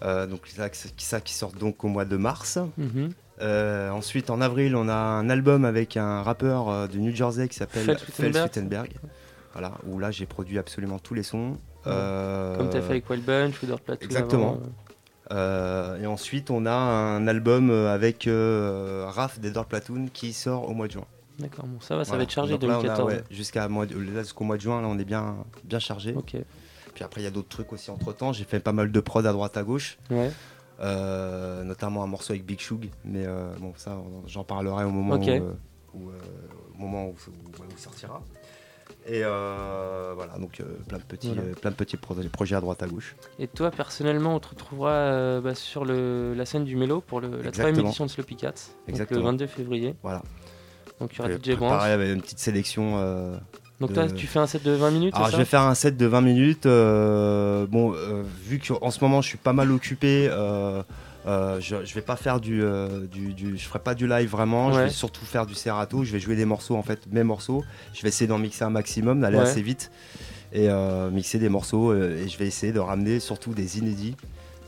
Euh, 0.02 0.26
donc 0.26 0.40
ça, 0.46 0.68
qui- 0.68 1.04
ça 1.04 1.20
qui 1.20 1.32
sort 1.34 1.52
donc 1.52 1.84
au 1.84 1.88
mois 1.88 2.04
de 2.04 2.16
mars. 2.16 2.58
Mhm. 2.78 3.10
Euh, 3.40 3.90
ensuite, 3.90 4.30
en 4.30 4.40
avril, 4.40 4.76
on 4.76 4.88
a 4.88 4.94
un 4.94 5.28
album 5.30 5.64
avec 5.64 5.96
un 5.96 6.22
rappeur 6.22 6.68
euh, 6.68 6.86
du 6.86 7.00
New 7.00 7.14
Jersey 7.14 7.48
qui 7.48 7.56
s'appelle 7.56 7.96
Fels 7.98 8.36
Wittenberg. 8.36 8.90
Voilà, 9.52 9.72
où 9.86 9.98
là 9.98 10.10
j'ai 10.10 10.26
produit 10.26 10.58
absolument 10.58 10.98
tous 10.98 11.14
les 11.14 11.22
sons. 11.22 11.56
Comme 11.84 12.70
tu 12.70 12.76
as 12.76 12.80
fait 12.82 12.90
avec 12.90 13.10
Wild 13.10 13.24
Bunch 13.24 13.62
ou 13.62 13.66
Dirt 13.66 13.80
Platoon. 13.80 14.04
Exactement. 14.06 14.60
euh. 15.32 16.00
Et 16.00 16.06
ensuite, 16.06 16.50
on 16.50 16.66
a 16.66 16.72
un 16.72 17.26
album 17.26 17.70
avec 17.70 18.26
euh, 18.26 19.06
Raph 19.08 19.38
des 19.40 19.50
Dirt 19.50 19.66
Platoon 19.66 20.06
qui 20.12 20.32
sort 20.32 20.68
au 20.68 20.74
mois 20.74 20.86
de 20.86 20.92
juin. 20.92 21.04
D'accord, 21.38 21.66
bon, 21.66 21.80
ça 21.80 21.96
va, 21.96 22.04
ça 22.04 22.10
Voilà. 22.10 22.18
va 22.18 22.24
être 22.24 22.30
chargé 22.30 22.52
Donc 22.58 22.62
là, 22.68 22.76
on 22.76 22.80
a, 22.80 22.82
2014. 22.82 23.08
ouais, 23.12 23.22
jusqu'à 23.30 23.68
jusqu'au 24.20 24.44
mois 24.44 24.56
de 24.56 24.60
juin, 24.62 24.80
là, 24.82 24.88
on 24.88 24.98
est 24.98 25.04
bien, 25.04 25.36
bien 25.64 25.78
chargé. 25.78 26.14
Ok. 26.14 26.36
Puis 26.94 27.04
après, 27.04 27.20
il 27.20 27.24
y 27.24 27.26
a 27.26 27.30
d'autres 27.30 27.48
trucs 27.48 27.72
aussi 27.72 27.90
entre 27.90 28.12
temps. 28.12 28.32
J'ai 28.32 28.44
fait 28.44 28.60
pas 28.60 28.72
mal 28.72 28.90
de 28.92 29.00
prod 29.00 29.24
à 29.26 29.32
droite 29.32 29.56
à 29.56 29.62
gauche. 29.62 29.98
Ouais. 30.10 30.30
Euh, 30.80 31.62
notamment 31.64 32.02
un 32.02 32.06
morceau 32.06 32.32
avec 32.32 32.44
Big 32.44 32.60
Shug. 32.60 32.90
Mais 33.04 33.24
euh, 33.26 33.52
bon, 33.60 33.72
ça, 33.76 33.96
j'en 34.26 34.44
parlerai 34.44 34.84
au 34.84 34.90
moment 34.90 35.14
où, 35.16 35.28
euh, 35.28 35.52
où, 35.94 36.08
au 36.08 36.78
moment 36.80 37.06
où, 37.06 37.10
où- 37.10 37.62
où 37.62 37.64
il 37.70 37.78
sortira. 37.78 38.20
Et 39.06 39.22
euh, 39.24 40.12
voilà, 40.14 40.38
donc 40.38 40.60
euh, 40.60 40.64
plein 40.86 40.98
de 40.98 41.02
petits, 41.02 41.28
Voilà. 41.28 41.42
euh, 41.42 41.54
plein 41.54 41.70
de 41.70 41.76
petits 41.76 41.96
pro- 41.96 42.14
projets 42.30 42.54
à 42.56 42.60
droite 42.60 42.82
à 42.82 42.86
gauche. 42.86 43.16
Et 43.38 43.48
toi, 43.48 43.70
personnellement, 43.70 44.36
on 44.36 44.40
te 44.40 44.48
retrouvera 44.48 45.40
bah, 45.40 45.54
sur 45.54 45.84
le, 45.84 46.34
la 46.34 46.44
scène 46.46 46.64
du 46.64 46.76
Mélo 46.76 47.00
pour 47.00 47.20
le, 47.20 47.40
la 47.42 47.50
troisième 47.50 47.80
édition 47.86 48.04
de 48.06 48.10
Sloppy 48.10 48.36
Cats. 48.36 48.52
Donc, 48.88 49.10
le 49.10 49.20
22 49.20 49.46
février. 49.46 49.94
Voilà. 50.02 50.22
Donc 51.00 51.14
il 51.14 51.18
y 51.18 51.20
aura 51.20 51.30
DJ 51.32 51.56
Branch. 51.56 51.70
préparé 51.70 51.92
avec 51.92 52.14
une 52.14 52.20
petite 52.22 52.38
sélection. 52.38 52.96
Euh, 53.84 53.86
Donc 53.86 53.94
toi, 53.94 54.06
tu 54.16 54.26
fais 54.26 54.38
un 54.38 54.46
set 54.46 54.62
de 54.62 54.72
20 54.72 54.90
minutes, 54.90 55.14
Alors 55.14 55.30
je 55.30 55.36
vais 55.36 55.44
faire 55.44 55.62
un 55.62 55.74
set 55.74 55.96
de 55.96 56.06
20 56.06 56.20
minutes. 56.20 56.66
euh, 56.66 57.66
bon, 57.66 57.92
euh, 57.94 58.22
vu 58.44 58.58
qu'en 58.60 58.90
ce 58.90 59.00
moment 59.02 59.20
je 59.22 59.28
suis 59.28 59.38
pas 59.38 59.52
mal 59.52 59.70
occupé, 59.72 60.28
euh, 60.30 60.82
euh, 61.26 61.60
je, 61.60 61.76
je 61.84 61.94
vais 61.94 62.00
pas 62.02 62.16
faire 62.16 62.40
du, 62.40 62.62
euh, 62.62 63.06
du, 63.06 63.32
du- 63.32 63.56
je 63.56 63.64
ferai 63.64 63.78
pas 63.78 63.94
du 63.94 64.06
live 64.08 64.28
vraiment. 64.30 64.72
Je 64.72 64.80
vais 64.80 64.90
surtout 64.90 65.24
faire 65.24 65.46
du 65.46 65.54
serrato. 65.54 66.02
Je 66.04 66.12
vais 66.12 66.18
jouer 66.20 66.34
des 66.36 66.44
morceaux 66.44 66.74
en 66.76 66.82
fait, 66.82 67.00
mes 67.12 67.22
morceaux. 67.22 67.62
Je 67.94 68.02
vais 68.02 68.08
essayer 68.08 68.26
d'en 68.26 68.38
mixer 68.38 68.64
un 68.64 68.70
maximum, 68.70 69.20
d'aller 69.20 69.36
Ouais. 69.36 69.42
assez 69.44 69.62
vite 69.62 69.90
et 70.52 70.68
euh, 70.68 71.10
mixer 71.10 71.38
des 71.38 71.48
morceaux. 71.48 71.92
euh, 71.92 72.22
et 72.24 72.28
je 72.28 72.36
vais 72.38 72.46
essayer 72.46 72.72
de 72.72 72.80
ramener 72.80 73.20
surtout 73.20 73.54
des 73.54 73.78
inédits. 73.78 74.16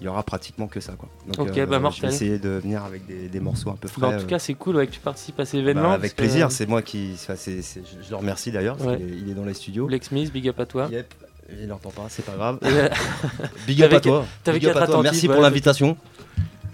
Il 0.04 0.08
y 0.08 0.10
aura 0.10 0.22
pratiquement 0.22 0.66
que 0.66 0.80
ça 0.80 0.92
quoi. 0.98 1.08
Donc, 1.26 1.48
Ok, 1.48 1.56
euh, 1.56 1.64
bah, 1.64 1.76
je 1.78 1.82
mortel. 1.82 2.10
vais 2.10 2.14
essayer 2.14 2.38
de 2.38 2.50
venir 2.50 2.84
avec 2.84 3.06
des, 3.06 3.26
des 3.30 3.40
morceaux 3.40 3.70
un 3.70 3.76
peu 3.76 3.88
frais. 3.88 4.02
Bah, 4.02 4.08
en 4.14 4.20
tout 4.20 4.26
cas, 4.26 4.38
c'est 4.38 4.52
cool 4.52 4.76
ouais, 4.76 4.86
que 4.86 4.92
tu 4.92 5.00
participes 5.00 5.40
à 5.40 5.46
ces 5.46 5.56
bah, 5.56 5.62
événements. 5.62 5.92
avec 5.92 6.14
plaisir, 6.14 6.52
c'est 6.52 6.66
moi 6.66 6.82
qui. 6.82 7.16
je, 7.16 7.62
je 8.04 8.10
le 8.10 8.16
remercie 8.16 8.52
d'ailleurs, 8.52 8.78
Ouais. 8.84 8.98
il 9.00 9.30
est 9.30 9.34
dans 9.34 9.46
les 9.46 9.54
studios. 9.54 9.86
Black 9.86 10.04
Smith, 10.04 10.30
big 10.30 10.46
up 10.46 10.60
à 10.60 10.66
toi. 10.66 10.88
Yep, 10.92 11.14
il 11.58 11.66
n'entend 11.68 11.88
pas, 11.88 12.04
c'est 12.10 12.22
pas 12.22 12.34
grave. 12.34 12.58
Big 13.66 13.82
up 13.82 13.94
à 13.94 14.00
toi. 14.00 14.26
Big 14.44 14.66
up 14.66 14.76
à 14.76 15.00
Merci 15.00 15.26
ouais, 15.26 15.32
pour 15.32 15.42
l'invitation. 15.42 15.96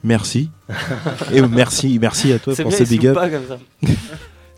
Merci. 0.02 0.50
Et 1.32 1.40
merci, 1.40 2.00
merci 2.00 2.32
à 2.32 2.40
toi 2.40 2.52
pour 2.62 2.72
ce 2.72 2.82
big 2.82 3.06
up. 3.06 3.14
pas 3.14 3.30
comme 3.30 3.46
ça. 3.46 3.58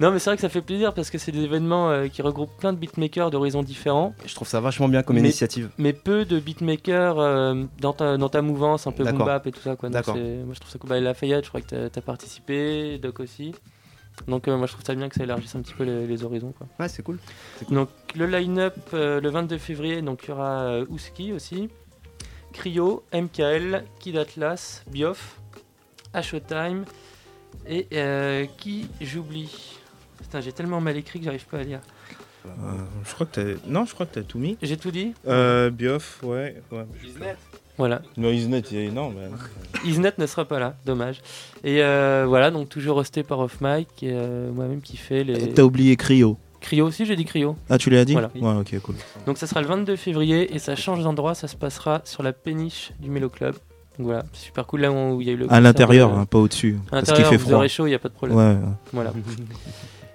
Non, 0.03 0.11
mais 0.11 0.19
c'est 0.19 0.31
vrai 0.31 0.37
que 0.37 0.43
ça 0.43 0.49
fait 0.49 0.61
plaisir 0.61 0.93
parce 0.93 1.11
que 1.11 1.17
c'est 1.17 1.33
des 1.33 1.43
événements 1.43 1.91
euh, 1.91 2.09
qui 2.09 2.21
regroupent 2.21 2.57
plein 2.59 2.73
de 2.73 2.79
beatmakers 2.79 3.31
d'horizons 3.31 3.63
différents. 3.63 4.15
Je 4.27 4.35
trouve 4.35 4.49
ça 4.49 4.61
vachement 4.61 4.89
bien 4.89 5.03
comme 5.03 5.17
mais, 5.17 5.23
initiative. 5.23 5.71
Mais 5.79 5.95
peu 5.95 6.25
de 6.25 6.39
beatmakers 6.39 7.19
euh, 7.19 7.65
dans, 7.81 7.95
ta, 7.95 8.19
dans 8.19 8.29
ta 8.29 8.43
mouvance, 8.43 8.87
un 8.87 8.93
peu 8.93 9.05
boom 9.05 9.19
bap 9.19 9.47
et 9.47 9.53
tout 9.53 9.61
ça. 9.61 9.77
Quoi. 9.77 9.89
Donc 9.89 10.07
moi 10.07 10.15
je 10.53 10.61
trouve 10.61 10.71
ça 10.71 10.79
cool. 10.79 10.91
Bah, 10.91 11.01
Lafayette, 11.01 11.45
je 11.45 11.49
crois 11.49 11.61
que 11.63 11.89
tu 11.89 11.99
as, 11.99 12.03
participé, 12.03 12.99
Doc 12.99 13.21
aussi. 13.21 13.55
Donc 14.29 14.47
euh, 14.47 14.57
moi 14.57 14.67
je 14.67 14.73
trouve 14.73 14.85
ça 14.85 14.95
bien 14.95 15.09
que 15.09 15.15
ça 15.15 15.25
élargisse 15.25 15.55
un 15.55 15.63
petit 15.63 15.75
peu 15.75 15.85
les, 15.85 16.07
les 16.07 16.25
horizons. 16.25 16.53
Quoi. 16.53 16.67
Ouais, 16.79 16.89
c'est 16.89 17.03
cool. 17.03 17.19
Donc 17.71 17.89
le 18.15 18.27
line-up 18.27 18.77
euh, 18.95 19.21
le 19.21 19.31
22 19.31 19.59
février, 19.59 20.03
donc 20.03 20.25
il 20.25 20.29
y 20.29 20.33
aura 20.33 20.63
euh, 20.65 20.87
Ouski 20.89 21.33
aussi, 21.33 21.69
Cryo, 22.53 23.05
MKL, 23.13 23.85
Kid 23.99 24.17
Atlas, 24.17 24.85
Bioff, 24.91 25.41
Ashotime 26.13 26.85
et 27.67 28.49
qui 28.57 28.89
j'oublie? 29.01 29.79
Putain, 30.23 30.41
j'ai 30.41 30.53
tellement 30.53 30.81
mal 30.81 30.97
écrit 30.97 31.19
que 31.19 31.25
j'arrive 31.27 31.47
pas 31.47 31.59
à 31.59 31.63
lire. 31.63 31.81
Euh, 32.47 32.51
je 33.05 33.15
crois 33.15 33.27
que 33.27 33.41
t'as. 33.41 33.61
Non, 33.69 33.85
je 33.85 33.95
crois 33.95 34.07
que 34.07 34.15
t'as 34.15 34.23
tout 34.23 34.39
mis. 34.39 34.57
J'ai 34.63 34.77
tout 34.77 34.91
dit 34.91 35.13
Euh, 35.29 35.71
Bioff, 35.71 36.21
ouais. 36.25 36.57
ouais 36.73 36.87
Voilà. 37.79 38.03
Non, 38.17 38.31
Isnet, 38.31 38.63
il 38.73 38.77
est 38.79 38.85
énorme. 38.87 39.15
Isnet 39.85 40.13
ne 40.19 40.27
sera 40.27 40.45
pas 40.45 40.59
là, 40.59 40.75
dommage. 40.85 41.21
Et 41.65 41.83
euh, 41.83 42.25
voilà, 42.27 42.51
donc 42.51 42.69
toujours 42.69 42.99
resté 42.99 43.23
par 43.23 43.39
Off 43.39 43.59
Mic 43.61 43.89
et 44.03 44.11
euh, 44.13 44.51
moi-même 44.53 44.81
qui 44.81 44.97
fait 44.97 45.23
les. 45.25 45.53
T'as 45.53 45.63
oublié 45.63 45.97
Cryo. 45.97 46.37
Cryo 46.61 46.87
aussi, 46.87 47.07
j'ai 47.07 47.17
dit 47.17 47.25
Cryo. 47.25 47.57
Ah, 47.71 47.79
tu 47.79 47.91
l'as 47.91 48.05
dit 48.05 48.13
Voilà. 48.13 48.31
Ouais, 48.35 48.61
ok, 48.61 48.79
cool. 48.83 48.95
Donc 49.27 49.39
ça 49.39 49.47
sera 49.47 49.61
le 49.61 49.67
22 49.69 49.97
février 49.97 50.55
et 50.55 50.59
ça 50.59 50.75
change 50.77 51.03
d'endroit, 51.03 51.35
ça 51.35 51.49
se 51.49 51.57
passera 51.57 52.03
sur 52.05 52.23
la 52.23 52.33
péniche 52.33 52.93
du 53.01 53.11
Mélo 53.11 53.29
Club. 53.29 53.55
Donc 53.99 54.07
voilà, 54.07 54.25
c'est 54.33 54.47
super 54.47 54.67
cool 54.67 54.81
là 54.81 54.91
où 54.91 55.21
il 55.21 55.27
y 55.27 55.31
a 55.31 55.33
eu 55.35 55.37
le. 55.37 55.53
À 55.53 55.61
l'intérieur, 55.61 56.11
de- 56.11 56.17
hein, 56.19 56.25
pas 56.27 56.39
au-dessus, 56.39 56.79
À 56.87 56.91
parce 56.91 57.03
qu'il 57.05 57.11
l'intérieur, 57.13 57.31
fait 57.31 57.37
vous 57.37 57.43
froid. 57.45 57.57
aurez 57.59 57.69
chaud, 57.69 57.87
il 57.87 57.91
n'y 57.91 57.95
a 57.95 57.99
pas 57.99 58.09
de 58.09 58.15
problème. 58.15 58.37
Ouais. 58.39 58.57
Voilà. 58.93 59.13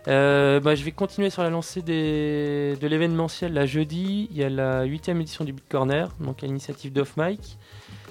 Euh, 0.08 0.60
bah, 0.62 0.76
je 0.76 0.84
vais 0.84 0.92
continuer 0.92 1.30
sur 1.30 1.44
la 1.44 1.50
lancée 1.50 1.82
de 1.82 2.88
l'événementiel. 2.88 3.54
Là, 3.54 3.66
jeudi, 3.66 4.28
il 4.32 4.38
y 4.38 4.44
a 4.44 4.50
la 4.50 4.84
8 4.84 5.10
édition 5.10 5.44
du 5.44 5.54
Beat 5.54 5.68
Corner, 5.70 6.10
donc 6.20 6.44
à 6.44 6.48
l'initiative 6.48 6.94
d'Off 6.94 7.18
Mic. 7.18 7.58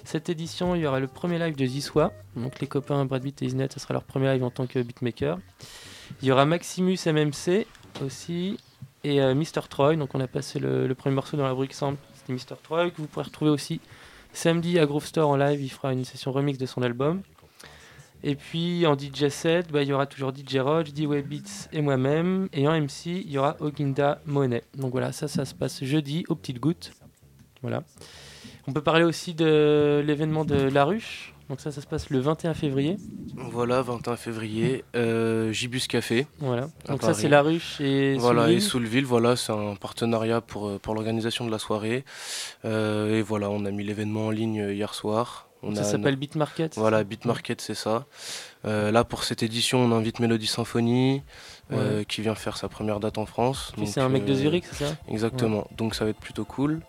Cette 0.05 0.29
édition, 0.29 0.75
il 0.75 0.83
y 0.83 0.87
aura 0.87 1.01
le 1.01 1.09
premier 1.09 1.39
live 1.39 1.57
de 1.57 1.67
Ziswa. 1.67 2.13
Donc 2.37 2.61
les 2.61 2.67
copains 2.67 3.05
Brad 3.07 3.23
Beat 3.23 3.43
et 3.43 3.47
Isnet, 3.47 3.69
ce 3.73 3.81
sera 3.81 3.95
leur 3.95 4.05
premier 4.05 4.33
live 4.33 4.45
en 4.45 4.51
tant 4.51 4.67
que 4.67 4.81
beatmaker. 4.81 5.39
Il 6.23 6.29
y 6.29 6.33
aura 6.33 6.45
Maximus 6.45 6.99
MMC 7.07 7.67
aussi 8.05 8.59
et 9.03 9.21
euh, 9.21 9.35
Mr. 9.35 9.63
Troy. 9.69 9.97
Donc 9.97 10.15
on 10.15 10.21
a 10.21 10.29
passé 10.29 10.61
le, 10.61 10.87
le 10.87 10.95
premier 10.95 11.15
morceau 11.15 11.37
dans 11.37 11.47
la 11.47 11.55
brique 11.55 11.75
sample, 11.75 11.99
c'était 12.15 12.33
Mr. 12.33 12.57
Troy, 12.63 12.91
que 12.91 12.99
vous 12.99 13.09
pourrez 13.09 13.25
retrouver 13.25 13.51
aussi 13.51 13.81
samedi 14.33 14.79
à 14.79 14.87
Groove 14.87 15.07
Store 15.07 15.29
en 15.29 15.37
live. 15.37 15.61
Il 15.61 15.71
fera 15.71 15.93
une 15.93 16.05
session 16.05 16.31
remix 16.31 16.59
de 16.59 16.67
son 16.67 16.83
album. 16.83 17.23
Et 18.25 18.35
puis 18.35 18.87
en 18.87 18.97
DJ 18.97 19.29
set, 19.29 19.71
bah, 19.71 19.83
il 19.83 19.89
y 19.89 19.93
aura 19.93 20.07
toujours 20.07 20.33
DJ 20.35 20.57
Roach, 20.57 20.93
D-Way 20.93 21.23
Beats 21.23 21.69
et 21.73 21.81
moi-même. 21.81 22.49
Et 22.53 22.67
en 22.67 22.79
MC, 22.81 23.07
il 23.07 23.31
y 23.31 23.39
aura 23.39 23.57
Oginda 23.61 24.21
Monet. 24.27 24.65
Donc 24.77 24.93
voilà, 24.93 25.13
ça, 25.13 25.29
ça 25.29 25.45
se 25.45 25.55
passe 25.55 25.85
jeudi 25.85 26.25
aux 26.29 26.35
petites 26.35 26.59
gouttes. 26.61 26.93
Voilà. 27.63 27.83
On 28.67 28.73
peut 28.73 28.83
parler 28.83 29.05
aussi 29.05 29.35
de 29.35 30.03
l'événement 30.05 30.45
de 30.45 30.57
La 30.57 30.85
Ruche. 30.85 31.33
Donc 31.49 31.61
ça, 31.61 31.71
ça 31.71 31.81
se 31.81 31.87
passe 31.87 32.11
le 32.11 32.19
21 32.19 32.55
février. 32.55 32.97
Voilà, 33.37 33.81
21 33.81 34.17
février, 34.17 34.85
euh, 34.97 35.53
Gibus 35.53 35.87
Café. 35.87 36.27
Voilà. 36.41 36.69
Donc 36.89 37.03
ça, 37.03 37.15
c'est 37.15 37.29
La 37.29 37.43
Ruche 37.43 37.81
et 37.81 38.17
Voilà, 38.19 38.43
Soulville. 38.43 38.57
et 38.57 38.61
Soulville, 38.61 39.05
voilà, 39.05 39.37
c'est 39.37 39.53
un 39.53 39.77
partenariat 39.77 40.41
pour, 40.41 40.67
euh, 40.67 40.79
pour 40.81 40.95
l'organisation 40.95 41.47
de 41.47 41.53
la 41.53 41.61
soirée. 41.61 42.05
Euh, 42.65 43.19
et 43.19 43.23
voilà, 43.23 43.49
on 43.51 43.65
a 43.65 43.71
mis 43.71 43.85
l'événement 43.85 44.27
en 44.27 44.31
ligne 44.31 44.71
hier 44.73 44.93
soir. 44.95 45.46
On 45.67 45.75
Ça 45.75 45.85
s'appelle 45.85 46.17
Beat 46.17 46.37
Market, 46.37 46.75
Voilà, 46.77 47.03
Beat 47.05 47.25
Market, 47.25 47.61
c'est 47.61 47.75
ça. 47.75 48.07
Euh, 48.65 48.91
là, 48.91 49.05
pour 49.05 49.25
cette 49.25 49.43
édition, 49.43 49.81
on 49.81 49.93
invite 49.93 50.21
Mélodie 50.21 50.47
Symphonie, 50.47 51.23
euh, 51.73 52.05
qui 52.05 52.21
vient 52.23 52.35
faire 52.35 52.57
sa 52.57 52.69
première 52.69 53.01
date 53.01 53.19
en 53.19 53.27
France. 53.27 53.73
C'est 53.85 54.01
un 54.01 54.09
mec 54.09 54.25
de 54.25 54.35
Zurich, 54.35 54.65
c'est 54.71 54.85
ça? 54.85 54.97
Exactement, 55.09 55.67
donc 55.77 55.95
ça 55.95 56.05
va 56.05 56.11
être 56.11 56.21
plutôt 56.21 56.45
cool. 56.45 56.81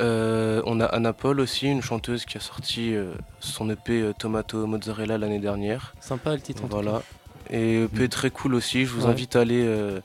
Euh, 0.00 0.62
on 0.66 0.80
a 0.80 0.86
Anna 0.86 1.12
Paul 1.12 1.40
aussi, 1.40 1.66
une 1.66 1.82
chanteuse 1.82 2.24
qui 2.24 2.36
a 2.38 2.40
sorti 2.40 2.94
euh, 2.94 3.12
son 3.40 3.68
EP 3.70 4.00
euh, 4.00 4.12
Tomato 4.18 4.66
Mozzarella 4.66 5.18
l'année 5.18 5.38
dernière. 5.40 5.94
Sympa 6.00 6.34
le 6.34 6.40
titre, 6.40 6.64
en 6.64 6.68
tout 6.68 6.74
Voilà. 6.76 7.02
Et 7.50 7.82
EP 7.82 8.08
très 8.08 8.30
cool 8.30 8.54
aussi, 8.54 8.84
je 8.86 8.90
vous 8.92 9.04
Ouais. 9.06 9.10
invite 9.10 9.36
à 9.36 9.40
aller, 9.40 9.62
euh, 9.66 10.00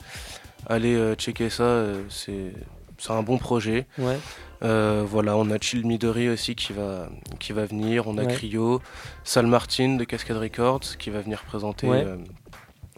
aller 0.67 0.95
euh, 0.95 1.15
checker 1.15 1.49
ça, 1.49 1.63
euh, 1.63 2.01
c'est 2.09 2.53
c'est 2.97 3.11
un 3.11 3.23
bon 3.23 3.37
projet. 3.37 3.87
Ouais. 3.97 4.17
Euh, 4.65 5.03
voilà, 5.07 5.37
on 5.37 5.49
a 5.51 5.59
Chill 5.59 5.85
Midori 5.85 6.27
aussi 6.29 6.55
qui 6.55 6.73
va, 6.73 7.07
qui 7.39 7.53
va 7.53 7.65
venir, 7.65 8.07
on 8.07 8.17
a 8.17 8.23
Ouais. 8.23 8.33
Cryo, 8.33 8.81
Sal 9.23 9.45
Martin 9.47 9.95
de 9.95 10.03
Cascade 10.03 10.37
Records 10.37 10.97
qui 10.97 11.09
va 11.11 11.21
venir 11.21 11.43
présenter 11.43 11.87
Ouais. 11.87 12.03
euh, 12.03 12.17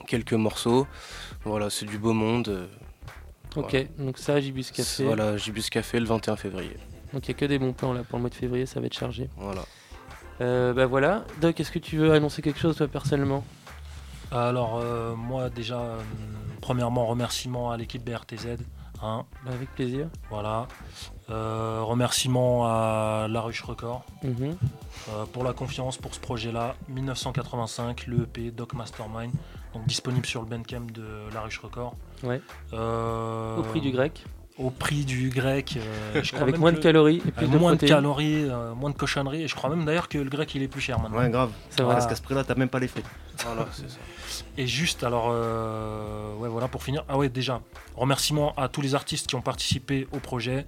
quelques 0.08 0.34
morceaux. 0.34 0.88
Voilà, 1.44 1.70
c'est 1.70 1.86
du 1.86 1.98
beau 1.98 2.14
monde. 2.14 2.48
euh, 2.48 2.68
Ok, 3.56 3.72
voilà. 3.72 3.86
donc 4.00 4.18
ça, 4.18 4.40
Gibus 4.40 4.72
Café. 4.72 5.04
Voilà, 5.04 5.36
Gibus 5.38 5.70
Café 5.70 6.00
le 6.00 6.06
21 6.06 6.36
février. 6.36 6.78
Donc 7.14 7.28
il 7.28 7.32
n'y 7.32 7.36
a 7.36 7.40
que 7.40 7.46
des 7.46 7.58
bons 7.60 7.74
plans 7.74 7.94
là 7.94 8.04
pour 8.04 8.18
le 8.18 8.22
mois 8.22 8.30
de 8.30 8.36
février, 8.36 8.66
ça 8.66 8.80
va 8.80 8.86
être 8.86 8.98
chargé. 8.98 9.30
Voilà. 9.38 9.64
Euh, 10.42 10.74
bah 10.74 10.86
voilà. 10.86 11.26
Doc, 11.42 11.60
est-ce 11.60 11.72
que 11.72 11.80
tu 11.80 11.98
veux 11.98 12.12
annoncer 12.14 12.42
quelque 12.42 12.60
chose 12.60 12.76
toi 12.78 12.88
personnellement? 12.88 13.44
Alors, 14.32 14.78
euh, 14.78 15.16
moi, 15.16 15.50
déjà, 15.50 15.80
euh, 15.80 16.00
premièrement, 16.62 17.06
remerciement 17.08 17.72
à 17.72 17.78
l'équipe 17.78 18.04
BRTZ. 18.04 18.58
Hein. 19.04 19.26
Bah, 19.46 19.52
Avec 19.54 19.70
plaisir. 19.76 20.08
Voilà. 20.30 20.68
Euh, 21.30 21.82
remerciement 21.84 22.66
à 22.68 23.28
La 23.30 23.42
Ruche 23.42 23.62
Record 23.62 24.04
Mhm. 24.24 24.56
euh, 25.10 25.26
pour 25.34 25.44
la 25.44 25.52
confiance 25.54 25.98
pour 25.98 26.14
ce 26.16 26.20
projet-là. 26.20 26.76
1985, 26.88 28.08
le 28.08 28.24
EP 28.24 28.52
Doc 28.52 28.74
Mastermind, 28.74 29.32
donc 29.74 29.86
disponible 29.88 30.26
sur 30.26 30.42
le 30.42 30.48
Bandcamp 30.48 30.88
de 30.94 31.06
La 31.34 31.42
Ruche 31.42 31.60
Record. 31.60 31.96
Ouais. 32.24 32.42
Euh, 32.74 33.58
Au 33.58 33.64
prix 33.64 33.82
du 33.82 33.92
grec. 33.92 34.24
Au 34.58 34.70
prix 34.72 35.06
du 35.06 35.30
grec. 35.30 35.78
euh, 35.78 36.22
je 36.24 36.30
crois 36.32 36.42
Avec 36.44 36.54
même 36.54 36.62
moins 36.62 36.72
de 36.72 36.78
que- 36.78 36.82
calories 36.84 37.18
et 37.18 37.32
plus 37.32 37.46
avec 37.46 37.50
de 37.52 37.58
moins 37.58 37.76
de 37.76 37.86
calories, 37.86 38.46
euh, 38.50 38.74
moins 38.74 38.90
de 38.90 38.96
cochonneries. 38.96 39.44
Et 39.44 39.48
je 39.48 39.56
crois 39.56 39.70
même 39.70 39.86
d'ailleurs 39.86 40.08
que 40.10 40.18
le 40.18 40.30
grec 40.30 40.56
il 40.56 40.64
est 40.64 40.68
plus 40.68 40.82
cher 40.82 40.98
maintenant. 41.00 41.18
Ouais, 41.20 41.30
grave. 41.30 41.52
C'est 41.70 41.84
vrai. 41.84 41.94
Parce 41.94 42.08
qu'à 42.08 42.16
ce 42.16 42.22
prix-là, 42.22 42.44
t'as 42.44 42.56
même 42.56 42.70
pas 42.70 42.80
les 42.80 42.88
frais. 42.88 43.04
Voilà, 43.46 43.68
c'est 43.72 43.90
ça. 43.90 43.98
Et 44.58 44.68
juste, 44.68 45.04
alors, 45.04 45.28
euh, 45.30 46.36
ouais, 46.36 46.50
voilà, 46.50 46.68
pour 46.68 46.84
finir. 46.84 47.04
Ah 47.08 47.18
ouais, 47.18 47.30
déjà, 47.30 47.62
remerciements 47.96 48.54
à 48.56 48.68
tous 48.68 48.82
les 48.82 48.96
artistes 48.96 49.28
qui 49.28 49.36
ont 49.36 49.42
participé 49.42 50.08
au 50.12 50.20
projet. 50.20 50.66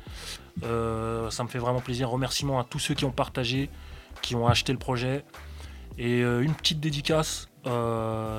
Euh, 0.63 1.29
ça 1.29 1.43
me 1.43 1.47
fait 1.47 1.59
vraiment 1.59 1.81
plaisir. 1.81 2.09
Remerciements 2.09 2.59
à 2.59 2.63
tous 2.63 2.79
ceux 2.79 2.93
qui 2.93 3.05
ont 3.05 3.11
partagé, 3.11 3.69
qui 4.21 4.35
ont 4.35 4.47
acheté 4.47 4.71
le 4.71 4.79
projet. 4.79 5.23
Et 5.97 6.21
euh, 6.21 6.41
une 6.41 6.53
petite 6.53 6.79
dédicace 6.79 7.47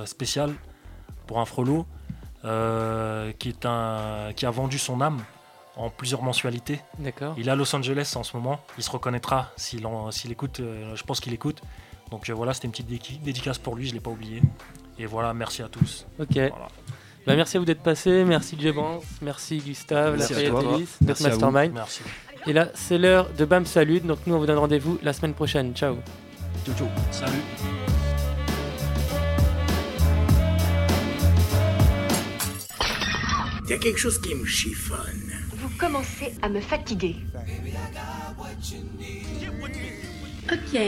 spéciale 0.07 0.55
pour 1.27 1.41
un 1.41 1.45
frollo 1.45 1.87
qui, 2.43 3.49
est 3.49 3.67
un, 3.67 4.33
qui 4.35 4.47
a 4.47 4.51
vendu 4.51 4.79
son 4.79 5.01
âme 5.01 5.23
en 5.77 5.89
plusieurs 5.89 6.23
mensualités. 6.23 6.81
D'accord. 6.99 7.35
Il 7.37 7.49
est 7.49 7.51
à 7.51 7.55
Los 7.55 7.75
Angeles 7.77 8.15
en 8.17 8.25
ce 8.25 8.37
moment. 8.37 8.61
Il 8.77 8.83
se 8.83 8.91
reconnaîtra 8.91 9.51
s'il 9.57 9.85
écoute. 10.31 10.61
je 10.61 11.03
pense 11.05 11.21
qu'il 11.21 11.33
écoute. 11.33 11.63
Donc 12.11 12.29
voilà, 12.31 12.55
c'était 12.55 12.67
une 12.67 12.73
petite 12.73 13.23
dédicace 13.23 13.59
pour 13.59 13.77
lui, 13.77 13.87
je 13.87 13.91
ne 13.91 13.95
l'ai 13.95 14.01
pas 14.01 14.11
oublié. 14.11 14.43
Et 15.01 15.07
voilà, 15.07 15.33
merci 15.33 15.63
à 15.63 15.69
tous. 15.69 16.07
Ok. 16.19 16.35
Voilà. 16.35 16.69
Bah, 17.27 17.35
merci 17.35 17.57
à 17.57 17.61
vous 17.61 17.65
d'être 17.67 17.83
passé, 17.83 18.23
merci 18.25 18.57
Jebans, 18.61 19.01
merci 19.23 19.59
Gustave, 19.59 20.17
Merci 20.19 20.35
à 20.35 20.51
toi. 20.51 20.63
Merci 20.79 20.87
Doc 21.01 21.11
à 21.11 21.23
vous. 21.23 21.29
Mastermind. 21.29 21.73
Merci. 21.73 22.03
Et 22.47 22.53
là, 22.53 22.69
c'est 22.75 22.99
l'heure 22.99 23.31
de 23.33 23.45
Bam 23.47 23.65
Salut, 23.65 24.01
donc 24.01 24.19
nous 24.27 24.35
on 24.35 24.39
vous 24.39 24.47
donne 24.47 24.59
rendez-vous 24.59 24.99
la 25.03 25.15
semaine 25.15 25.33
prochaine. 25.33 25.75
Ciao. 25.75 25.97
Ciao, 26.67 26.75
ciao. 26.75 26.89
Salut. 27.11 27.33
Il 33.65 33.71
y 33.71 33.73
a 33.73 33.79
quelque 33.79 33.99
chose 33.99 34.21
qui 34.21 34.35
me 34.35 34.45
chiffonne. 34.45 35.33
Vous 35.55 35.71
commencez 35.79 36.35
à 36.43 36.49
me 36.51 36.61
fatiguer. 36.61 37.17
Ok, 40.53 40.81